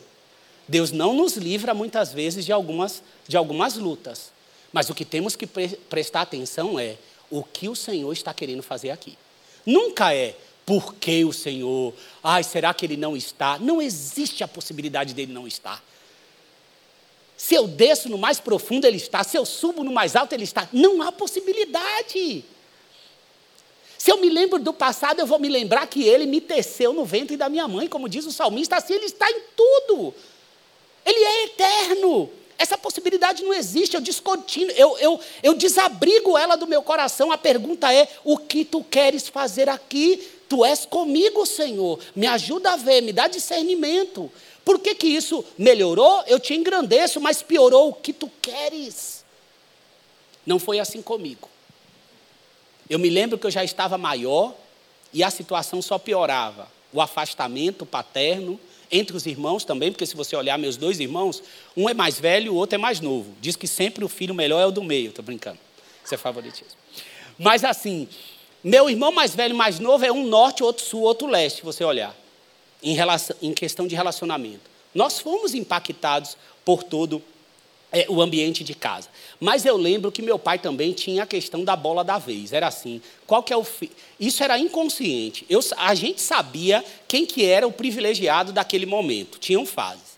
Deus 0.67 0.91
não 0.91 1.13
nos 1.13 1.35
livra 1.35 1.73
muitas 1.73 2.13
vezes 2.13 2.45
de 2.45 2.51
algumas, 2.51 3.03
de 3.27 3.35
algumas 3.35 3.75
lutas. 3.75 4.31
Mas 4.71 4.89
o 4.89 4.95
que 4.95 5.05
temos 5.05 5.35
que 5.35 5.45
pre 5.45 5.69
prestar 5.89 6.21
atenção 6.21 6.79
é 6.79 6.97
o 7.29 7.43
que 7.43 7.67
o 7.67 7.75
Senhor 7.75 8.11
está 8.11 8.33
querendo 8.33 8.63
fazer 8.63 8.89
aqui. 8.89 9.17
Nunca 9.65 10.13
é 10.13 10.35
por 10.65 10.95
que 10.95 11.25
o 11.25 11.33
Senhor, 11.33 11.93
ai, 12.23 12.43
será 12.43 12.73
que 12.73 12.85
ele 12.85 12.97
não 12.97 13.15
está? 13.15 13.59
Não 13.59 13.81
existe 13.81 14.43
a 14.43 14.47
possibilidade 14.47 15.13
dele 15.13 15.33
não 15.33 15.47
estar. 15.47 15.83
Se 17.35 17.55
eu 17.55 17.67
desço 17.67 18.07
no 18.07 18.17
mais 18.17 18.39
profundo, 18.39 18.87
ele 18.87 18.97
está. 18.97 19.23
Se 19.23 19.37
eu 19.37 19.45
subo 19.45 19.83
no 19.83 19.91
mais 19.91 20.15
alto, 20.15 20.33
ele 20.33 20.45
está. 20.45 20.67
Não 20.71 21.01
há 21.01 21.11
possibilidade. 21.11 22.45
Se 23.97 24.11
eu 24.11 24.17
me 24.17 24.29
lembro 24.29 24.59
do 24.59 24.73
passado, 24.73 25.19
eu 25.19 25.25
vou 25.25 25.39
me 25.39 25.49
lembrar 25.49 25.87
que 25.87 26.03
ele 26.03 26.25
me 26.25 26.39
teceu 26.39 26.93
no 26.93 27.05
ventre 27.05 27.35
da 27.35 27.49
minha 27.49 27.67
mãe, 27.67 27.87
como 27.87 28.09
diz 28.09 28.25
o 28.25 28.31
salmista, 28.31 28.75
assim 28.75 28.93
ele 28.93 29.05
está 29.05 29.29
em 29.29 29.41
tudo. 29.55 30.13
Essa 32.57 32.77
possibilidade 32.77 33.43
não 33.43 33.53
existe, 33.53 33.95
eu 33.95 34.01
descontinuo, 34.01 34.71
eu, 34.71 34.97
eu, 34.99 35.19
eu 35.41 35.53
desabrigo 35.53 36.37
ela 36.37 36.55
do 36.55 36.67
meu 36.67 36.81
coração. 36.81 37.31
A 37.31 37.37
pergunta 37.37 37.93
é: 37.93 38.07
o 38.23 38.37
que 38.37 38.63
tu 38.63 38.83
queres 38.83 39.27
fazer 39.27 39.67
aqui? 39.67 40.17
Tu 40.47 40.63
és 40.63 40.85
comigo, 40.85 41.45
Senhor. 41.45 41.99
Me 42.15 42.27
ajuda 42.27 42.73
a 42.73 42.75
ver, 42.75 43.01
me 43.01 43.11
dá 43.11 43.27
discernimento. 43.27 44.31
Por 44.63 44.79
que, 44.79 44.95
que 44.95 45.07
isso 45.07 45.43
melhorou? 45.57 46.23
Eu 46.25 46.39
te 46.39 46.53
engrandeço, 46.53 47.19
mas 47.19 47.41
piorou 47.41 47.89
o 47.89 47.93
que 47.93 48.13
tu 48.13 48.31
queres. 48.41 49.25
Não 50.45 50.59
foi 50.59 50.79
assim 50.79 51.01
comigo. 51.01 51.49
Eu 52.89 52.99
me 52.99 53.09
lembro 53.09 53.37
que 53.37 53.47
eu 53.47 53.51
já 53.51 53.63
estava 53.63 53.97
maior 53.97 54.53
e 55.11 55.23
a 55.23 55.29
situação 55.29 55.81
só 55.81 55.97
piorava. 55.97 56.67
O 56.91 57.01
afastamento 57.01 57.85
paterno, 57.85 58.59
entre 58.93 59.17
os 59.17 59.25
irmãos 59.25 59.65
também, 59.65 59.91
porque 59.91 60.05
se 60.05 60.15
você 60.15 60.35
olhar 60.35 60.57
meus 60.57 60.77
dois 60.77 60.99
irmãos, 60.99 61.41
um 61.75 61.89
é 61.89 61.93
mais 61.93 62.19
velho, 62.19 62.53
o 62.53 62.55
outro 62.55 62.75
é 62.75 62.77
mais 62.77 62.99
novo. 62.99 63.33
Diz 63.41 63.55
que 63.55 63.67
sempre 63.67 64.05
o 64.05 64.07
filho 64.07 64.35
melhor 64.35 64.61
é 64.61 64.65
o 64.67 64.71
do 64.71 64.83
meio, 64.83 65.09
estou 65.09 65.25
brincando. 65.25 65.57
Isso 66.05 66.13
é 66.13 66.17
favoritismo. 66.17 66.77
Mas 67.37 67.63
assim, 67.63 68.07
meu 68.63 68.87
irmão 68.89 69.11
mais 69.11 69.35
velho 69.35 69.55
mais 69.55 69.79
novo 69.79 70.05
é 70.05 70.11
um 70.11 70.27
norte, 70.27 70.63
outro 70.63 70.85
sul, 70.85 71.01
outro 71.01 71.27
leste, 71.27 71.57
se 71.57 71.63
você 71.63 71.83
olhar, 71.83 72.15
em, 72.83 72.93
relação, 72.93 73.35
em 73.41 73.51
questão 73.51 73.87
de 73.87 73.95
relacionamento. 73.95 74.69
Nós 74.93 75.19
fomos 75.19 75.55
impactados 75.55 76.37
por 76.63 76.83
todo 76.83 77.21
é, 77.93 78.07
o 78.09 78.19
ambiente 78.19 78.63
de 78.63 78.73
casa. 78.73 79.07
Mas 79.39 79.65
eu 79.65 79.77
lembro 79.77 80.11
que 80.11 80.21
meu 80.23 80.39
pai 80.39 80.57
também 80.57 80.91
tinha 80.91 81.23
a 81.23 81.27
questão 81.27 81.63
da 81.63 81.75
bola 81.75 82.03
da 82.03 82.17
vez. 82.17 82.51
Era 82.51 82.67
assim, 82.67 82.99
qual 83.27 83.43
que 83.43 83.53
é 83.53 83.57
o 83.57 83.63
fi... 83.63 83.91
isso 84.19 84.43
era 84.43 84.57
inconsciente. 84.57 85.45
Eu, 85.47 85.59
a 85.77 85.93
gente 85.93 86.19
sabia 86.19 86.83
quem 87.07 87.25
que 87.25 87.45
era 87.45 87.67
o 87.67 87.71
privilegiado 87.71 88.51
daquele 88.51 88.87
momento. 88.87 89.37
Tinham 89.37 89.63
fases. 89.63 90.13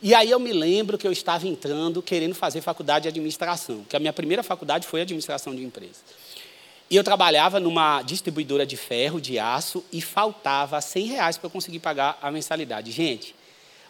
E 0.00 0.14
aí 0.14 0.30
eu 0.30 0.40
me 0.40 0.52
lembro 0.52 0.96
que 0.96 1.06
eu 1.06 1.12
estava 1.12 1.46
entrando 1.46 2.00
querendo 2.00 2.34
fazer 2.34 2.60
faculdade 2.62 3.02
de 3.02 3.08
administração, 3.08 3.84
que 3.88 3.96
a 3.96 3.98
minha 3.98 4.12
primeira 4.12 4.42
faculdade 4.42 4.86
foi 4.86 5.02
administração 5.02 5.54
de 5.54 5.62
empresas. 5.62 6.02
E 6.90 6.96
eu 6.96 7.04
trabalhava 7.04 7.60
numa 7.60 8.00
distribuidora 8.00 8.64
de 8.64 8.76
ferro, 8.76 9.20
de 9.20 9.38
aço, 9.38 9.84
e 9.92 10.00
faltava 10.00 10.80
100 10.80 11.06
reais 11.06 11.36
para 11.36 11.48
eu 11.48 11.50
conseguir 11.50 11.80
pagar 11.80 12.18
a 12.22 12.30
mensalidade. 12.30 12.92
Gente, 12.92 13.34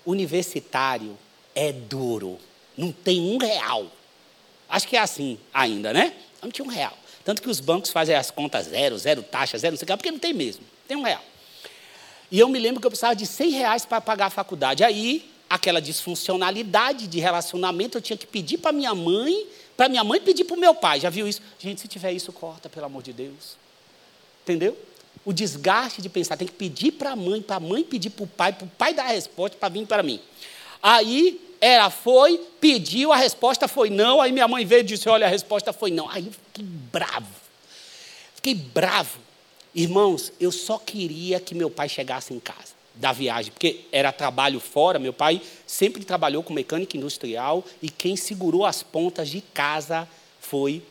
universitário 0.05 1.16
é 1.55 1.70
duro. 1.70 2.38
Não 2.79 2.91
tem 2.91 3.20
um 3.20 3.37
real. 3.37 3.89
Acho 4.68 4.89
que 4.89 4.97
é 4.97 5.01
assim 5.01 5.39
ainda, 5.53 5.93
né? 5.93 6.14
Não 6.41 6.51
tinha 6.51 6.64
um 6.64 6.70
real. 6.70 6.97
Tanto 7.24 7.43
que 7.43 7.51
os 7.51 7.61
bancos 7.61 7.91
fazem 7.91 8.14
as 8.14 8.31
contas 8.31 8.68
zero, 8.68 8.97
zero 8.97 9.22
taxa, 9.22 9.59
zero 9.59 9.72
não 9.72 9.79
sei 9.79 9.85
o 9.85 9.87
que, 9.87 9.97
porque 9.97 10.11
não 10.11 10.18
tem 10.18 10.33
mesmo. 10.33 10.64
Tem 10.87 10.97
um 10.97 11.03
real. 11.03 11.22
E 12.31 12.39
eu 12.39 12.49
me 12.49 12.59
lembro 12.59 12.81
que 12.81 12.87
eu 12.87 12.91
precisava 12.91 13.14
de 13.14 13.26
100 13.26 13.51
reais 13.51 13.85
para 13.85 14.01
pagar 14.01 14.26
a 14.26 14.31
faculdade. 14.31 14.85
Aí, 14.85 15.29
aquela 15.51 15.81
disfuncionalidade 15.81 17.07
de 17.07 17.20
relacionamento, 17.20 17.99
eu 17.99 18.03
tinha 18.03 18.16
que 18.16 18.26
pedir 18.26 18.59
para 18.59 18.72
minha 18.72 18.95
mãe 18.95 19.47
para 19.79 19.89
minha 19.89 20.03
mãe 20.03 20.20
pedir 20.20 20.43
para 20.43 20.57
o 20.57 20.59
meu 20.59 20.74
pai. 20.74 20.99
Já 20.99 21.09
viu 21.09 21.29
isso? 21.29 21.41
Gente, 21.57 21.81
se 21.81 21.87
tiver 21.87 22.11
isso, 22.11 22.33
corta, 22.33 22.68
pelo 22.68 22.87
amor 22.87 23.01
de 23.01 23.12
Deus. 23.12 23.57
Entendeu? 24.43 24.76
O 25.24 25.33
desgaste 25.33 26.03
de 26.03 26.09
pensar, 26.09 26.37
tem 26.37 26.49
que 26.49 26.55
pedir 26.55 26.91
para 26.91 27.12
a 27.12 27.16
mãe, 27.16 27.41
para 27.41 27.57
a 27.57 27.61
mãe 27.61 27.85
pedir 27.85 28.11
para 28.11 28.24
o 28.24 28.26
pai, 28.26 28.53
para 28.53 28.64
o 28.64 28.68
pai 28.68 28.93
dar 28.93 29.05
a 29.05 29.11
resposta 29.11 29.57
para 29.57 29.68
vir 29.68 29.87
para 29.87 30.03
mim. 30.03 30.20
Aí 30.83 31.41
ela 31.61 31.91
foi, 31.91 32.39
pediu, 32.61 33.13
a 33.13 33.17
resposta 33.17 33.67
foi 33.67 33.91
não. 33.91 34.21
Aí 34.21 34.33
minha 34.33 34.49
mãe 34.49 34.65
veio 34.65 34.81
e 34.81 34.85
disse: 34.85 35.09
Olha, 35.09 35.27
a 35.27 35.31
resposta 35.31 35.73
foi 35.73 35.91
não. 35.91 36.09
Aí 36.09 36.27
eu 36.27 36.33
fiquei 36.33 36.65
bravo. 36.65 37.29
Fiquei 38.35 38.55
bravo. 38.55 39.19
Irmãos, 39.75 40.33
eu 40.41 40.51
só 40.51 40.79
queria 40.79 41.41
que 41.41 41.55
meu 41.55 41.71
pai 41.71 41.89
chegasse 41.89 42.33
em 42.33 42.41
casa 42.41 42.79
da 42.95 43.13
viagem, 43.13 43.53
porque 43.53 43.85
era 43.93 44.13
trabalho 44.13 44.61
fora. 44.61 44.99
Meu 44.99 45.13
pai 45.13 45.41
sempre 45.67 46.05
trabalhou 46.05 46.43
com 46.43 46.53
mecânica 46.53 46.97
industrial 46.97 47.65
e 47.83 47.89
quem 47.89 48.17
segurou 48.17 48.65
as 48.65 48.83
pontas 48.83 49.29
de 49.29 49.41
casa 49.41 50.09
foi 50.41 50.83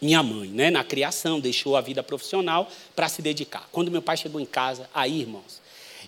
minha 0.00 0.22
mãe, 0.22 0.48
né? 0.48 0.70
Na 0.70 0.82
criação, 0.82 1.40
deixou 1.40 1.76
a 1.76 1.80
vida 1.80 2.02
profissional 2.02 2.70
para 2.96 3.08
se 3.08 3.20
dedicar. 3.20 3.68
Quando 3.70 3.90
meu 3.90 4.00
pai 4.00 4.16
chegou 4.16 4.40
em 4.40 4.46
casa, 4.46 4.88
aí, 4.94 5.20
irmãos, 5.20 5.60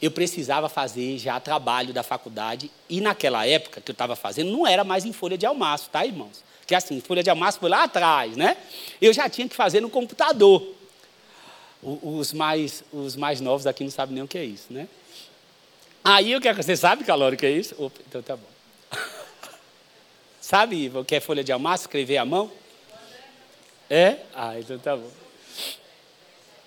eu 0.02 0.10
precisava 0.10 0.68
fazer 0.68 1.16
já 1.16 1.38
trabalho 1.38 1.94
da 1.94 2.02
faculdade 2.02 2.68
e 2.88 3.00
naquela 3.00 3.46
época 3.46 3.80
que 3.80 3.88
eu 3.88 3.92
estava 3.92 4.16
fazendo 4.16 4.50
não 4.50 4.66
era 4.66 4.82
mais 4.82 5.04
em 5.04 5.12
folha 5.12 5.38
de 5.38 5.46
almaço, 5.46 5.88
tá, 5.90 6.04
irmãos? 6.04 6.42
Porque 6.58 6.74
assim, 6.74 7.00
folha 7.00 7.22
de 7.22 7.30
almaço 7.30 7.60
foi 7.60 7.70
lá 7.70 7.84
atrás, 7.84 8.36
né? 8.36 8.56
Eu 9.00 9.12
já 9.12 9.28
tinha 9.28 9.48
que 9.48 9.54
fazer 9.54 9.80
no 9.80 9.88
computador. 9.88 10.74
Os 11.80 12.32
mais, 12.32 12.82
os 12.92 13.14
mais 13.14 13.40
novos 13.40 13.64
aqui 13.64 13.84
não 13.84 13.90
sabem 13.92 14.16
nem 14.16 14.24
o 14.24 14.28
que 14.28 14.38
é 14.38 14.44
isso, 14.44 14.72
né? 14.72 14.88
Aí 16.02 16.34
o 16.34 16.40
que 16.40 16.48
é 16.48 16.52
você 16.52 16.76
sabe, 16.76 17.04
Calório, 17.04 17.36
o 17.36 17.38
que 17.38 17.46
é 17.46 17.50
isso? 17.50 17.76
Opa, 17.78 18.00
então 18.08 18.20
tá 18.22 18.36
bom. 18.36 18.48
sabe 20.40 20.90
o 20.92 21.04
que 21.04 21.14
é 21.14 21.20
folha 21.20 21.44
de 21.44 21.52
almaço, 21.52 21.84
escrever 21.84 22.16
à 22.16 22.24
mão? 22.24 22.50
É? 23.88 24.16
Ah, 24.34 24.58
então 24.58 24.78
tá 24.80 24.96
bom. 24.96 25.10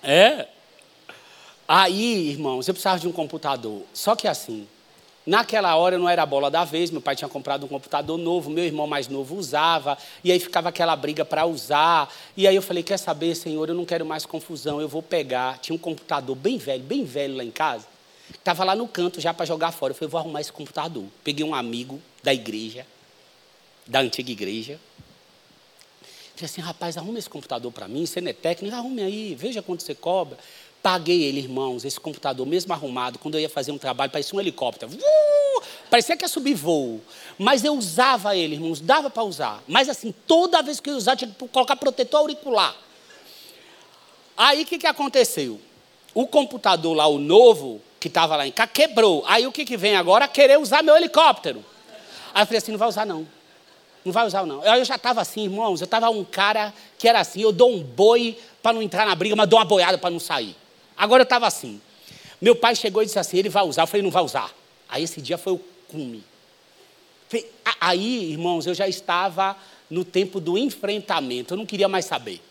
É? 0.01 0.47
Aí, 1.67 2.29
irmãos, 2.29 2.67
eu 2.67 2.73
precisava 2.73 2.99
de 2.99 3.07
um 3.07 3.11
computador. 3.11 3.81
Só 3.93 4.15
que 4.15 4.27
assim, 4.27 4.67
naquela 5.25 5.75
hora 5.75 5.97
não 5.97 6.07
era 6.07 6.21
a 6.21 6.25
bola 6.25 6.51
da 6.51 6.63
vez, 6.63 6.91
meu 6.91 7.01
pai 7.01 7.15
tinha 7.15 7.27
comprado 7.27 7.65
um 7.65 7.67
computador 7.67 8.17
novo, 8.17 8.51
meu 8.51 8.63
irmão 8.63 8.85
mais 8.85 9.07
novo 9.07 9.35
usava, 9.35 9.97
e 10.23 10.31
aí 10.31 10.39
ficava 10.39 10.69
aquela 10.69 10.95
briga 10.95 11.25
para 11.25 11.45
usar. 11.45 12.13
E 12.37 12.47
aí 12.47 12.55
eu 12.55 12.61
falei: 12.61 12.83
quer 12.83 12.97
saber, 12.97 13.33
senhor, 13.35 13.67
eu 13.67 13.75
não 13.75 13.85
quero 13.85 14.05
mais 14.05 14.25
confusão, 14.25 14.79
eu 14.79 14.87
vou 14.87 15.01
pegar. 15.01 15.57
Tinha 15.57 15.75
um 15.75 15.79
computador 15.79 16.35
bem 16.35 16.57
velho, 16.57 16.83
bem 16.83 17.03
velho 17.03 17.35
lá 17.35 17.43
em 17.43 17.51
casa. 17.51 17.87
Estava 18.29 18.63
lá 18.63 18.75
no 18.75 18.87
canto 18.87 19.19
já 19.19 19.33
para 19.33 19.45
jogar 19.45 19.71
fora. 19.71 19.91
Eu 19.91 19.95
falei, 19.95 20.09
vou 20.09 20.19
arrumar 20.19 20.41
esse 20.41 20.51
computador. 20.51 21.05
Peguei 21.23 21.45
um 21.45 21.53
amigo 21.53 21.99
da 22.23 22.33
igreja, 22.33 22.85
da 23.87 23.99
antiga 23.99 24.31
igreja. 24.31 24.79
Falei 26.35 26.45
assim, 26.51 26.61
rapaz, 26.61 26.97
arruma 26.97 27.17
esse 27.17 27.29
computador 27.29 27.71
para 27.71 27.87
mim, 27.87 28.05
você 28.05 28.19
não 28.19 28.29
é 28.29 28.33
técnico, 28.33 28.75
arrume 28.75 29.01
aí, 29.01 29.33
veja 29.35 29.61
quanto 29.61 29.83
você 29.83 29.95
cobra. 29.95 30.37
Paguei 30.85 31.23
ele, 31.23 31.39
irmãos, 31.39 31.83
esse 31.83 31.99
computador, 31.99 32.45
mesmo 32.45 32.71
arrumado, 32.71 33.17
quando 33.17 33.33
eu 33.33 33.41
ia 33.41 33.49
fazer 33.49 33.71
um 33.71 33.77
trabalho, 33.79 34.11
parecia 34.11 34.37
um 34.37 34.39
helicóptero. 34.39 34.91
Uh, 34.91 35.63
parecia 35.89 36.15
que 36.15 36.23
ia 36.23 36.27
subir 36.27 36.53
voo. 36.53 37.01
Mas 37.39 37.63
eu 37.63 37.73
usava 37.73 38.35
ele, 38.35 38.53
irmãos, 38.53 38.79
dava 38.79 39.09
para 39.09 39.23
usar. 39.23 39.63
Mas 39.67 39.89
assim, 39.89 40.13
toda 40.27 40.61
vez 40.61 40.79
que 40.79 40.91
eu 40.91 40.95
usava, 40.95 41.17
tinha 41.17 41.31
que 41.31 41.47
colocar 41.47 41.75
protetor 41.75 42.19
auricular. 42.19 42.75
Aí 44.37 44.61
o 44.61 44.65
que, 44.67 44.77
que 44.77 44.85
aconteceu? 44.85 45.59
O 46.13 46.27
computador 46.27 46.95
lá, 46.95 47.07
o 47.07 47.17
novo, 47.17 47.81
que 47.99 48.07
estava 48.07 48.35
lá 48.35 48.45
em 48.45 48.51
casa, 48.51 48.69
quebrou. 48.71 49.23
Aí 49.25 49.47
o 49.47 49.51
que, 49.51 49.65
que 49.65 49.75
vem 49.75 49.95
agora? 49.95 50.27
Querer 50.27 50.59
usar 50.59 50.83
meu 50.83 50.95
helicóptero. 50.95 51.65
Aí 52.31 52.43
eu 52.43 52.45
falei 52.45 52.59
assim: 52.59 52.71
não 52.71 52.77
vai 52.77 52.89
usar 52.89 53.07
não. 53.07 53.27
Não 54.05 54.13
vai 54.13 54.27
usar 54.27 54.45
não. 54.45 54.63
Eu 54.63 54.85
já 54.85 54.97
estava 54.97 55.19
assim, 55.19 55.45
irmãos, 55.45 55.81
eu 55.81 55.85
estava 55.85 56.11
um 56.11 56.23
cara 56.23 56.71
que 56.95 57.07
era 57.07 57.21
assim: 57.21 57.41
eu 57.41 57.51
dou 57.51 57.71
um 57.71 57.81
boi 57.81 58.37
para 58.61 58.71
não 58.71 58.83
entrar 58.83 59.03
na 59.03 59.15
briga, 59.15 59.35
mas 59.35 59.49
dou 59.49 59.57
uma 59.57 59.65
boiada 59.65 59.97
para 59.97 60.11
não 60.11 60.19
sair. 60.19 60.55
Agora 60.97 61.21
eu 61.21 61.25
estava 61.25 61.47
assim. 61.47 61.81
Meu 62.41 62.55
pai 62.55 62.75
chegou 62.75 63.01
e 63.01 63.05
disse 63.05 63.19
assim: 63.19 63.37
ele 63.37 63.49
vai 63.49 63.63
usar. 63.63 63.83
Eu 63.83 63.87
falei: 63.87 64.01
não 64.01 64.11
vai 64.11 64.23
usar. 64.23 64.53
Aí 64.87 65.03
esse 65.03 65.21
dia 65.21 65.37
foi 65.37 65.53
o 65.53 65.61
cume. 65.87 66.23
Aí, 67.81 68.31
irmãos, 68.31 68.65
eu 68.65 68.73
já 68.73 68.87
estava 68.87 69.57
no 69.89 70.05
tempo 70.05 70.39
do 70.39 70.57
enfrentamento, 70.57 71.53
eu 71.53 71.57
não 71.57 71.65
queria 71.65 71.87
mais 71.87 72.05
saber. 72.05 72.41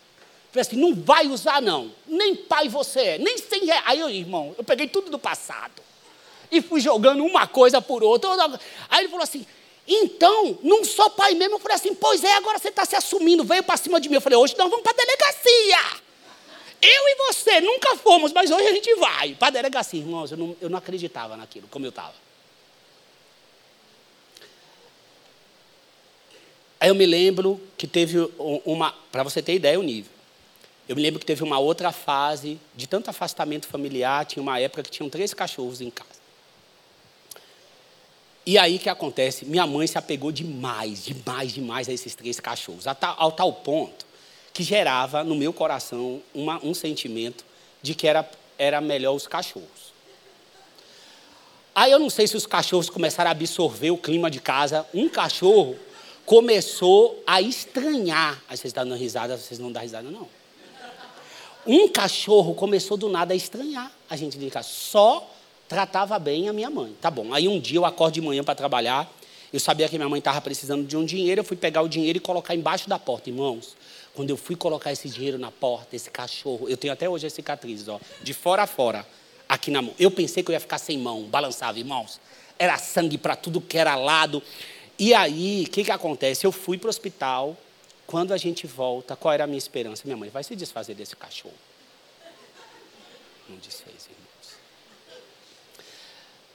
Falei 0.51 0.61
assim, 0.61 0.77
não 0.77 0.95
vai 0.95 1.27
usar 1.27 1.61
não, 1.61 1.91
nem 2.07 2.35
pai 2.35 2.69
você 2.69 2.99
é, 2.99 3.17
nem 3.17 3.37
sem. 3.37 3.69
Aí, 3.85 3.99
eu, 3.99 4.09
irmão, 4.09 4.55
eu 4.57 4.63
peguei 4.63 4.87
tudo 4.87 5.09
do 5.09 5.19
passado 5.19 5.83
e 6.51 6.61
fui 6.61 6.79
jogando 6.79 7.23
uma 7.23 7.47
coisa 7.47 7.81
por 7.81 8.03
outra. 8.03 8.29
Aí 8.89 9.01
ele 9.01 9.09
falou 9.09 9.23
assim, 9.23 9.45
então, 9.87 10.57
não 10.63 10.83
sou 10.85 11.09
pai 11.09 11.33
mesmo. 11.33 11.55
Eu 11.55 11.59
falei 11.59 11.75
assim, 11.75 11.93
pois 11.93 12.23
é, 12.23 12.33
agora 12.35 12.57
você 12.57 12.69
está 12.69 12.85
se 12.85 12.95
assumindo, 12.95 13.43
veio 13.43 13.63
para 13.63 13.77
cima 13.77 13.99
de 13.99 14.07
mim. 14.07 14.15
Eu 14.15 14.21
falei, 14.21 14.37
hoje 14.37 14.55
nós 14.57 14.69
vamos 14.69 14.83
para 14.83 14.93
a 14.93 14.95
delegacia. 14.95 16.01
Eu 16.81 17.09
e 17.09 17.15
você 17.27 17.61
nunca 17.61 17.95
fomos, 17.97 18.31
mas 18.31 18.51
hoje 18.51 18.67
a 18.67 18.73
gente 18.73 18.93
vai 18.95 19.33
para 19.35 19.47
a 19.47 19.51
delegacia. 19.51 19.99
Irmãos, 19.99 20.31
eu 20.31 20.37
não, 20.37 20.55
eu 20.61 20.69
não 20.69 20.77
acreditava 20.77 21.35
naquilo, 21.35 21.67
como 21.69 21.85
eu 21.85 21.89
estava. 21.89 22.13
Aí 26.79 26.89
eu 26.89 26.95
me 26.95 27.05
lembro 27.05 27.59
que 27.77 27.87
teve 27.87 28.17
uma, 28.65 28.91
para 29.11 29.23
você 29.23 29.41
ter 29.41 29.55
ideia, 29.55 29.79
o 29.79 29.83
nível. 29.83 30.11
Eu 30.87 30.95
me 30.95 31.01
lembro 31.01 31.19
que 31.19 31.25
teve 31.25 31.43
uma 31.43 31.57
outra 31.57 31.91
fase 31.91 32.59
de 32.75 32.85
tanto 32.85 33.09
afastamento 33.09 33.67
familiar, 33.67 34.25
tinha 34.25 34.43
uma 34.43 34.59
época 34.59 34.83
que 34.83 34.91
tinham 34.91 35.09
três 35.09 35.33
cachorros 35.33 35.81
em 35.81 35.89
casa. 35.89 36.15
E 38.45 38.59
aí 38.59 38.77
que 38.77 38.89
acontece? 38.89 39.45
Minha 39.45 39.65
mãe 39.65 39.87
se 39.87 39.97
apegou 39.97 40.31
demais, 40.31 41.03
demais, 41.03 41.51
demais 41.51 41.89
a 41.89 41.93
esses 41.93 42.13
três 42.13 42.39
cachorros, 42.39 42.85
ao 42.85 43.31
tal 43.31 43.53
ponto 43.53 44.05
que 44.55 44.63
gerava 44.63 45.21
no 45.21 45.35
meu 45.35 45.51
coração 45.51 46.21
uma, 46.33 46.63
um 46.63 46.73
sentimento 46.73 47.43
de 47.81 47.93
que 47.93 48.07
era, 48.07 48.25
era 48.57 48.79
melhor 48.79 49.13
os 49.13 49.27
cachorros. 49.27 49.93
Aí 51.75 51.91
eu 51.91 51.99
não 51.99 52.09
sei 52.09 52.25
se 52.25 52.37
os 52.37 52.45
cachorros 52.45 52.89
começaram 52.89 53.27
a 53.27 53.31
absorver 53.31 53.91
o 53.91 53.97
clima 53.97 54.31
de 54.31 54.39
casa. 54.39 54.87
Um 54.93 55.09
cachorro 55.09 55.75
começou 56.25 57.21
a 57.27 57.41
estranhar. 57.41 58.41
Aí 58.47 58.55
vocês 58.55 58.69
estão 58.69 58.87
dando 58.87 58.97
risada, 58.97 59.35
vocês 59.35 59.59
não 59.59 59.73
dão 59.73 59.81
risada, 59.81 60.09
não. 60.09 60.25
Um 61.67 61.89
cachorro 61.89 62.55
começou 62.55 62.95
do 62.95 63.09
nada 63.09 63.33
a 63.33 63.35
estranhar 63.35 63.91
a 64.09 64.15
gente 64.15 64.37
de 64.37 64.49
casa. 64.49 64.69
Só 64.69 65.29
tratava 65.67 66.17
bem 66.17 66.47
a 66.47 66.53
minha 66.53 66.69
mãe. 66.69 66.95
Tá 67.01 67.11
bom. 67.11 67.33
Aí 67.33 67.49
um 67.49 67.59
dia 67.59 67.79
eu 67.79 67.83
acordo 67.83 68.13
de 68.13 68.21
manhã 68.21 68.41
para 68.41 68.55
trabalhar. 68.55 69.11
Eu 69.51 69.59
sabia 69.59 69.89
que 69.89 69.97
minha 69.97 70.07
mãe 70.07 70.19
estava 70.19 70.39
precisando 70.39 70.87
de 70.87 70.95
um 70.95 71.03
dinheiro. 71.03 71.41
Eu 71.41 71.45
fui 71.45 71.57
pegar 71.57 71.81
o 71.81 71.89
dinheiro 71.89 72.19
e 72.19 72.21
colocar 72.21 72.55
embaixo 72.55 72.87
da 72.87 72.97
porta. 72.97 73.29
Irmãos, 73.29 73.75
quando 74.15 74.29
eu 74.29 74.37
fui 74.37 74.55
colocar 74.55 74.91
esse 74.91 75.09
dinheiro 75.09 75.37
na 75.37 75.51
porta, 75.51 75.95
esse 75.95 76.09
cachorro, 76.09 76.69
eu 76.69 76.77
tenho 76.77 76.93
até 76.93 77.07
hoje 77.07 77.27
as 77.27 77.33
cicatrizes, 77.33 77.87
ó, 77.89 77.99
de 78.23 78.33
fora 78.33 78.63
a 78.63 78.67
fora, 78.67 79.05
aqui 79.47 79.69
na 79.69 79.81
mão. 79.81 79.93
Eu 79.99 80.09
pensei 80.09 80.41
que 80.41 80.49
eu 80.49 80.53
ia 80.53 80.59
ficar 80.59 80.77
sem 80.77 80.97
mão, 80.97 81.23
balançava, 81.23 81.77
irmãos. 81.77 82.19
Era 82.57 82.77
sangue 82.77 83.17
para 83.17 83.35
tudo 83.35 83.59
que 83.59 83.77
era 83.77 83.95
lado. 83.95 84.41
E 84.97 85.13
aí, 85.13 85.65
o 85.67 85.69
que, 85.69 85.83
que 85.83 85.91
acontece? 85.91 86.47
Eu 86.47 86.51
fui 86.51 86.77
para 86.77 86.87
o 86.87 86.89
hospital, 86.89 87.57
quando 88.07 88.33
a 88.33 88.37
gente 88.37 88.65
volta, 88.65 89.15
qual 89.15 89.33
era 89.33 89.43
a 89.43 89.47
minha 89.47 89.57
esperança? 89.57 90.03
Minha 90.05 90.17
mãe 90.17 90.29
vai 90.29 90.43
se 90.43 90.55
desfazer 90.55 90.95
desse 90.95 91.15
cachorro. 91.15 91.53
Não 93.49 93.57
desfez, 93.57 94.05
irmãos. 94.05 94.25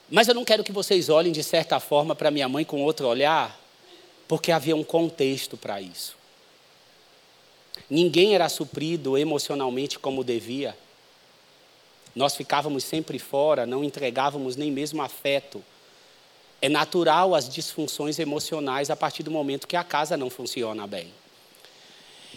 Mas 0.09 0.29
eu 0.29 0.35
não 0.35 0.45
quero 0.45 0.65
que 0.65 0.73
vocês 0.73 1.11
olhem 1.11 1.31
de 1.31 1.45
certa 1.45 1.79
forma 1.79 2.17
para 2.17 2.31
minha 2.31 2.49
mãe 2.49 2.65
com 2.65 2.83
outro 2.83 3.07
olhar, 3.07 3.61
porque 4.27 4.51
havia 4.51 4.75
um 4.75 4.83
contexto 4.83 5.59
para 5.59 5.81
isso. 5.81 6.20
Ninguém 7.89 8.35
era 8.35 8.49
suprido 8.49 9.17
emocionalmente 9.17 9.99
como 9.99 10.25
devia. 10.25 10.77
Nós 12.15 12.35
ficávamos 12.35 12.85
sempre 12.85 13.19
fora, 13.19 13.67
não 13.67 13.85
entregávamos 13.85 14.57
nem 14.57 14.71
mesmo 14.71 15.01
afeto. 15.03 15.63
É 16.61 16.69
natural 16.69 17.35
as 17.35 17.49
disfunções 17.49 18.19
emocionais 18.19 18.91
a 18.91 18.97
partir 18.97 19.23
do 19.23 19.31
momento 19.31 19.67
que 19.67 19.77
a 19.77 19.85
casa 19.85 20.17
não 20.17 20.29
funciona 20.29 20.87
bem. 20.87 21.13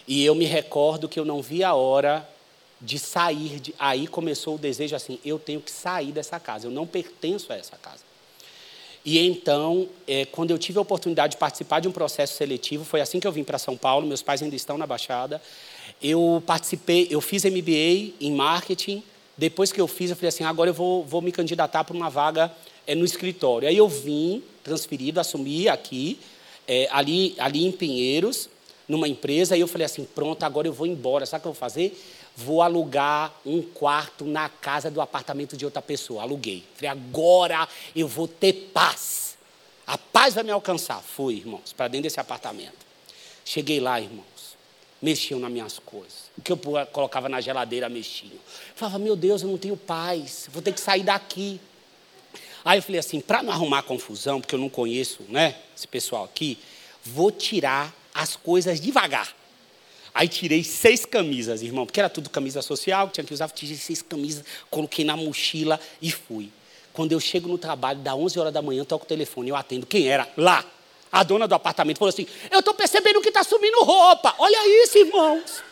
E 0.08 0.24
eu 0.24 0.36
me 0.36 0.46
recordo 0.46 1.10
que 1.10 1.20
eu 1.20 1.26
não 1.26 1.42
vi 1.42 1.64
a 1.64 1.74
hora 1.74 2.28
de 2.80 3.00
sair. 3.00 3.60
De... 3.60 3.74
Aí 3.80 4.08
começou 4.08 4.56
o 4.56 4.60
desejo 4.60 4.96
assim: 4.96 5.20
eu 5.26 5.40
tenho 5.40 5.62
que 5.62 5.72
sair 5.72 6.12
dessa 6.12 6.40
casa, 6.40 6.68
eu 6.68 6.72
não 6.72 6.86
pertenço 6.86 7.52
a 7.52 7.56
essa 7.56 7.78
casa. 7.78 8.13
E 9.06 9.20
então, 9.20 9.90
é, 10.08 10.26
quando 10.26 10.52
eu 10.52 10.58
tive 10.58 10.78
a 10.78 10.82
oportunidade 10.82 11.32
de 11.32 11.38
participar 11.38 11.82
de 11.82 11.88
um 11.88 11.92
processo 11.92 12.38
seletivo, 12.38 12.86
foi 12.86 13.02
assim 13.02 13.20
que 13.20 13.28
eu 13.28 13.32
vim 13.32 13.44
para 13.44 13.58
São 13.58 13.76
Paulo, 13.76 14.08
meus 14.08 14.22
pais 14.22 14.42
ainda 14.42 14.56
estão 14.56 14.78
na 14.78 14.88
Baixada. 14.88 15.42
Eu 16.02 16.42
participei, 16.46 17.08
eu 17.10 17.20
fiz 17.20 17.44
MBA 17.44 18.14
em 18.22 18.32
marketing. 18.34 19.04
Depois 19.38 19.72
que 19.72 19.82
eu 19.82 19.88
fiz, 19.88 20.10
eu 20.10 20.16
falei 20.16 20.30
assim: 20.30 20.46
agora 20.46 20.70
eu 20.70 20.74
vou, 20.74 21.04
vou 21.04 21.22
me 21.22 21.32
candidatar 21.32 21.84
para 21.84 21.96
uma 21.96 22.10
vaga 22.10 22.52
é, 22.88 22.96
no 22.96 23.04
escritório. 23.04 23.68
Aí 23.68 23.76
eu 23.76 23.90
vim, 23.90 24.42
transferido, 24.64 25.20
assumi 25.20 25.68
aqui, 25.68 26.18
é, 26.66 26.88
ali, 26.92 27.36
ali 27.38 27.66
em 27.66 27.72
Pinheiros, 27.72 28.48
numa 28.88 29.08
empresa, 29.08 29.58
e 29.58 29.60
eu 29.60 29.68
falei 29.68 29.86
assim: 29.86 30.06
pronto, 30.06 30.44
agora 30.44 30.68
eu 30.68 30.74
vou 30.74 30.88
embora. 30.88 31.26
Sabe 31.26 31.40
o 31.40 31.42
que 31.42 31.48
eu 31.48 31.54
vou 31.54 31.60
fazer? 31.60 31.98
Vou 32.36 32.62
alugar 32.62 33.32
um 33.46 33.62
quarto 33.62 34.26
na 34.26 34.50
casa 34.50 34.90
do 34.90 35.00
apartamento 35.00 35.56
de 35.56 35.66
outra 35.66 35.82
pessoa. 35.82 36.24
Aluguei. 36.24 36.64
Falei: 36.76 36.90
agora 36.90 37.68
eu 37.96 38.08
vou 38.08 38.28
ter 38.28 38.72
paz. 38.74 39.38
A 39.86 39.98
paz 39.98 40.34
vai 40.34 40.44
me 40.44 40.52
alcançar. 40.52 41.02
Fui, 41.02 41.36
irmãos, 41.36 41.74
para 41.74 41.88
dentro 41.88 42.04
desse 42.04 42.20
apartamento. 42.20 42.84
Cheguei 43.46 43.80
lá, 43.80 44.00
irmãos. 44.00 44.24
Mexiam 45.02 45.40
nas 45.40 45.52
minhas 45.52 45.80
coisas. 45.80 46.32
O 46.38 46.42
que 46.42 46.52
eu 46.52 46.58
colocava 46.92 47.28
na 47.28 47.42
geladeira 47.42 47.90
mexiam. 47.90 48.40
Falava, 48.74 48.98
meu 48.98 49.16
Deus, 49.16 49.44
eu 49.44 49.50
não 49.50 49.58
tenho 49.58 49.76
paz. 49.78 50.48
Vou 50.52 50.62
ter 50.62 50.72
que 50.72 50.80
sair 50.80 51.04
daqui. 51.04 51.60
Aí 52.66 52.80
eu 52.80 52.84
falei 52.84 53.00
assim, 53.00 53.20
para 53.20 53.44
não 53.44 53.52
arrumar 53.52 53.84
confusão, 53.84 54.40
porque 54.40 54.56
eu 54.56 54.60
não 54.60 54.70
conheço 54.70 55.24
né, 55.28 55.56
esse 55.76 55.86
pessoal 55.88 56.24
aqui, 56.24 56.58
vou 57.04 57.30
tirar 57.30 57.94
as 58.14 58.36
coisas 58.38 58.80
devagar. 58.80 59.36
Aí 60.14 60.28
tirei 60.28 60.64
seis 60.64 61.06
camisas, 61.06 61.64
irmão, 61.64 61.86
porque 61.86 62.00
era 62.00 62.10
tudo 62.10 62.30
camisa 62.30 62.62
social, 62.62 63.10
tinha 63.10 63.24
que 63.24 63.34
usar, 63.34 63.50
tirei 63.50 63.76
seis 63.76 64.02
camisas, 64.02 64.46
coloquei 64.70 65.04
na 65.04 65.18
mochila 65.18 65.80
e 66.02 66.12
fui. 66.12 66.52
Quando 66.94 67.12
eu 67.12 67.20
chego 67.20 67.48
no 67.50 67.58
trabalho, 67.58 68.00
da 68.00 68.16
11 68.16 68.40
horas 68.40 68.54
da 68.54 68.62
manhã, 68.62 68.86
toco 68.86 69.06
o 69.06 69.08
telefone, 69.08 69.50
eu 69.50 69.56
atendo. 69.56 69.88
Quem 69.88 70.08
era? 70.08 70.28
Lá. 70.38 70.64
A 71.12 71.24
dona 71.24 71.48
do 71.48 71.56
apartamento 71.56 71.98
falou 71.98 72.10
assim: 72.10 72.28
Eu 72.52 72.60
estou 72.60 72.74
percebendo 72.74 73.22
que 73.22 73.30
está 73.30 73.44
sumindo 73.44 73.84
roupa. 73.84 74.36
Olha 74.38 74.84
isso, 74.84 74.98
irmãos. 74.98 75.64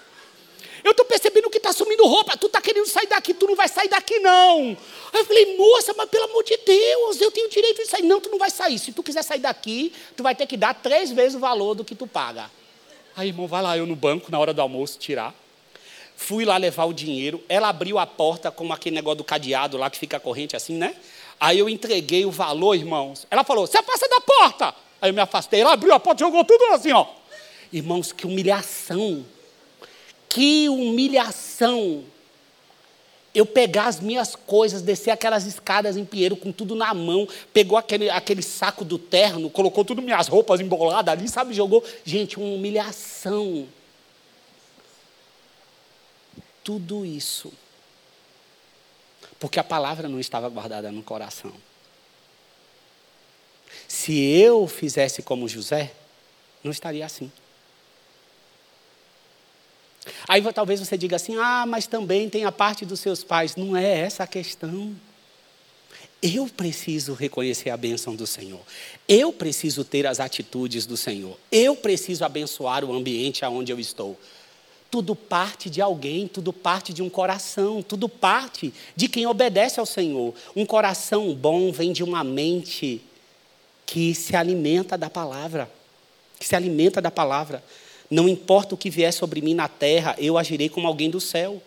Eu 0.84 0.92
estou 0.92 1.06
percebendo 1.06 1.50
que 1.50 1.58
está 1.58 1.72
sumindo 1.72 2.04
roupa. 2.06 2.36
Tu 2.38 2.48
está 2.48 2.60
querendo 2.60 2.88
sair 2.88 3.08
daqui, 3.08 3.34
tu 3.34 3.48
não 3.48 3.56
vai 3.56 3.68
sair 3.68 3.88
daqui, 3.88 4.20
não. 4.20 4.78
Aí 5.14 5.20
eu 5.20 5.26
falei, 5.26 5.58
moça, 5.58 5.94
mas 5.96 6.10
pelo 6.10 6.26
amor 6.26 6.44
de 6.44 6.58
Deus, 6.58 7.22
eu 7.22 7.32
tenho 7.32 7.50
direito 7.50 7.84
de 7.84 7.88
sair. 7.88 8.04
Não, 8.04 8.20
tu 8.20 8.30
não 8.30 8.40
vai 8.40 8.50
sair. 8.50 8.80
Se 8.80 8.92
tu 8.92 9.04
quiser 9.04 9.24
sair 9.24 9.40
daqui, 9.40 9.94
tu 10.16 10.24
vai 10.24 10.34
ter 10.34 10.48
que 10.48 10.58
dar 10.58 10.74
três 10.74 11.12
vezes 11.12 11.36
o 11.36 11.40
valor 11.40 11.76
do 11.76 11.86
que 11.86 11.94
tu 11.94 12.08
paga. 12.08 12.50
Aí, 13.16 13.28
irmão, 13.28 13.48
vai 13.48 13.62
lá 13.62 13.78
eu 13.78 13.86
no 13.86 13.96
banco, 13.96 14.32
na 14.32 14.40
hora 14.40 14.54
do 14.54 14.62
almoço, 14.62 14.98
tirar. 14.98 15.34
Fui 16.16 16.46
lá 16.46 16.58
levar 16.58 16.86
o 16.86 16.94
dinheiro. 16.94 17.44
Ela 17.50 17.70
abriu 17.70 17.98
a 17.98 18.06
porta 18.06 18.52
com 18.52 18.72
aquele 18.72 18.96
negócio 18.96 19.18
do 19.18 19.24
cadeado 19.24 19.78
lá 19.78 19.90
que 19.90 19.98
fica 19.98 20.18
a 20.18 20.20
corrente 20.20 20.56
assim, 20.56 20.76
né? 20.76 20.96
Aí 21.40 21.58
eu 21.58 21.68
entreguei 21.68 22.26
o 22.26 22.32
valor, 22.32 22.76
irmãos. 22.76 23.26
Ela 23.32 23.44
falou: 23.44 23.66
se 23.66 23.78
afasta 23.78 24.08
da 24.08 24.22
porta. 24.22 24.76
Aí 25.02 25.10
eu 25.10 25.14
me 25.14 25.20
afastei. 25.20 25.62
Ela 25.62 25.74
abriu 25.74 25.94
a 25.94 26.00
porta 26.00 26.24
jogou 26.24 26.46
tudo 26.46 26.64
assim, 26.66 26.92
ó. 26.92 27.08
Irmãos, 27.74 28.12
que 28.12 28.28
humilhação. 28.28 29.26
Que 30.30 30.70
humilhação. 30.70 32.04
Eu 33.34 33.46
pegar 33.46 33.88
as 33.88 34.00
minhas 34.00 34.36
coisas, 34.36 34.82
descer 34.82 35.12
aquelas 35.12 35.46
escadas 35.46 35.96
em 35.96 36.04
Pinheiro 36.04 36.36
com 36.36 36.52
tudo 36.52 36.76
na 36.76 36.94
mão, 36.94 37.28
pegou 37.54 37.78
aquele, 37.78 38.10
aquele 38.10 38.42
saco 38.42 38.84
do 38.84 39.00
terno, 39.00 39.50
colocou 39.50 39.86
tudo 39.86 40.02
minhas 40.02 40.28
roupas 40.28 40.60
emboladas 40.60 41.14
ali, 41.14 41.30
sabe, 41.30 41.54
jogou. 41.54 41.84
Gente, 42.04 42.38
uma 42.38 42.54
humilhação. 42.54 43.68
Tudo 46.64 47.06
isso. 47.06 47.54
Porque 49.40 49.60
a 49.60 49.64
palavra 49.64 50.10
não 50.10 50.20
estava 50.20 50.50
guardada 50.50 50.92
no 50.92 51.02
coração. 51.02 51.54
Se 53.88 54.20
eu 54.20 54.68
fizesse 54.68 55.22
como 55.22 55.48
José, 55.48 55.94
não 56.64 56.72
estaria 56.72 57.06
assim. 57.06 57.32
Aí 60.28 60.42
talvez 60.54 60.80
você 60.80 60.98
diga 60.98 61.16
assim: 61.16 61.36
ah, 61.38 61.66
mas 61.68 61.88
também 61.88 62.30
tem 62.30 62.46
a 62.46 62.52
parte 62.52 62.86
dos 62.86 63.00
seus 63.00 63.24
pais. 63.24 63.56
Não 63.56 63.76
é 63.76 64.00
essa 64.00 64.24
a 64.24 64.28
questão. 64.28 64.96
Eu 66.22 66.48
preciso 66.48 67.14
reconhecer 67.14 67.72
a 67.72 67.78
bênção 67.78 68.16
do 68.16 68.28
Senhor. 68.28 68.60
Eu 69.08 69.34
preciso 69.34 69.84
ter 69.84 70.06
as 70.06 70.20
atitudes 70.20 70.86
do 70.86 70.96
Senhor. 70.96 71.36
Eu 71.52 71.76
preciso 71.76 72.24
abençoar 72.24 72.86
o 72.86 72.94
ambiente 72.94 73.44
aonde 73.44 73.72
eu 73.72 73.80
estou. 73.80 74.18
Tudo 74.92 75.16
parte 75.16 75.70
de 75.70 75.82
alguém, 75.82 76.28
tudo 76.28 76.54
parte 76.54 76.94
de 76.94 77.02
um 77.02 77.10
coração, 77.10 77.82
tudo 77.82 78.08
parte 78.08 78.72
de 78.96 79.08
quem 79.08 79.26
obedece 79.26 79.80
ao 79.80 79.86
Senhor. 79.86 80.36
Um 80.56 80.66
coração 80.66 81.34
bom 81.34 81.72
vem 81.72 81.92
de 81.92 82.04
uma 82.04 82.24
mente 82.24 83.02
que 83.86 84.14
se 84.14 84.36
alimenta 84.36 84.98
da 84.98 85.10
palavra, 85.10 85.72
que 86.40 86.46
se 86.46 86.56
alimenta 86.56 87.02
da 87.02 87.10
palavra. 87.10 87.64
Não 88.12 88.28
importa 88.28 88.76
o 88.76 88.78
que 88.78 88.90
vier 88.90 89.14
sobre 89.14 89.42
mim 89.42 89.54
na 89.54 89.70
terra, 89.70 90.18
eu 90.20 90.38
agirei 90.38 90.68
como 90.68 90.86
alguém 90.86 91.10
do 91.10 91.22
céu. 91.22 91.64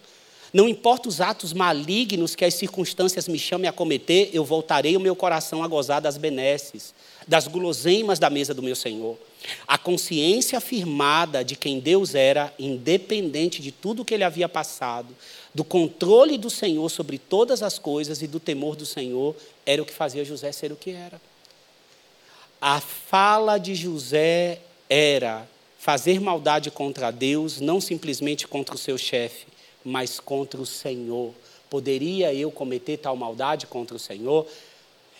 Não 0.52 0.68
importa 0.68 1.08
os 1.08 1.22
atos 1.22 1.54
malignos 1.54 2.36
que 2.36 2.44
as 2.44 2.52
circunstâncias 2.52 3.26
me 3.26 3.38
chamem 3.38 3.66
a 3.66 3.72
cometer, 3.72 4.28
eu 4.32 4.44
voltarei 4.44 4.94
o 4.94 5.00
meu 5.00 5.16
coração 5.16 5.64
a 5.64 5.66
gozar 5.66 6.02
das 6.02 6.18
benesses, 6.18 6.94
das 7.26 7.48
guloseimas 7.48 8.18
da 8.18 8.28
mesa 8.28 8.52
do 8.52 8.62
meu 8.62 8.76
Senhor. 8.76 9.18
A 9.66 9.78
consciência 9.78 10.58
afirmada 10.58 11.42
de 11.42 11.56
quem 11.56 11.80
Deus 11.80 12.14
era, 12.14 12.52
independente 12.58 13.62
de 13.62 13.72
tudo 13.72 14.04
que 14.04 14.12
ele 14.12 14.22
havia 14.22 14.48
passado, 14.48 15.16
do 15.54 15.64
controle 15.64 16.36
do 16.36 16.50
Senhor 16.50 16.90
sobre 16.90 17.18
todas 17.18 17.62
as 17.62 17.78
coisas 17.78 18.20
e 18.20 18.26
do 18.26 18.38
temor 18.38 18.76
do 18.76 18.84
Senhor, 18.84 19.34
era 19.64 19.82
o 19.82 19.86
que 19.86 19.94
fazia 19.94 20.24
José 20.26 20.52
ser 20.52 20.70
o 20.70 20.76
que 20.76 20.90
era. 20.90 21.18
A 22.60 22.80
fala 22.80 23.56
de 23.58 23.74
José 23.74 24.60
era 24.88 25.48
fazer 25.84 26.18
maldade 26.18 26.70
contra 26.70 27.10
Deus, 27.10 27.60
não 27.60 27.78
simplesmente 27.78 28.48
contra 28.48 28.74
o 28.74 28.78
seu 28.78 28.96
chefe, 28.96 29.44
mas 29.84 30.18
contra 30.18 30.58
o 30.58 30.64
Senhor. 30.64 31.34
Poderia 31.68 32.32
eu 32.32 32.50
cometer 32.50 32.96
tal 32.96 33.14
maldade 33.14 33.66
contra 33.66 33.94
o 33.94 33.98
Senhor? 33.98 34.46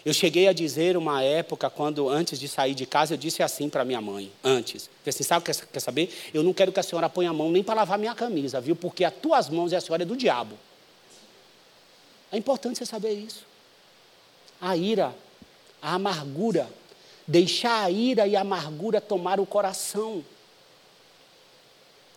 Eu 0.06 0.14
cheguei 0.14 0.48
a 0.48 0.54
dizer 0.54 0.96
uma 0.96 1.22
época, 1.22 1.68
quando 1.68 2.08
antes 2.08 2.40
de 2.40 2.48
sair 2.48 2.74
de 2.74 2.86
casa, 2.86 3.12
eu 3.12 3.18
disse 3.18 3.42
assim 3.42 3.68
para 3.68 3.84
minha 3.84 4.00
mãe, 4.00 4.32
antes. 4.42 4.86
Falei 4.86 5.10
assim, 5.10 5.22
sabe, 5.22 5.44
quer, 5.44 5.54
quer 5.54 5.80
saber? 5.80 6.10
Eu 6.32 6.42
não 6.42 6.54
quero 6.54 6.72
que 6.72 6.80
a 6.80 6.82
senhora 6.82 7.10
ponha 7.10 7.28
a 7.28 7.34
mão 7.34 7.50
nem 7.50 7.62
para 7.62 7.74
lavar 7.74 7.98
minha 7.98 8.14
camisa, 8.14 8.58
viu? 8.58 8.74
Porque 8.74 9.04
as 9.04 9.12
tuas 9.12 9.50
mãos 9.50 9.70
e 9.70 9.76
a 9.76 9.82
senhora 9.82 10.02
é 10.02 10.06
do 10.06 10.16
diabo. 10.16 10.56
É 12.32 12.38
importante 12.38 12.78
você 12.78 12.86
saber 12.86 13.12
isso. 13.12 13.44
A 14.58 14.74
ira, 14.74 15.14
a 15.82 15.96
amargura, 15.96 16.70
deixar 17.28 17.84
a 17.84 17.90
ira 17.90 18.26
e 18.26 18.34
a 18.34 18.40
amargura 18.40 18.98
tomar 18.98 19.38
o 19.38 19.44
coração. 19.44 20.24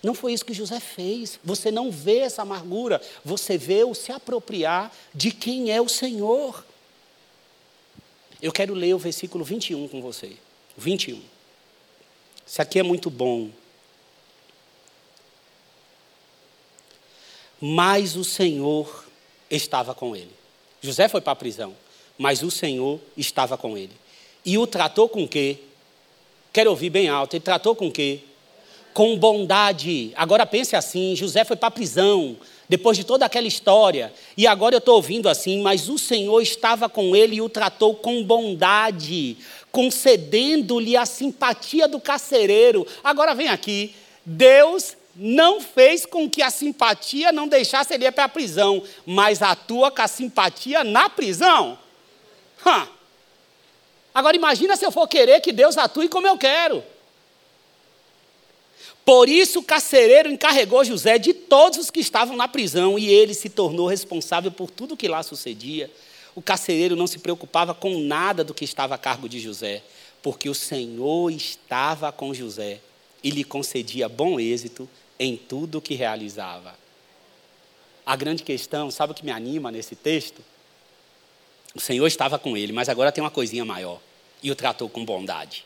Não 0.07 0.13
foi 0.13 0.31
isso 0.31 0.45
que 0.45 0.53
José 0.53 0.79
fez. 0.79 1.37
Você 1.43 1.69
não 1.69 1.91
vê 1.91 2.19
essa 2.19 2.41
amargura, 2.41 3.01
você 3.25 3.57
vê 3.57 3.83
o 3.83 3.93
se 3.93 4.09
apropriar 4.09 4.89
de 5.13 5.31
quem 5.31 5.69
é 5.69 5.81
o 5.81 5.89
Senhor. 5.89 6.63
Eu 8.41 8.53
quero 8.53 8.73
ler 8.73 8.95
o 8.95 8.97
versículo 8.97 9.43
21 9.43 9.85
com 9.89 10.01
você. 10.01 10.37
21. 10.77 11.21
Isso 12.45 12.61
aqui 12.61 12.79
é 12.79 12.83
muito 12.83 13.09
bom. 13.09 13.49
Mas 17.59 18.15
o 18.15 18.23
Senhor 18.23 19.03
estava 19.51 19.93
com 19.93 20.15
ele. 20.15 20.31
José 20.81 21.09
foi 21.09 21.19
para 21.19 21.33
a 21.33 21.35
prisão, 21.35 21.75
mas 22.17 22.43
o 22.43 22.49
Senhor 22.49 23.01
estava 23.17 23.57
com 23.57 23.77
ele. 23.77 23.91
E 24.45 24.57
o 24.57 24.65
tratou 24.65 25.09
com 25.09 25.27
quê? 25.27 25.59
Quero 26.53 26.69
ouvir 26.69 26.91
bem 26.91 27.09
alto. 27.09 27.35
Ele 27.35 27.43
tratou 27.43 27.75
com 27.75 27.91
quê? 27.91 28.21
Com 28.97 29.15
bondade. 29.15 30.11
Agora 30.15 30.43
pense 30.43 30.75
assim: 30.75 31.15
José 31.15 31.43
foi 31.43 31.55
para 31.55 31.67
a 31.67 31.69
prisão, 31.69 32.35
depois 32.67 32.97
de 32.97 33.03
toda 33.03 33.27
aquela 33.27 33.45
história. 33.45 34.11
E 34.35 34.47
agora 34.47 34.73
eu 34.73 34.79
estou 34.79 34.95
ouvindo 34.95 35.29
assim, 35.29 35.61
mas 35.61 35.87
o 35.87 35.99
Senhor 35.99 36.41
estava 36.41 36.89
com 36.89 37.15
ele 37.15 37.35
e 37.35 37.41
o 37.41 37.47
tratou 37.47 37.93
com 37.93 38.23
bondade, 38.23 39.37
concedendo-lhe 39.71 40.97
a 40.97 41.05
simpatia 41.05 41.87
do 41.87 41.99
carcereiro. 41.99 42.87
Agora 43.03 43.35
vem 43.35 43.49
aqui. 43.49 43.93
Deus 44.25 44.97
não 45.15 45.61
fez 45.61 46.03
com 46.03 46.27
que 46.27 46.41
a 46.41 46.49
simpatia 46.49 47.31
não 47.31 47.47
deixasse 47.47 47.93
ele 47.93 48.07
ir 48.07 48.11
para 48.11 48.23
a 48.23 48.29
prisão, 48.29 48.81
mas 49.05 49.43
atua 49.43 49.91
com 49.91 50.01
a 50.01 50.07
simpatia 50.07 50.83
na 50.83 51.07
prisão. 51.07 51.77
Hã. 52.65 52.87
Agora 54.11 54.35
imagina 54.35 54.75
se 54.75 54.83
eu 54.83 54.91
for 54.91 55.07
querer 55.07 55.39
que 55.39 55.51
Deus 55.51 55.77
atue 55.77 56.09
como 56.09 56.25
eu 56.25 56.35
quero. 56.35 56.83
Por 59.07 59.29
isso 59.29 59.59
o 59.59 59.63
carcereiro 59.63 60.29
encarregou 60.29 60.83
José 60.83 61.17
de 61.17 61.33
todos 61.33 61.79
os 61.79 61.89
que 61.89 62.01
estavam 62.01 62.35
na 62.35 62.45
prisão 62.45 62.99
e 62.99 63.07
ele 63.07 63.33
se 63.33 63.47
tornou 63.47 63.87
responsável 63.87 64.51
por 64.51 64.69
tudo 64.69 64.97
que 64.97 65.07
lá 65.07 65.23
sucedia. 65.23 65.89
O 66.35 66.41
carcereiro 66.41 66.93
não 66.93 67.07
se 67.07 67.17
preocupava 67.19 67.73
com 67.73 67.99
nada 67.99 68.43
do 68.43 68.53
que 68.53 68.65
estava 68.65 68.95
a 68.95 68.97
cargo 68.97 69.29
de 69.29 69.39
José, 69.39 69.81
porque 70.21 70.49
o 70.49 70.53
Senhor 70.53 71.31
estava 71.31 72.11
com 72.11 72.33
José 72.33 72.81
e 73.23 73.29
lhe 73.29 73.45
concedia 73.45 74.09
bom 74.09 74.41
êxito 74.41 74.89
em 75.17 75.37
tudo 75.37 75.77
o 75.77 75.81
que 75.81 75.93
realizava. 75.93 76.75
A 78.05 78.13
grande 78.17 78.43
questão, 78.43 78.91
sabe 78.91 79.13
o 79.13 79.15
que 79.15 79.23
me 79.23 79.31
anima 79.31 79.71
nesse 79.71 79.95
texto? 79.95 80.43
O 81.73 81.79
Senhor 81.79 82.07
estava 82.07 82.37
com 82.37 82.57
ele, 82.57 82.73
mas 82.73 82.89
agora 82.89 83.13
tem 83.13 83.23
uma 83.23 83.31
coisinha 83.31 83.63
maior. 83.63 84.01
e 84.43 84.51
o 84.51 84.55
tratou 84.55 84.89
com 84.89 85.05
bondade. 85.05 85.65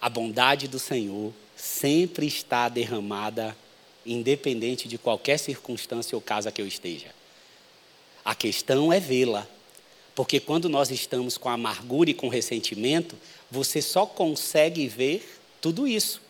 A 0.00 0.08
bondade 0.08 0.66
do 0.66 0.78
Senhor 0.78 1.30
sempre 1.64 2.26
está 2.26 2.68
derramada, 2.68 3.56
independente 4.04 4.86
de 4.86 4.98
qualquer 4.98 5.38
circunstância 5.38 6.14
ou 6.14 6.20
casa 6.20 6.52
que 6.52 6.60
eu 6.60 6.66
esteja. 6.66 7.06
A 8.22 8.34
questão 8.34 8.92
é 8.92 9.00
vê-la. 9.00 9.46
Porque 10.14 10.38
quando 10.38 10.68
nós 10.68 10.90
estamos 10.90 11.38
com 11.38 11.48
amargura 11.48 12.10
e 12.10 12.14
com 12.14 12.28
ressentimento, 12.28 13.16
você 13.50 13.80
só 13.80 14.04
consegue 14.04 14.86
ver 14.86 15.40
tudo 15.60 15.88
isso 15.88 16.20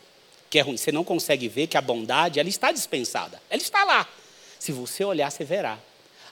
que 0.48 0.58
é 0.58 0.62
ruim. 0.62 0.76
Você 0.76 0.92
não 0.92 1.02
consegue 1.02 1.48
ver 1.48 1.66
que 1.66 1.76
a 1.76 1.82
bondade, 1.82 2.38
ela 2.38 2.48
está 2.48 2.70
dispensada. 2.70 3.42
Ela 3.50 3.60
está 3.60 3.84
lá. 3.84 4.08
Se 4.58 4.70
você 4.70 5.04
olhar, 5.04 5.30
você 5.30 5.44
verá. 5.44 5.78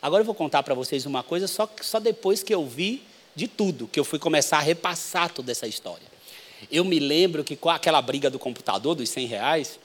Agora 0.01 0.23
eu 0.23 0.25
vou 0.25 0.35
contar 0.35 0.63
para 0.63 0.75
vocês 0.75 1.07
uma 1.07 1.25
coisa 1.25 1.49
só, 1.49 1.69
só 1.83 1.99
depois 1.99 2.43
que 2.43 2.55
eu 2.55 2.65
vi 2.65 3.03
de 3.35 3.49
tudo, 3.49 3.89
que 3.89 3.99
eu 3.99 4.05
fui 4.05 4.21
começar 4.21 4.59
a 4.59 4.63
repassar 4.63 5.33
toda 5.33 5.51
essa 5.51 5.67
história. 5.67 6.12
Eu 6.71 6.85
me 6.85 6.99
lembro 6.99 7.45
que 7.45 7.57
com 7.57 7.69
aquela 7.69 8.01
briga 8.01 8.31
do 8.31 8.39
computador, 8.39 8.95
dos 8.95 9.09
100 9.11 9.27
reais, 9.27 9.81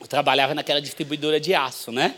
eu 0.00 0.06
trabalhava 0.06 0.54
naquela 0.54 0.80
distribuidora 0.80 1.38
de 1.38 1.54
aço, 1.54 1.92
né? 1.92 2.16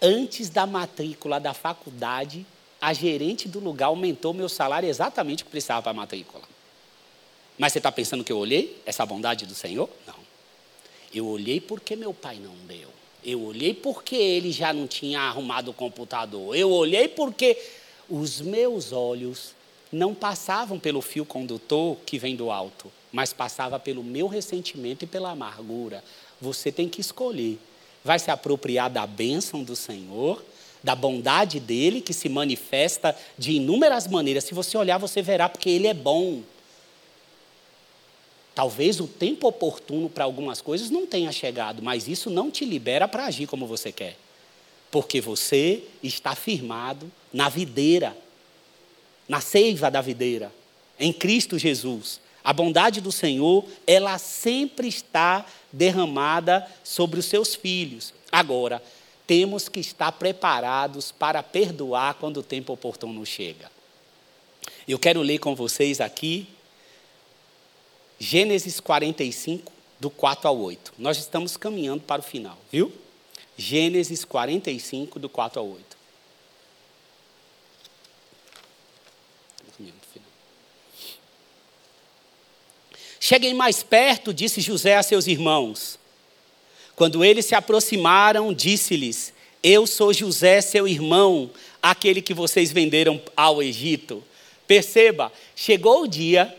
Antes 0.00 0.48
da 0.48 0.66
matrícula 0.66 1.40
da 1.40 1.52
faculdade, 1.52 2.46
a 2.80 2.92
gerente 2.92 3.48
do 3.48 3.58
lugar 3.58 3.86
aumentou 3.86 4.32
meu 4.32 4.48
salário 4.48 4.88
exatamente 4.88 5.42
o 5.42 5.46
que 5.46 5.50
precisava 5.50 5.82
para 5.82 5.90
a 5.90 5.94
matrícula. 5.94 6.44
Mas 7.58 7.72
você 7.72 7.78
está 7.78 7.90
pensando 7.90 8.22
que 8.22 8.32
eu 8.32 8.38
olhei 8.38 8.80
essa 8.86 9.04
bondade 9.04 9.44
do 9.44 9.54
Senhor? 9.54 9.90
Não. 10.06 10.14
Eu 11.12 11.26
olhei 11.26 11.60
porque 11.60 11.96
meu 11.96 12.14
pai 12.14 12.36
não 12.36 12.54
deu. 12.66 12.88
Eu 13.24 13.42
olhei 13.42 13.74
porque 13.74 14.14
ele 14.14 14.52
já 14.52 14.72
não 14.72 14.86
tinha 14.86 15.20
arrumado 15.20 15.72
o 15.72 15.74
computador. 15.74 16.54
Eu 16.54 16.70
olhei 16.70 17.08
porque 17.08 17.58
os 18.08 18.40
meus 18.40 18.92
olhos 18.92 19.54
não 19.90 20.14
passavam 20.14 20.78
pelo 20.78 21.00
fio 21.00 21.24
condutor 21.24 21.96
que 22.06 22.18
vem 22.18 22.36
do 22.36 22.50
alto, 22.50 22.92
mas 23.12 23.32
passava 23.32 23.78
pelo 23.78 24.04
meu 24.04 24.26
ressentimento 24.26 25.04
e 25.04 25.08
pela 25.08 25.30
amargura. 25.30 26.02
Você 26.40 26.70
tem 26.70 26.88
que 26.88 27.00
escolher. 27.00 27.58
Vai 28.04 28.18
se 28.18 28.30
apropriar 28.30 28.90
da 28.90 29.06
bênção 29.06 29.62
do 29.62 29.74
Senhor, 29.74 30.42
da 30.82 30.94
bondade 30.94 31.58
dele 31.58 32.00
que 32.00 32.12
se 32.12 32.28
manifesta 32.28 33.16
de 33.36 33.52
inúmeras 33.52 34.06
maneiras. 34.06 34.44
Se 34.44 34.54
você 34.54 34.76
olhar, 34.76 34.98
você 34.98 35.20
verá 35.22 35.48
porque 35.48 35.68
ele 35.68 35.86
é 35.86 35.94
bom. 35.94 36.42
Talvez 38.54 38.98
o 39.00 39.06
tempo 39.06 39.46
oportuno 39.46 40.08
para 40.08 40.24
algumas 40.24 40.60
coisas 40.60 40.90
não 40.90 41.06
tenha 41.06 41.30
chegado, 41.30 41.82
mas 41.82 42.08
isso 42.08 42.28
não 42.28 42.50
te 42.50 42.64
libera 42.64 43.06
para 43.06 43.26
agir 43.26 43.46
como 43.46 43.66
você 43.66 43.92
quer. 43.92 44.16
Porque 44.90 45.20
você 45.20 45.84
está 46.02 46.34
firmado 46.34 47.10
na 47.32 47.48
videira, 47.48 48.16
na 49.28 49.40
seiva 49.40 49.90
da 49.90 50.00
videira, 50.00 50.52
em 50.98 51.12
Cristo 51.12 51.58
Jesus. 51.58 52.20
A 52.42 52.52
bondade 52.52 53.00
do 53.00 53.12
Senhor, 53.12 53.64
ela 53.86 54.16
sempre 54.18 54.88
está 54.88 55.44
derramada 55.72 56.66
sobre 56.82 57.20
os 57.20 57.26
seus 57.26 57.54
filhos. 57.54 58.14
Agora, 58.30 58.82
temos 59.26 59.68
que 59.68 59.80
estar 59.80 60.12
preparados 60.12 61.12
para 61.12 61.42
perdoar 61.42 62.14
quando 62.14 62.38
o 62.38 62.42
tempo 62.42 62.72
oportuno 62.72 63.24
chega. 63.26 63.70
Eu 64.86 64.98
quero 64.98 65.20
ler 65.20 65.38
com 65.38 65.54
vocês 65.54 66.00
aqui 66.00 66.48
Gênesis 68.18 68.80
45, 68.80 69.72
do 70.00 70.10
4 70.10 70.48
ao 70.48 70.58
8. 70.58 70.94
Nós 70.98 71.18
estamos 71.18 71.56
caminhando 71.56 72.02
para 72.02 72.20
o 72.20 72.24
final, 72.24 72.58
viu? 72.70 72.92
Gênesis 73.56 74.24
45, 74.24 75.20
do 75.20 75.28
4 75.28 75.60
ao 75.60 75.68
8. 75.68 75.87
Cheguem 83.28 83.52
mais 83.52 83.82
perto, 83.82 84.32
disse 84.32 84.62
José 84.62 84.96
a 84.96 85.02
seus 85.02 85.26
irmãos. 85.26 85.98
Quando 86.96 87.22
eles 87.22 87.44
se 87.44 87.54
aproximaram, 87.54 88.54
disse-lhes: 88.54 89.34
Eu 89.62 89.86
sou 89.86 90.14
José, 90.14 90.62
seu 90.62 90.88
irmão, 90.88 91.50
aquele 91.82 92.22
que 92.22 92.32
vocês 92.32 92.72
venderam 92.72 93.20
ao 93.36 93.62
Egito. 93.62 94.24
Perceba, 94.66 95.30
chegou 95.54 96.04
o 96.04 96.08
dia 96.08 96.56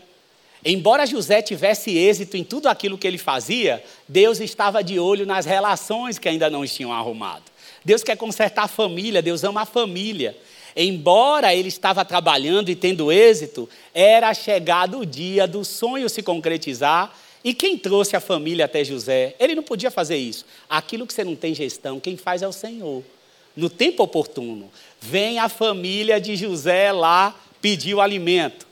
Embora 0.64 1.06
José 1.06 1.40
tivesse 1.40 1.96
êxito 1.96 2.36
em 2.36 2.44
tudo 2.44 2.68
aquilo 2.68 2.98
que 2.98 3.06
ele 3.06 3.16
fazia, 3.16 3.82
Deus 4.06 4.40
estava 4.40 4.84
de 4.84 4.98
olho 4.98 5.24
nas 5.24 5.46
relações 5.46 6.18
que 6.18 6.28
ainda 6.28 6.50
não 6.50 6.66
tinham 6.66 6.92
arrumado. 6.92 7.44
Deus 7.82 8.04
quer 8.04 8.16
consertar 8.16 8.64
a 8.64 8.68
família, 8.68 9.22
Deus 9.22 9.42
ama 9.42 9.62
a 9.62 9.66
família. 9.66 10.36
Embora 10.82 11.54
ele 11.54 11.68
estava 11.68 12.02
trabalhando 12.06 12.70
e 12.70 12.74
tendo 12.74 13.12
êxito, 13.12 13.68
era 13.92 14.32
chegado 14.32 15.00
o 15.00 15.04
dia 15.04 15.46
do 15.46 15.62
sonho 15.62 16.08
se 16.08 16.22
concretizar. 16.22 17.14
E 17.44 17.52
quem 17.52 17.76
trouxe 17.76 18.16
a 18.16 18.20
família 18.20 18.64
até 18.64 18.82
José? 18.82 19.34
Ele 19.38 19.54
não 19.54 19.62
podia 19.62 19.90
fazer 19.90 20.16
isso. 20.16 20.46
Aquilo 20.70 21.06
que 21.06 21.12
você 21.12 21.22
não 21.22 21.36
tem 21.36 21.54
gestão, 21.54 22.00
quem 22.00 22.16
faz 22.16 22.40
é 22.40 22.48
o 22.48 22.52
Senhor. 22.52 23.02
No 23.54 23.68
tempo 23.68 24.02
oportuno, 24.02 24.70
vem 24.98 25.38
a 25.38 25.50
família 25.50 26.18
de 26.18 26.34
José 26.34 26.90
lá 26.92 27.38
pedir 27.60 27.94
o 27.94 28.00
alimento. 28.00 28.66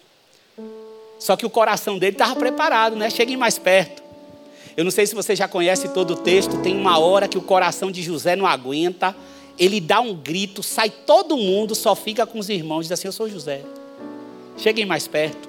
Só 1.19 1.37
que 1.37 1.45
o 1.45 1.51
coração 1.51 1.99
dele 1.99 2.15
estava 2.15 2.35
preparado, 2.37 2.97
né? 2.97 3.11
Cheguem 3.11 3.37
mais 3.37 3.59
perto. 3.59 4.03
Eu 4.75 4.85
não 4.85 4.91
sei 4.91 5.07
se 5.07 5.15
você 5.15 5.37
já 5.37 5.47
conhece 5.47 5.91
todo 5.91 6.13
o 6.13 6.17
texto, 6.17 6.63
tem 6.63 6.75
uma 6.75 6.99
hora 6.99 7.29
que 7.29 7.37
o 7.37 7.43
coração 7.43 7.91
de 7.91 8.01
José 8.01 8.35
não 8.35 8.47
aguenta, 8.47 9.15
ele 9.59 9.81
dá 9.81 10.01
um 10.01 10.15
grito, 10.15 10.63
sai 10.63 10.89
todo 10.91 11.37
mundo, 11.37 11.75
só 11.75 11.95
fica 11.95 12.25
com 12.27 12.39
os 12.39 12.49
irmãos, 12.49 12.83
diz 12.83 12.93
assim: 12.93 13.09
Eu 13.09 13.13
sou 13.13 13.29
José. 13.29 13.63
Cheguem 14.57 14.87
mais 14.87 15.09
perto. 15.09 15.49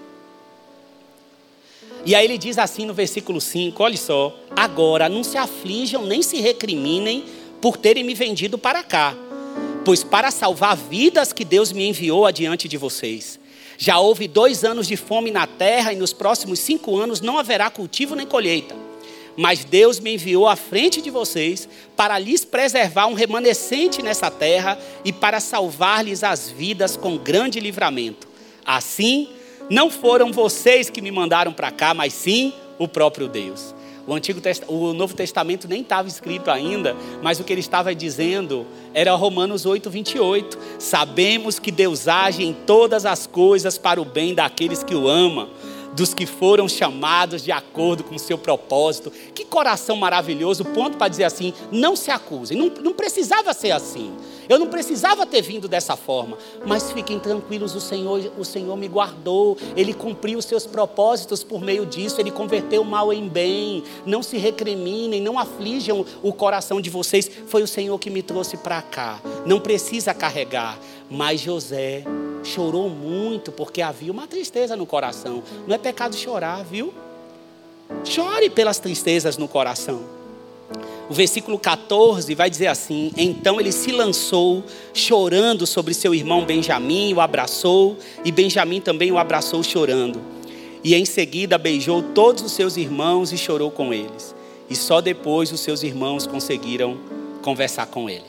E 2.06 2.16
aí 2.16 2.26
ele 2.26 2.38
diz 2.38 2.58
assim 2.58 2.86
no 2.86 2.94
versículo 2.94 3.40
5: 3.40 3.82
Olha 3.84 3.98
só, 3.98 4.36
agora 4.56 5.08
não 5.08 5.24
se 5.24 5.38
aflijam 5.38 6.06
nem 6.06 6.22
se 6.22 6.40
recriminem 6.40 7.26
por 7.62 7.78
terem 7.78 8.04
me 8.04 8.14
vendido 8.14 8.58
para 8.58 8.84
cá, 8.84 9.16
pois 9.86 10.04
para 10.04 10.32
salvar 10.32 10.76
vidas 10.76 11.34
que 11.34 11.44
Deus 11.44 11.72
me 11.72 11.88
enviou 11.88 12.26
adiante 12.26 12.68
de 12.68 12.78
vocês. 12.78 13.40
Já 13.78 14.00
houve 14.00 14.28
dois 14.28 14.64
anos 14.64 14.88
de 14.88 14.98
fome 14.98 15.32
na 15.32 15.48
terra 15.48 15.94
e 15.94 15.96
nos 15.96 16.12
próximos 16.12 16.60
cinco 16.60 16.98
anos 16.98 17.22
não 17.22 17.38
haverá 17.38 17.70
cultivo 17.70 18.16
nem 18.16 18.26
colheita. 18.26 18.89
Mas 19.38 19.64
Deus 19.64 20.00
me 20.00 20.14
enviou 20.16 20.48
à 20.48 20.56
frente 20.56 21.02
de 21.02 21.10
vocês 21.10 21.68
para 21.96 22.18
lhes 22.20 22.44
preservar 22.44 23.08
um 23.08 23.14
remanescente 23.14 24.02
nessa 24.02 24.30
terra 24.30 24.78
e 25.04 25.14
para 25.14 25.40
salvar-lhes 25.40 26.24
as 26.24 26.50
vidas 26.50 26.98
com 26.98 27.18
grande 27.18 27.60
livramento. 27.60 28.28
Assim, 28.66 29.30
não 29.70 29.90
foram 29.90 30.32
vocês 30.32 30.90
que 30.90 31.02
me 31.02 31.12
mandaram 31.12 31.54
para 31.54 31.72
cá, 31.72 31.94
mas 31.94 32.14
sim 32.14 32.54
o 32.78 32.88
próprio 32.88 33.28
Deus. 33.28 33.74
O, 34.10 34.14
Antigo 34.16 34.42
o 34.68 34.92
Novo 34.92 35.14
Testamento 35.14 35.68
nem 35.68 35.82
estava 35.82 36.08
escrito 36.08 36.50
ainda, 36.50 36.96
mas 37.22 37.40
o 37.40 37.44
que 37.44 37.54
ele 37.54 37.60
estava 37.60 37.94
dizendo 37.94 38.66
era 38.92 39.14
Romanos 39.14 39.68
8, 39.68 39.88
28. 39.88 40.58
Sabemos 40.80 41.60
que 41.60 41.72
Deus 41.72 42.08
age 42.08 42.44
em 42.44 42.52
todas 42.52 43.06
as 43.06 43.28
coisas 43.28 43.78
para 43.78 44.02
o 44.02 44.06
bem 44.06 44.34
daqueles 44.34 44.84
que 44.84 44.96
o 44.96 45.08
amam 45.08 45.50
dos 45.94 46.14
que 46.14 46.26
foram 46.26 46.68
chamados 46.68 47.44
de 47.44 47.52
acordo 47.52 48.04
com 48.04 48.16
o 48.16 48.20
seu 48.20 48.38
propósito. 48.38 49.12
Que 49.34 49.46
coração 49.46 49.96
maravilhoso, 49.96 50.66
ponto 50.66 50.98
para 50.98 51.08
dizer 51.08 51.26
assim: 51.26 51.54
não 51.72 51.96
se 51.96 52.12
acusem. 52.12 52.58
Não, 52.58 52.68
não 52.82 52.94
precisava 52.94 53.54
ser 53.54 53.72
assim. 53.72 54.14
Eu 54.50 54.58
não 54.58 54.66
precisava 54.66 55.28
ter 55.28 55.44
vindo 55.44 55.68
dessa 55.68 55.96
forma, 55.96 56.36
mas 56.66 56.92
fiquem 56.92 57.20
tranquilos, 57.20 57.76
o 57.76 57.80
Senhor, 57.80 58.32
o 58.36 58.44
Senhor 58.44 58.76
me 58.76 58.88
guardou, 58.88 59.56
Ele 59.76 59.94
cumpriu 59.94 60.40
os 60.40 60.46
seus 60.46 60.66
propósitos 60.66 61.44
por 61.44 61.62
meio 61.62 61.86
disso, 61.86 62.20
Ele 62.20 62.32
converteu 62.32 62.82
o 62.82 62.86
mal 62.86 63.14
em 63.14 63.30
bem. 63.30 63.84
Não 64.08 64.24
se 64.24 64.38
recriminem, 64.38 65.22
não 65.22 65.38
aflijam 65.38 66.04
o 66.24 66.34
coração 66.34 66.82
de 66.82 66.90
vocês. 66.90 67.30
Foi 67.46 67.62
o 67.62 67.68
Senhor 67.68 68.00
que 68.00 68.10
me 68.10 68.24
trouxe 68.24 68.58
para 68.58 68.82
cá. 68.82 69.22
Não 69.46 69.60
precisa 69.60 70.16
carregar. 70.16 70.80
Mas 71.10 71.42
José 71.42 72.04
chorou 72.44 72.90
muito 72.90 73.52
porque 73.52 73.82
havia 73.84 74.12
uma 74.12 74.28
tristeza 74.28 74.76
no 74.76 74.86
coração. 74.86 75.44
Não 75.68 75.76
é 75.76 75.78
pecado 75.78 76.16
chorar, 76.16 76.64
viu? 76.64 76.92
Chore 78.04 78.50
pelas 78.50 78.80
tristezas 78.80 79.38
no 79.38 79.48
coração. 79.48 80.19
O 81.10 81.14
versículo 81.14 81.58
14 81.58 82.36
vai 82.36 82.50
dizer 82.50 82.68
assim: 82.68 83.12
Então 83.18 83.60
ele 83.60 83.72
se 83.72 83.92
lançou, 83.92 84.64
chorando 84.94 85.66
sobre 85.66 85.94
seu 85.94 86.14
irmão 86.14 86.46
Benjamim, 86.46 87.14
o 87.14 87.20
abraçou, 87.20 87.98
e 88.24 88.32
Benjamim 88.32 88.80
também 88.80 89.12
o 89.12 89.18
abraçou 89.18 89.64
chorando. 89.64 90.22
E 90.84 90.94
em 90.94 91.06
seguida 91.06 91.58
beijou 91.58 92.04
todos 92.04 92.44
os 92.44 92.52
seus 92.52 92.78
irmãos 92.78 93.34
e 93.34 93.38
chorou 93.38 93.72
com 93.72 93.92
eles. 93.92 94.36
E 94.70 94.76
só 94.76 95.02
depois 95.02 95.52
os 95.52 95.60
seus 95.62 95.82
irmãos 95.82 96.28
conseguiram 96.28 96.98
conversar 97.42 97.88
com 97.88 98.08
ele. 98.08 98.26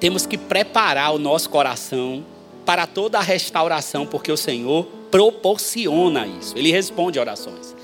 Temos 0.00 0.24
que 0.24 0.38
preparar 0.38 1.14
o 1.14 1.18
nosso 1.18 1.50
coração 1.50 2.24
para 2.64 2.86
toda 2.86 3.18
a 3.18 3.22
restauração, 3.22 4.06
porque 4.06 4.32
o 4.32 4.36
Senhor 4.36 4.86
proporciona 5.10 6.26
isso. 6.26 6.56
Ele 6.56 6.72
responde 6.72 7.18
orações. 7.18 7.76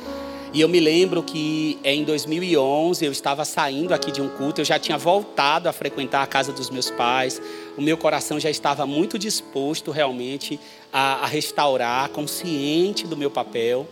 E 0.54 0.60
eu 0.60 0.68
me 0.68 0.78
lembro 0.78 1.20
que 1.20 1.80
em 1.82 2.04
2011 2.04 3.04
eu 3.04 3.10
estava 3.10 3.44
saindo 3.44 3.92
aqui 3.92 4.12
de 4.12 4.22
um 4.22 4.28
culto, 4.28 4.60
eu 4.60 4.64
já 4.64 4.78
tinha 4.78 4.96
voltado 4.96 5.68
a 5.68 5.72
frequentar 5.72 6.22
a 6.22 6.28
casa 6.28 6.52
dos 6.52 6.70
meus 6.70 6.88
pais. 6.90 7.42
o 7.76 7.82
meu 7.82 7.96
coração 7.98 8.38
já 8.38 8.48
estava 8.48 8.86
muito 8.86 9.18
disposto 9.18 9.90
realmente 9.90 10.60
a, 10.92 11.24
a 11.24 11.26
restaurar, 11.26 12.08
consciente 12.10 13.04
do 13.04 13.16
meu 13.16 13.32
papel. 13.32 13.88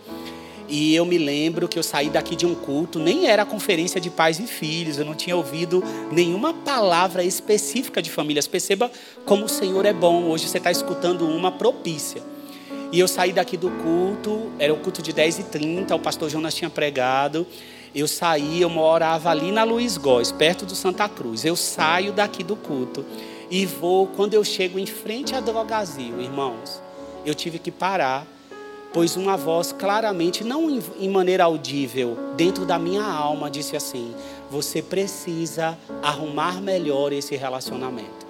E 0.69 0.95
eu 0.95 1.05
me 1.05 1.17
lembro 1.17 1.67
que 1.67 1.77
eu 1.77 1.83
saí 1.83 2.09
daqui 2.09 2.33
de 2.33 2.45
um 2.45 2.55
culto, 2.55 2.97
nem 2.97 3.27
era 3.27 3.45
conferência 3.45 3.99
de 3.99 4.09
pais 4.09 4.39
e 4.39 4.47
filhos, 4.47 4.97
eu 4.97 5.03
não 5.03 5.15
tinha 5.15 5.35
ouvido 5.35 5.83
nenhuma 6.13 6.53
palavra 6.53 7.25
específica 7.25 8.01
de 8.01 8.09
famílias. 8.09 8.47
Perceba 8.47 8.89
como 9.25 9.43
o 9.43 9.49
Senhor 9.49 9.85
é 9.85 9.91
bom, 9.91 10.29
hoje 10.29 10.47
você 10.47 10.59
está 10.59 10.71
escutando 10.71 11.27
uma 11.27 11.51
propícia. 11.51 12.23
E 12.93 12.99
eu 12.99 13.07
saí 13.07 13.33
daqui 13.33 13.57
do 13.57 13.71
culto, 13.71 14.51
era 14.59 14.71
o 14.71 14.77
culto 14.77 15.01
de 15.01 15.11
10h30, 15.11 15.95
o 15.95 15.99
pastor 15.99 16.29
Jonas 16.29 16.53
tinha 16.53 16.69
pregado. 16.69 17.47
Eu 17.93 18.07
saí, 18.07 18.61
eu 18.61 18.69
morava 18.69 19.31
ali 19.31 19.51
na 19.51 19.63
Luiz 19.63 19.97
Góes, 19.97 20.31
perto 20.31 20.63
do 20.63 20.75
Santa 20.75 21.09
Cruz. 21.09 21.43
Eu 21.43 21.55
saio 21.55 22.13
daqui 22.13 22.43
do 22.43 22.55
culto 22.55 23.03
e 23.49 23.65
vou, 23.65 24.05
quando 24.05 24.35
eu 24.35 24.43
chego 24.43 24.77
em 24.77 24.85
frente 24.85 25.33
à 25.33 25.39
Drogazil, 25.39 26.21
irmãos, 26.21 26.79
eu 27.25 27.33
tive 27.33 27.57
que 27.57 27.71
parar 27.71 28.27
pois 28.93 29.17
uma 29.17 29.35
voz 29.35 29.71
claramente, 29.71 30.43
não 30.43 30.69
em 30.99 31.09
maneira 31.09 31.45
audível, 31.45 32.15
dentro 32.37 32.63
da 32.63 32.77
minha 32.77 33.03
alma, 33.03 33.49
disse 33.49 33.75
assim: 33.75 34.13
Você 34.51 34.83
precisa 34.83 35.75
arrumar 36.03 36.61
melhor 36.61 37.11
esse 37.11 37.35
relacionamento. 37.35 38.23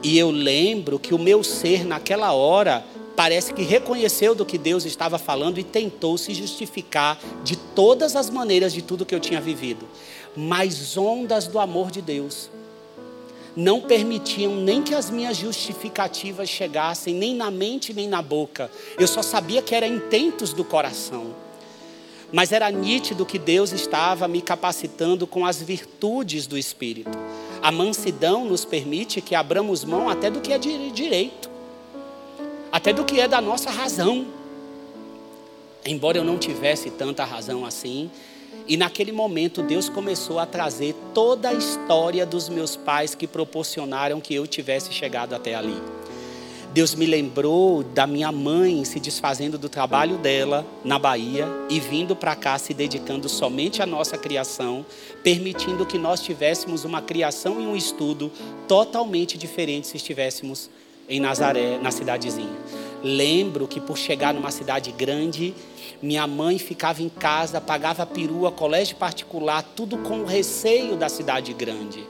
E 0.00 0.16
eu 0.16 0.30
lembro 0.30 0.98
que 0.98 1.12
o 1.12 1.18
meu 1.18 1.42
ser, 1.42 1.84
naquela 1.84 2.32
hora, 2.32 2.84
parece 3.20 3.52
que 3.52 3.62
reconheceu 3.62 4.34
do 4.34 4.46
que 4.46 4.56
Deus 4.56 4.86
estava 4.86 5.18
falando 5.18 5.60
e 5.60 5.62
tentou 5.62 6.16
se 6.16 6.32
justificar 6.32 7.20
de 7.44 7.54
todas 7.54 8.16
as 8.16 8.30
maneiras 8.30 8.72
de 8.72 8.80
tudo 8.80 9.04
que 9.04 9.14
eu 9.14 9.20
tinha 9.20 9.42
vivido. 9.42 9.86
Mas 10.34 10.96
ondas 10.96 11.46
do 11.46 11.58
amor 11.58 11.90
de 11.90 12.00
Deus 12.00 12.48
não 13.54 13.82
permitiam 13.82 14.56
nem 14.56 14.82
que 14.82 14.94
as 14.94 15.10
minhas 15.10 15.36
justificativas 15.36 16.48
chegassem, 16.48 17.12
nem 17.12 17.34
na 17.34 17.50
mente, 17.50 17.92
nem 17.92 18.08
na 18.08 18.22
boca. 18.22 18.70
Eu 18.98 19.06
só 19.06 19.20
sabia 19.20 19.60
que 19.60 19.74
eram 19.74 19.88
intentos 19.88 20.54
do 20.54 20.64
coração. 20.64 21.34
Mas 22.32 22.52
era 22.52 22.70
nítido 22.70 23.26
que 23.26 23.38
Deus 23.38 23.70
estava 23.70 24.26
me 24.26 24.40
capacitando 24.40 25.26
com 25.26 25.44
as 25.44 25.60
virtudes 25.60 26.46
do 26.46 26.56
Espírito. 26.56 27.18
A 27.60 27.70
mansidão 27.70 28.46
nos 28.46 28.64
permite 28.64 29.20
que 29.20 29.34
abramos 29.34 29.84
mão 29.84 30.08
até 30.08 30.30
do 30.30 30.40
que 30.40 30.54
é 30.54 30.58
direito, 30.58 31.49
até 32.72 32.92
do 32.92 33.04
que 33.04 33.20
é 33.20 33.28
da 33.28 33.40
nossa 33.40 33.70
razão. 33.70 34.26
Embora 35.84 36.18
eu 36.18 36.24
não 36.24 36.38
tivesse 36.38 36.90
tanta 36.90 37.24
razão 37.24 37.64
assim, 37.64 38.10
e 38.66 38.76
naquele 38.76 39.12
momento 39.12 39.62
Deus 39.62 39.88
começou 39.88 40.38
a 40.38 40.46
trazer 40.46 40.94
toda 41.14 41.48
a 41.48 41.54
história 41.54 42.26
dos 42.26 42.48
meus 42.48 42.76
pais 42.76 43.14
que 43.14 43.26
proporcionaram 43.26 44.20
que 44.20 44.34
eu 44.34 44.46
tivesse 44.46 44.92
chegado 44.92 45.34
até 45.34 45.54
ali. 45.54 45.76
Deus 46.72 46.94
me 46.94 47.04
lembrou 47.04 47.82
da 47.82 48.06
minha 48.06 48.30
mãe 48.30 48.84
se 48.84 49.00
desfazendo 49.00 49.58
do 49.58 49.68
trabalho 49.68 50.18
dela 50.18 50.64
na 50.84 51.00
Bahia 51.00 51.48
e 51.68 51.80
vindo 51.80 52.14
para 52.14 52.36
cá 52.36 52.56
se 52.58 52.72
dedicando 52.72 53.28
somente 53.28 53.82
à 53.82 53.86
nossa 53.86 54.16
criação, 54.16 54.86
permitindo 55.24 55.84
que 55.84 55.98
nós 55.98 56.20
tivéssemos 56.20 56.84
uma 56.84 57.02
criação 57.02 57.60
e 57.60 57.66
um 57.66 57.74
estudo 57.74 58.30
totalmente 58.68 59.36
diferente 59.36 59.88
se 59.88 59.96
estivéssemos 59.96 60.70
em 61.10 61.18
Nazaré, 61.20 61.76
na 61.82 61.90
cidadezinha. 61.90 62.56
Lembro 63.02 63.66
que 63.66 63.80
por 63.80 63.98
chegar 63.98 64.32
numa 64.32 64.50
cidade 64.50 64.92
grande, 64.92 65.52
minha 66.00 66.26
mãe 66.26 66.58
ficava 66.58 67.02
em 67.02 67.08
casa, 67.08 67.60
pagava 67.60 68.06
perua, 68.06 68.52
colégio 68.52 68.96
particular, 68.96 69.62
tudo 69.74 69.98
com 69.98 70.20
o 70.20 70.24
receio 70.24 70.96
da 70.96 71.08
cidade 71.08 71.52
grande. 71.52 72.04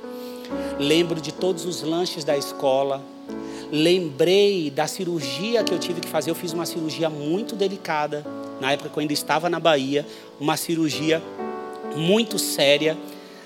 Lembro 0.78 1.20
de 1.20 1.32
todos 1.32 1.64
os 1.64 1.82
lanches 1.82 2.24
da 2.24 2.36
escola. 2.36 3.02
Lembrei 3.72 4.68
da 4.68 4.86
cirurgia 4.86 5.62
que 5.62 5.72
eu 5.72 5.78
tive 5.78 6.00
que 6.00 6.08
fazer. 6.08 6.30
Eu 6.30 6.34
fiz 6.34 6.52
uma 6.52 6.66
cirurgia 6.66 7.08
muito 7.08 7.54
delicada, 7.54 8.26
na 8.60 8.72
época 8.72 8.90
que 8.90 8.98
eu 8.98 9.00
ainda 9.00 9.12
estava 9.12 9.48
na 9.48 9.60
Bahia, 9.60 10.06
uma 10.38 10.56
cirurgia 10.56 11.22
muito 11.96 12.38
séria. 12.38 12.98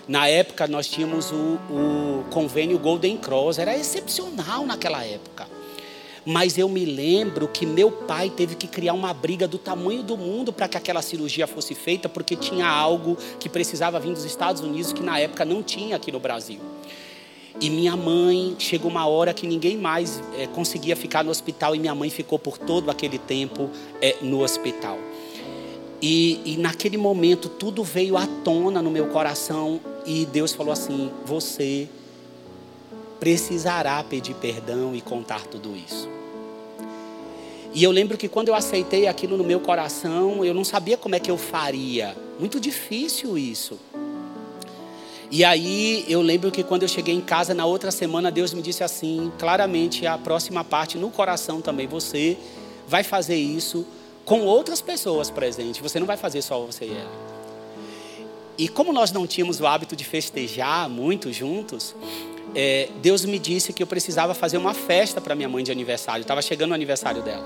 Na 0.07 0.29
época 0.29 0.67
nós 0.67 0.87
tínhamos 0.87 1.31
o, 1.31 1.59
o 1.71 2.25
convênio 2.31 2.79
Golden 2.79 3.17
Cross, 3.17 3.59
era 3.59 3.77
excepcional 3.77 4.67
naquela 4.67 5.03
época. 5.03 5.47
Mas 6.27 6.57
eu 6.57 6.69
me 6.69 6.85
lembro 6.85 7.49
que 7.49 7.67
meu 7.67 7.91
pai 7.91 8.31
teve 8.31 8.55
que 8.55 8.67
criar 8.67 8.95
uma 8.95 9.13
briga 9.13 9.47
do 9.47 9.59
tamanho 9.59 10.03
do 10.03 10.17
mundo 10.17 10.53
para 10.53 10.67
que 10.69 10.77
aquela 10.77 11.03
cirurgia 11.03 11.47
fosse 11.47 11.75
feita, 11.75 12.09
porque 12.09 12.35
tinha 12.35 12.67
algo 12.67 13.17
que 13.39 13.49
precisava 13.49 14.01
vir 14.01 14.13
dos 14.13 14.25
Estados 14.25 14.63
Unidos 14.63 14.93
que 14.93 15.03
na 15.03 15.19
época 15.19 15.45
não 15.45 15.63
tinha 15.63 15.97
aqui 15.97 16.11
no 16.11 16.19
Brasil. 16.19 16.61
E 17.61 17.71
minha 17.71 17.97
mãe, 17.97 18.57
chegou 18.59 18.91
uma 18.91 19.07
hora 19.07 19.33
que 19.33 19.47
ninguém 19.47 19.77
mais 19.77 20.21
é, 20.39 20.47
conseguia 20.47 20.97
ficar 20.97 21.23
no 21.23 21.31
hospital 21.31 21.77
e 21.77 21.79
minha 21.79 21.95
mãe 21.95 22.11
ficou 22.11 22.39
por 22.39 22.59
todo 22.59 22.91
aquele 22.91 23.19
tempo 23.19 23.71
é, 24.01 24.17
no 24.23 24.43
hospital. 24.43 24.99
E, 26.01 26.41
e 26.45 26.57
naquele 26.57 26.97
momento 26.97 27.49
tudo 27.49 27.85
veio 27.85 28.17
à 28.17 28.27
tona 28.27 28.83
no 28.83 28.91
meu 28.91 29.07
coração 29.07 29.81
e 30.05 30.27
Deus 30.27 30.53
falou 30.53 30.73
assim: 30.73 31.11
Você 31.25 31.89
precisará 33.19 34.03
pedir 34.05 34.35
perdão 34.35 34.95
e 34.95 35.01
contar 35.01 35.47
tudo 35.47 35.75
isso. 35.77 36.09
E 37.73 37.83
eu 37.83 37.91
lembro 37.91 38.17
que 38.17 38.29
quando 38.29 38.49
eu 38.49 38.55
aceitei 38.55 39.09
aquilo 39.09 39.37
no 39.37 39.43
meu 39.43 39.59
coração, 39.59 40.45
eu 40.45 40.55
não 40.55 40.63
sabia 40.63 40.97
como 40.97 41.17
é 41.17 41.19
que 41.21 41.31
eu 41.31 41.37
faria. 41.37 42.17
Muito 42.39 42.61
difícil 42.61 43.37
isso. 43.37 43.81
E 45.29 45.45
aí 45.45 46.05
eu 46.09 46.23
lembro 46.23 46.53
que 46.53 46.63
quando 46.63 46.83
eu 46.83 46.89
cheguei 46.89 47.13
em 47.13 47.21
casa 47.21 47.53
na 47.53 47.67
outra 47.67 47.91
semana, 47.91 48.31
Deus 48.31 48.55
me 48.55 48.63
disse 48.63 48.85
assim, 48.85 49.33
claramente 49.41 50.07
a 50.07 50.17
próxima 50.17 50.63
parte 50.63 50.97
no 50.97 51.11
coração 51.11 51.61
também, 51.61 51.89
você 51.89 52.37
vai 52.87 53.03
fazer 53.03 53.37
isso 53.37 53.85
com 54.25 54.43
outras 54.43 54.81
pessoas 54.81 55.31
presentes. 55.31 55.81
Você 55.81 55.99
não 55.99 56.07
vai 56.07 56.17
fazer 56.17 56.43
só 56.43 56.65
você 56.65 56.85
e 56.85 56.93
ela. 56.93 57.34
E 58.57 58.69
como 58.69 58.93
nós 58.93 59.11
não 59.11 59.27
tínhamos 59.27 59.61
o 59.61 59.67
hábito 59.67 59.97
de 59.97 60.05
festejar 60.05 60.89
muito 60.89 61.33
juntos, 61.33 61.95
é, 62.55 62.89
Deus 63.03 63.25
me 63.25 63.39
disse 63.39 63.73
que 63.73 63.83
eu 63.83 63.87
precisava 63.87 64.33
fazer 64.33 64.57
uma 64.59 64.73
festa 64.73 65.21
para 65.21 65.35
minha 65.35 65.49
mãe 65.49 65.65
de 65.65 65.73
aniversário. 65.73 66.23
Estava 66.23 66.41
chegando 66.41 66.71
o 66.71 66.75
aniversário 66.75 67.23
dela. 67.23 67.45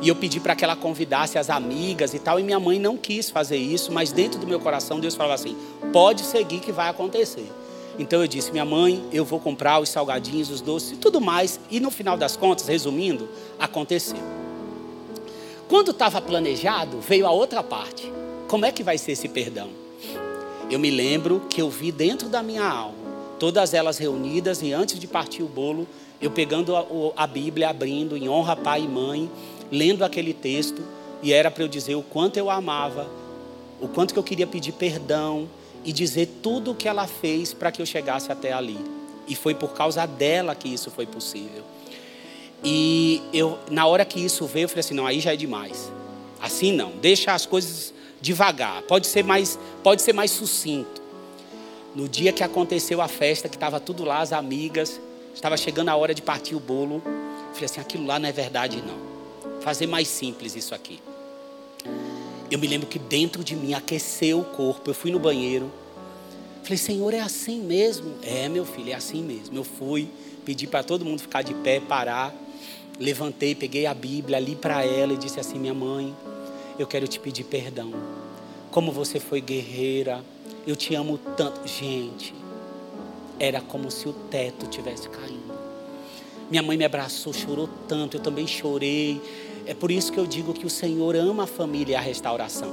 E 0.00 0.08
eu 0.08 0.14
pedi 0.14 0.38
para 0.38 0.54
que 0.54 0.64
ela 0.64 0.76
convidasse 0.76 1.38
as 1.38 1.50
amigas 1.50 2.14
e 2.14 2.20
tal. 2.20 2.38
E 2.38 2.42
minha 2.42 2.60
mãe 2.60 2.78
não 2.78 2.96
quis 2.96 3.30
fazer 3.30 3.56
isso, 3.56 3.90
mas 3.90 4.12
dentro 4.12 4.38
do 4.38 4.46
meu 4.46 4.60
coração 4.60 5.00
Deus 5.00 5.16
falava 5.16 5.34
assim: 5.34 5.56
pode 5.92 6.22
seguir 6.22 6.60
que 6.60 6.70
vai 6.70 6.88
acontecer. 6.88 7.50
Então 7.98 8.20
eu 8.20 8.28
disse: 8.28 8.52
minha 8.52 8.64
mãe, 8.64 9.04
eu 9.12 9.24
vou 9.24 9.40
comprar 9.40 9.80
os 9.80 9.88
salgadinhos, 9.88 10.50
os 10.50 10.60
doces 10.60 10.92
e 10.92 10.96
tudo 10.96 11.20
mais. 11.20 11.58
E 11.68 11.80
no 11.80 11.90
final 11.90 12.16
das 12.16 12.36
contas, 12.36 12.68
resumindo, 12.68 13.28
aconteceu. 13.58 14.18
Quando 15.68 15.90
estava 15.90 16.20
planejado, 16.20 17.00
veio 17.00 17.26
a 17.26 17.30
outra 17.30 17.62
parte. 17.62 18.12
Como 18.46 18.64
é 18.64 18.70
que 18.70 18.84
vai 18.84 18.98
ser 18.98 19.12
esse 19.12 19.28
perdão? 19.28 19.83
Eu 20.70 20.78
me 20.78 20.90
lembro 20.90 21.42
que 21.48 21.60
eu 21.60 21.70
vi 21.70 21.92
dentro 21.92 22.28
da 22.28 22.42
minha 22.42 22.64
alma 22.64 23.04
todas 23.38 23.74
elas 23.74 23.98
reunidas, 23.98 24.62
e 24.62 24.72
antes 24.72 24.98
de 24.98 25.06
partir 25.06 25.42
o 25.42 25.46
bolo, 25.46 25.86
eu 26.20 26.30
pegando 26.30 26.74
a, 27.16 27.26
Bíblia, 27.26 27.68
abrindo 27.68 28.16
em 28.16 28.28
honra 28.28 28.56
pai 28.56 28.82
e 28.82 28.88
mãe, 28.88 29.30
lendo 29.70 30.04
aquele 30.04 30.32
texto, 30.32 30.82
e 31.22 31.32
era 31.32 31.50
para 31.50 31.64
eu 31.64 31.68
dizer 31.68 31.94
o 31.94 32.02
quanto 32.02 32.36
eu 32.38 32.48
amava, 32.48 33.06
o 33.80 33.88
quanto 33.88 34.14
que 34.14 34.18
eu 34.18 34.22
queria 34.22 34.46
pedir 34.46 34.72
perdão 34.72 35.48
e 35.84 35.92
dizer 35.92 36.26
tudo 36.42 36.70
o 36.70 36.74
que 36.74 36.88
ela 36.88 37.06
fez 37.06 37.52
para 37.52 37.70
que 37.70 37.82
eu 37.82 37.86
chegasse 37.86 38.32
até 38.32 38.52
ali. 38.52 38.78
E 39.26 39.34
foi 39.34 39.54
por 39.54 39.74
causa 39.74 40.06
dela 40.06 40.54
que 40.54 40.68
isso 40.68 40.90
foi 40.90 41.04
possível. 41.04 41.62
E 42.62 43.20
eu, 43.32 43.58
na 43.70 43.86
hora 43.86 44.04
que 44.04 44.18
isso 44.18 44.46
veio, 44.46 44.64
eu 44.64 44.68
falei 44.68 44.80
assim: 44.80 44.94
não, 44.94 45.06
aí 45.06 45.20
já 45.20 45.34
é 45.34 45.36
demais. 45.36 45.92
Assim 46.40 46.72
não, 46.72 46.92
deixa 46.92 47.32
as 47.32 47.44
coisas 47.44 47.92
devagar. 48.24 48.82
Pode 48.82 49.06
ser 49.06 49.22
mais, 49.22 49.58
pode 49.82 50.00
ser 50.00 50.14
mais 50.14 50.30
sucinto. 50.30 51.02
No 51.94 52.08
dia 52.08 52.32
que 52.32 52.42
aconteceu 52.42 53.00
a 53.00 53.06
festa, 53.06 53.48
que 53.48 53.56
estava 53.56 53.78
tudo 53.78 54.02
lá, 54.02 54.20
as 54.20 54.32
amigas, 54.32 55.00
estava 55.34 55.56
chegando 55.56 55.90
a 55.90 55.96
hora 55.96 56.14
de 56.14 56.22
partir 56.22 56.56
o 56.56 56.60
bolo. 56.60 57.02
Falei 57.52 57.66
assim: 57.66 57.80
aquilo 57.80 58.06
lá 58.06 58.18
não 58.18 58.28
é 58.28 58.32
verdade, 58.32 58.82
não. 58.82 59.60
Fazer 59.60 59.86
mais 59.86 60.08
simples 60.08 60.56
isso 60.56 60.74
aqui. 60.74 61.00
Eu 62.50 62.58
me 62.58 62.66
lembro 62.66 62.86
que 62.86 62.98
dentro 62.98 63.44
de 63.44 63.54
mim 63.54 63.74
aqueceu 63.74 64.40
o 64.40 64.44
corpo. 64.44 64.90
Eu 64.90 64.94
fui 64.94 65.10
no 65.10 65.18
banheiro. 65.18 65.70
Falei, 66.62 66.78
Senhor, 66.78 67.12
é 67.12 67.20
assim 67.20 67.60
mesmo? 67.60 68.14
É, 68.22 68.48
meu 68.48 68.64
filho, 68.64 68.90
é 68.90 68.94
assim 68.94 69.22
mesmo. 69.22 69.56
Eu 69.56 69.64
fui, 69.64 70.08
pedi 70.46 70.66
para 70.66 70.82
todo 70.82 71.04
mundo 71.04 71.20
ficar 71.20 71.42
de 71.42 71.52
pé, 71.52 71.78
parar. 71.78 72.34
Levantei, 72.98 73.54
peguei 73.54 73.84
a 73.84 73.92
Bíblia, 73.92 74.38
li 74.38 74.56
para 74.56 74.82
ela 74.84 75.12
e 75.12 75.16
disse 75.16 75.38
assim: 75.38 75.58
Minha 75.58 75.74
mãe, 75.74 76.14
eu 76.78 76.86
quero 76.86 77.06
te 77.06 77.20
pedir 77.20 77.44
perdão. 77.44 77.92
Como 78.70 78.90
você 78.90 79.20
foi 79.20 79.40
guerreira, 79.40 80.24
eu 80.66 80.74
te 80.74 80.94
amo 80.94 81.18
tanto. 81.36 81.66
Gente, 81.66 82.34
era 83.38 83.60
como 83.60 83.90
se 83.90 84.08
o 84.08 84.12
teto 84.12 84.66
tivesse 84.66 85.08
caindo. 85.08 85.54
Minha 86.50 86.62
mãe 86.62 86.76
me 86.76 86.84
abraçou, 86.84 87.32
chorou 87.32 87.68
tanto, 87.88 88.16
eu 88.16 88.20
também 88.20 88.46
chorei. 88.46 89.20
É 89.66 89.74
por 89.74 89.90
isso 89.90 90.12
que 90.12 90.18
eu 90.18 90.26
digo 90.26 90.52
que 90.52 90.66
o 90.66 90.70
Senhor 90.70 91.16
ama 91.16 91.44
a 91.44 91.46
família 91.46 91.94
e 91.94 91.96
a 91.96 92.00
restauração. 92.00 92.72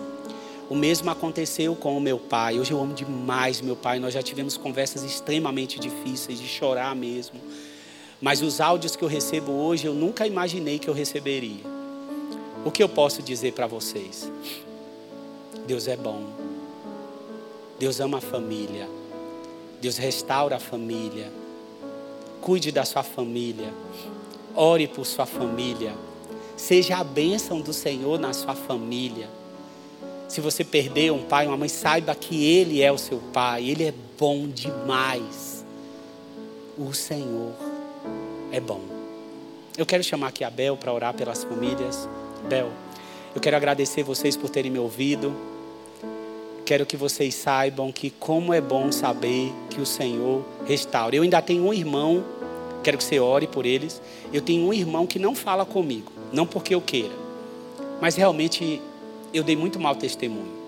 O 0.69 0.75
mesmo 0.75 1.09
aconteceu 1.09 1.75
com 1.75 1.97
o 1.97 2.01
meu 2.01 2.17
pai. 2.17 2.59
Hoje 2.59 2.71
eu 2.71 2.81
amo 2.81 2.93
demais 2.93 3.61
meu 3.61 3.75
pai. 3.75 3.99
Nós 3.99 4.13
já 4.13 4.21
tivemos 4.21 4.57
conversas 4.57 5.03
extremamente 5.03 5.79
difíceis, 5.79 6.39
de 6.39 6.47
chorar 6.47 6.95
mesmo. 6.95 7.39
Mas 8.21 8.41
os 8.41 8.61
áudios 8.61 8.95
que 8.95 9.03
eu 9.03 9.07
recebo 9.07 9.51
hoje, 9.51 9.85
eu 9.85 9.93
nunca 9.93 10.25
imaginei 10.27 10.79
que 10.79 10.87
eu 10.87 10.93
receberia. 10.93 11.70
O 12.63 12.69
que 12.69 12.83
eu 12.83 12.89
posso 12.89 13.23
dizer 13.23 13.53
para 13.53 13.65
vocês? 13.65 14.31
Deus 15.65 15.87
é 15.87 15.97
bom. 15.97 16.23
Deus 17.79 17.99
ama 17.99 18.19
a 18.19 18.21
família. 18.21 18.87
Deus 19.81 19.97
restaura 19.97 20.57
a 20.57 20.59
família. 20.59 21.31
Cuide 22.39 22.71
da 22.71 22.85
sua 22.85 23.01
família. 23.01 23.73
Ore 24.55 24.87
por 24.87 25.05
sua 25.05 25.25
família. 25.25 25.95
Seja 26.55 26.97
a 26.97 27.03
bênção 27.03 27.61
do 27.61 27.73
Senhor 27.73 28.19
na 28.19 28.31
sua 28.33 28.53
família. 28.53 29.27
Se 30.27 30.39
você 30.39 30.63
perdeu 30.63 31.15
um 31.15 31.23
pai, 31.23 31.47
uma 31.47 31.57
mãe, 31.57 31.67
saiba 31.67 32.13
que 32.13 32.45
Ele 32.45 32.81
é 32.81 32.91
o 32.91 32.97
seu 32.97 33.17
pai, 33.33 33.67
Ele 33.67 33.85
é 33.85 33.93
bom 34.19 34.47
demais. 34.47 35.65
O 36.77 36.93
Senhor 36.93 37.53
é 38.51 38.59
bom. 38.59 38.81
Eu 39.75 39.85
quero 39.85 40.03
chamar 40.03 40.27
aqui 40.27 40.43
a 40.43 40.49
Bel 40.51 40.77
para 40.77 40.93
orar 40.93 41.13
pelas 41.15 41.43
famílias. 41.43 42.07
Bel, 42.47 42.69
eu 43.35 43.41
quero 43.41 43.55
agradecer 43.55 44.03
vocês 44.03 44.35
por 44.35 44.49
terem 44.49 44.71
me 44.71 44.79
ouvido. 44.79 45.33
Quero 46.65 46.85
que 46.85 46.97
vocês 46.97 47.35
saibam 47.35 47.91
que 47.91 48.09
como 48.09 48.53
é 48.53 48.61
bom 48.61 48.91
saber 48.91 49.53
que 49.69 49.79
o 49.79 49.85
Senhor 49.85 50.43
restaura. 50.65 51.15
Eu 51.15 51.23
ainda 51.23 51.41
tenho 51.41 51.65
um 51.65 51.73
irmão, 51.73 52.23
quero 52.83 52.97
que 52.97 53.03
você 53.03 53.19
ore 53.19 53.47
por 53.47 53.65
eles. 53.65 54.01
Eu 54.33 54.41
tenho 54.41 54.67
um 54.67 54.73
irmão 54.73 55.05
que 55.05 55.19
não 55.19 55.35
fala 55.35 55.65
comigo, 55.65 56.11
não 56.31 56.45
porque 56.45 56.73
eu 56.73 56.81
queira, 56.81 57.13
mas 57.99 58.15
realmente 58.15 58.81
eu 59.33 59.43
dei 59.43 59.55
muito 59.55 59.79
mau 59.79 59.95
testemunho. 59.95 60.61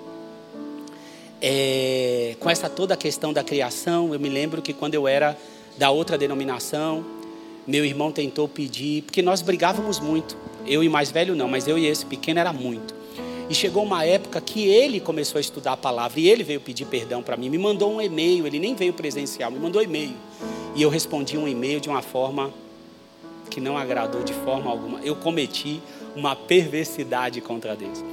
É, 1.42 2.36
com 2.40 2.50
essa 2.50 2.70
toda 2.70 2.94
a 2.94 2.98
questão 2.98 3.34
da 3.34 3.44
criação, 3.44 4.14
eu 4.14 4.20
me 4.20 4.30
lembro 4.30 4.62
que 4.62 4.72
quando 4.72 4.94
eu 4.94 5.08
era 5.08 5.38
da 5.78 5.90
outra 5.90 6.18
denominação, 6.18 7.04
meu 7.68 7.86
irmão 7.86 8.12
tentou 8.12 8.48
pedir, 8.48 9.04
porque 9.04 9.22
nós 9.22 9.42
brigávamos 9.42 10.00
muito. 10.00 10.38
Eu 10.66 10.84
e 10.84 10.90
mais 10.90 11.12
velho 11.12 11.36
não, 11.36 11.48
mas 11.48 11.68
eu 11.68 11.78
e 11.78 11.86
esse 11.86 12.06
pequeno 12.06 12.40
era 12.40 12.52
muito. 12.52 12.94
E 13.50 13.56
chegou 13.56 13.84
uma 13.84 14.06
época 14.06 14.40
que 14.40 14.68
ele 14.68 15.00
começou 15.00 15.38
a 15.38 15.42
estudar 15.42 15.74
a 15.74 15.78
palavra 15.78 16.20
e 16.20 16.30
ele 16.30 16.44
veio 16.44 16.62
pedir 16.62 16.86
perdão 16.86 17.22
para 17.22 17.36
mim. 17.36 17.50
Me 17.50 17.58
mandou 17.58 17.94
um 17.94 18.02
e-mail, 18.02 18.48
ele 18.48 18.60
nem 18.60 18.76
veio 18.76 18.94
presencial, 18.94 19.52
me 19.52 19.60
mandou 19.60 19.82
e-mail. 19.82 20.16
E 20.76 20.82
eu 20.82 20.90
respondi 20.90 21.38
um 21.38 21.48
e-mail 21.48 21.80
de 21.80 21.90
uma 21.90 22.02
forma 22.02 22.54
que 23.50 23.62
não 23.62 23.78
agradou 23.78 24.24
de 24.24 24.34
forma 24.34 24.72
alguma. 24.72 25.00
Eu 25.02 25.16
cometi 25.16 25.82
uma 26.16 26.36
perversidade 26.36 27.42
contra 27.42 27.76
Deus. 27.76 28.04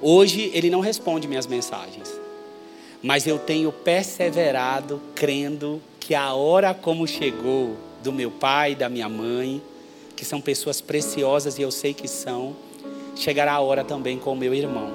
Hoje 0.00 0.50
ele 0.54 0.70
não 0.70 0.80
responde 0.80 1.26
minhas 1.26 1.46
mensagens, 1.46 2.12
mas 3.02 3.26
eu 3.26 3.38
tenho 3.38 3.72
perseverado 3.72 5.00
crendo 5.14 5.80
que 5.98 6.14
a 6.14 6.34
hora 6.34 6.74
como 6.74 7.06
chegou 7.06 7.76
do 8.04 8.12
meu 8.12 8.30
pai 8.30 8.74
da 8.74 8.88
minha 8.88 9.08
mãe, 9.08 9.62
que 10.14 10.24
são 10.26 10.40
pessoas 10.40 10.80
preciosas 10.80 11.58
e 11.58 11.62
eu 11.62 11.70
sei 11.70 11.94
que 11.94 12.06
são, 12.06 12.54
chegará 13.16 13.54
a 13.54 13.60
hora 13.60 13.82
também 13.82 14.18
com 14.18 14.32
o 14.32 14.36
meu 14.36 14.54
irmão. 14.54 14.92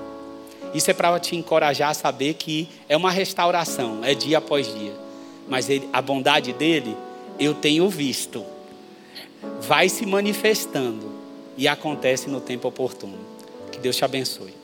Isso 0.73 0.91
é 0.91 0.93
para 0.93 1.19
te 1.19 1.35
encorajar 1.35 1.89
a 1.89 1.93
saber 1.95 2.35
que 2.35 2.69
é 2.87 2.95
uma 2.95 3.09
restauração, 3.09 4.05
é 4.05 4.13
dia 4.13 4.37
após 4.37 4.67
dia. 4.73 4.93
Mas 5.47 5.67
ele, 5.67 5.89
a 5.91 6.01
bondade 6.01 6.53
dele 6.53 6.95
eu 7.39 7.55
tenho 7.55 7.89
visto. 7.89 8.45
Vai 9.61 9.89
se 9.89 10.05
manifestando 10.05 11.11
e 11.57 11.67
acontece 11.67 12.29
no 12.29 12.39
tempo 12.39 12.67
oportuno. 12.67 13.17
Que 13.71 13.79
Deus 13.79 13.95
te 13.95 14.05
abençoe. 14.05 14.58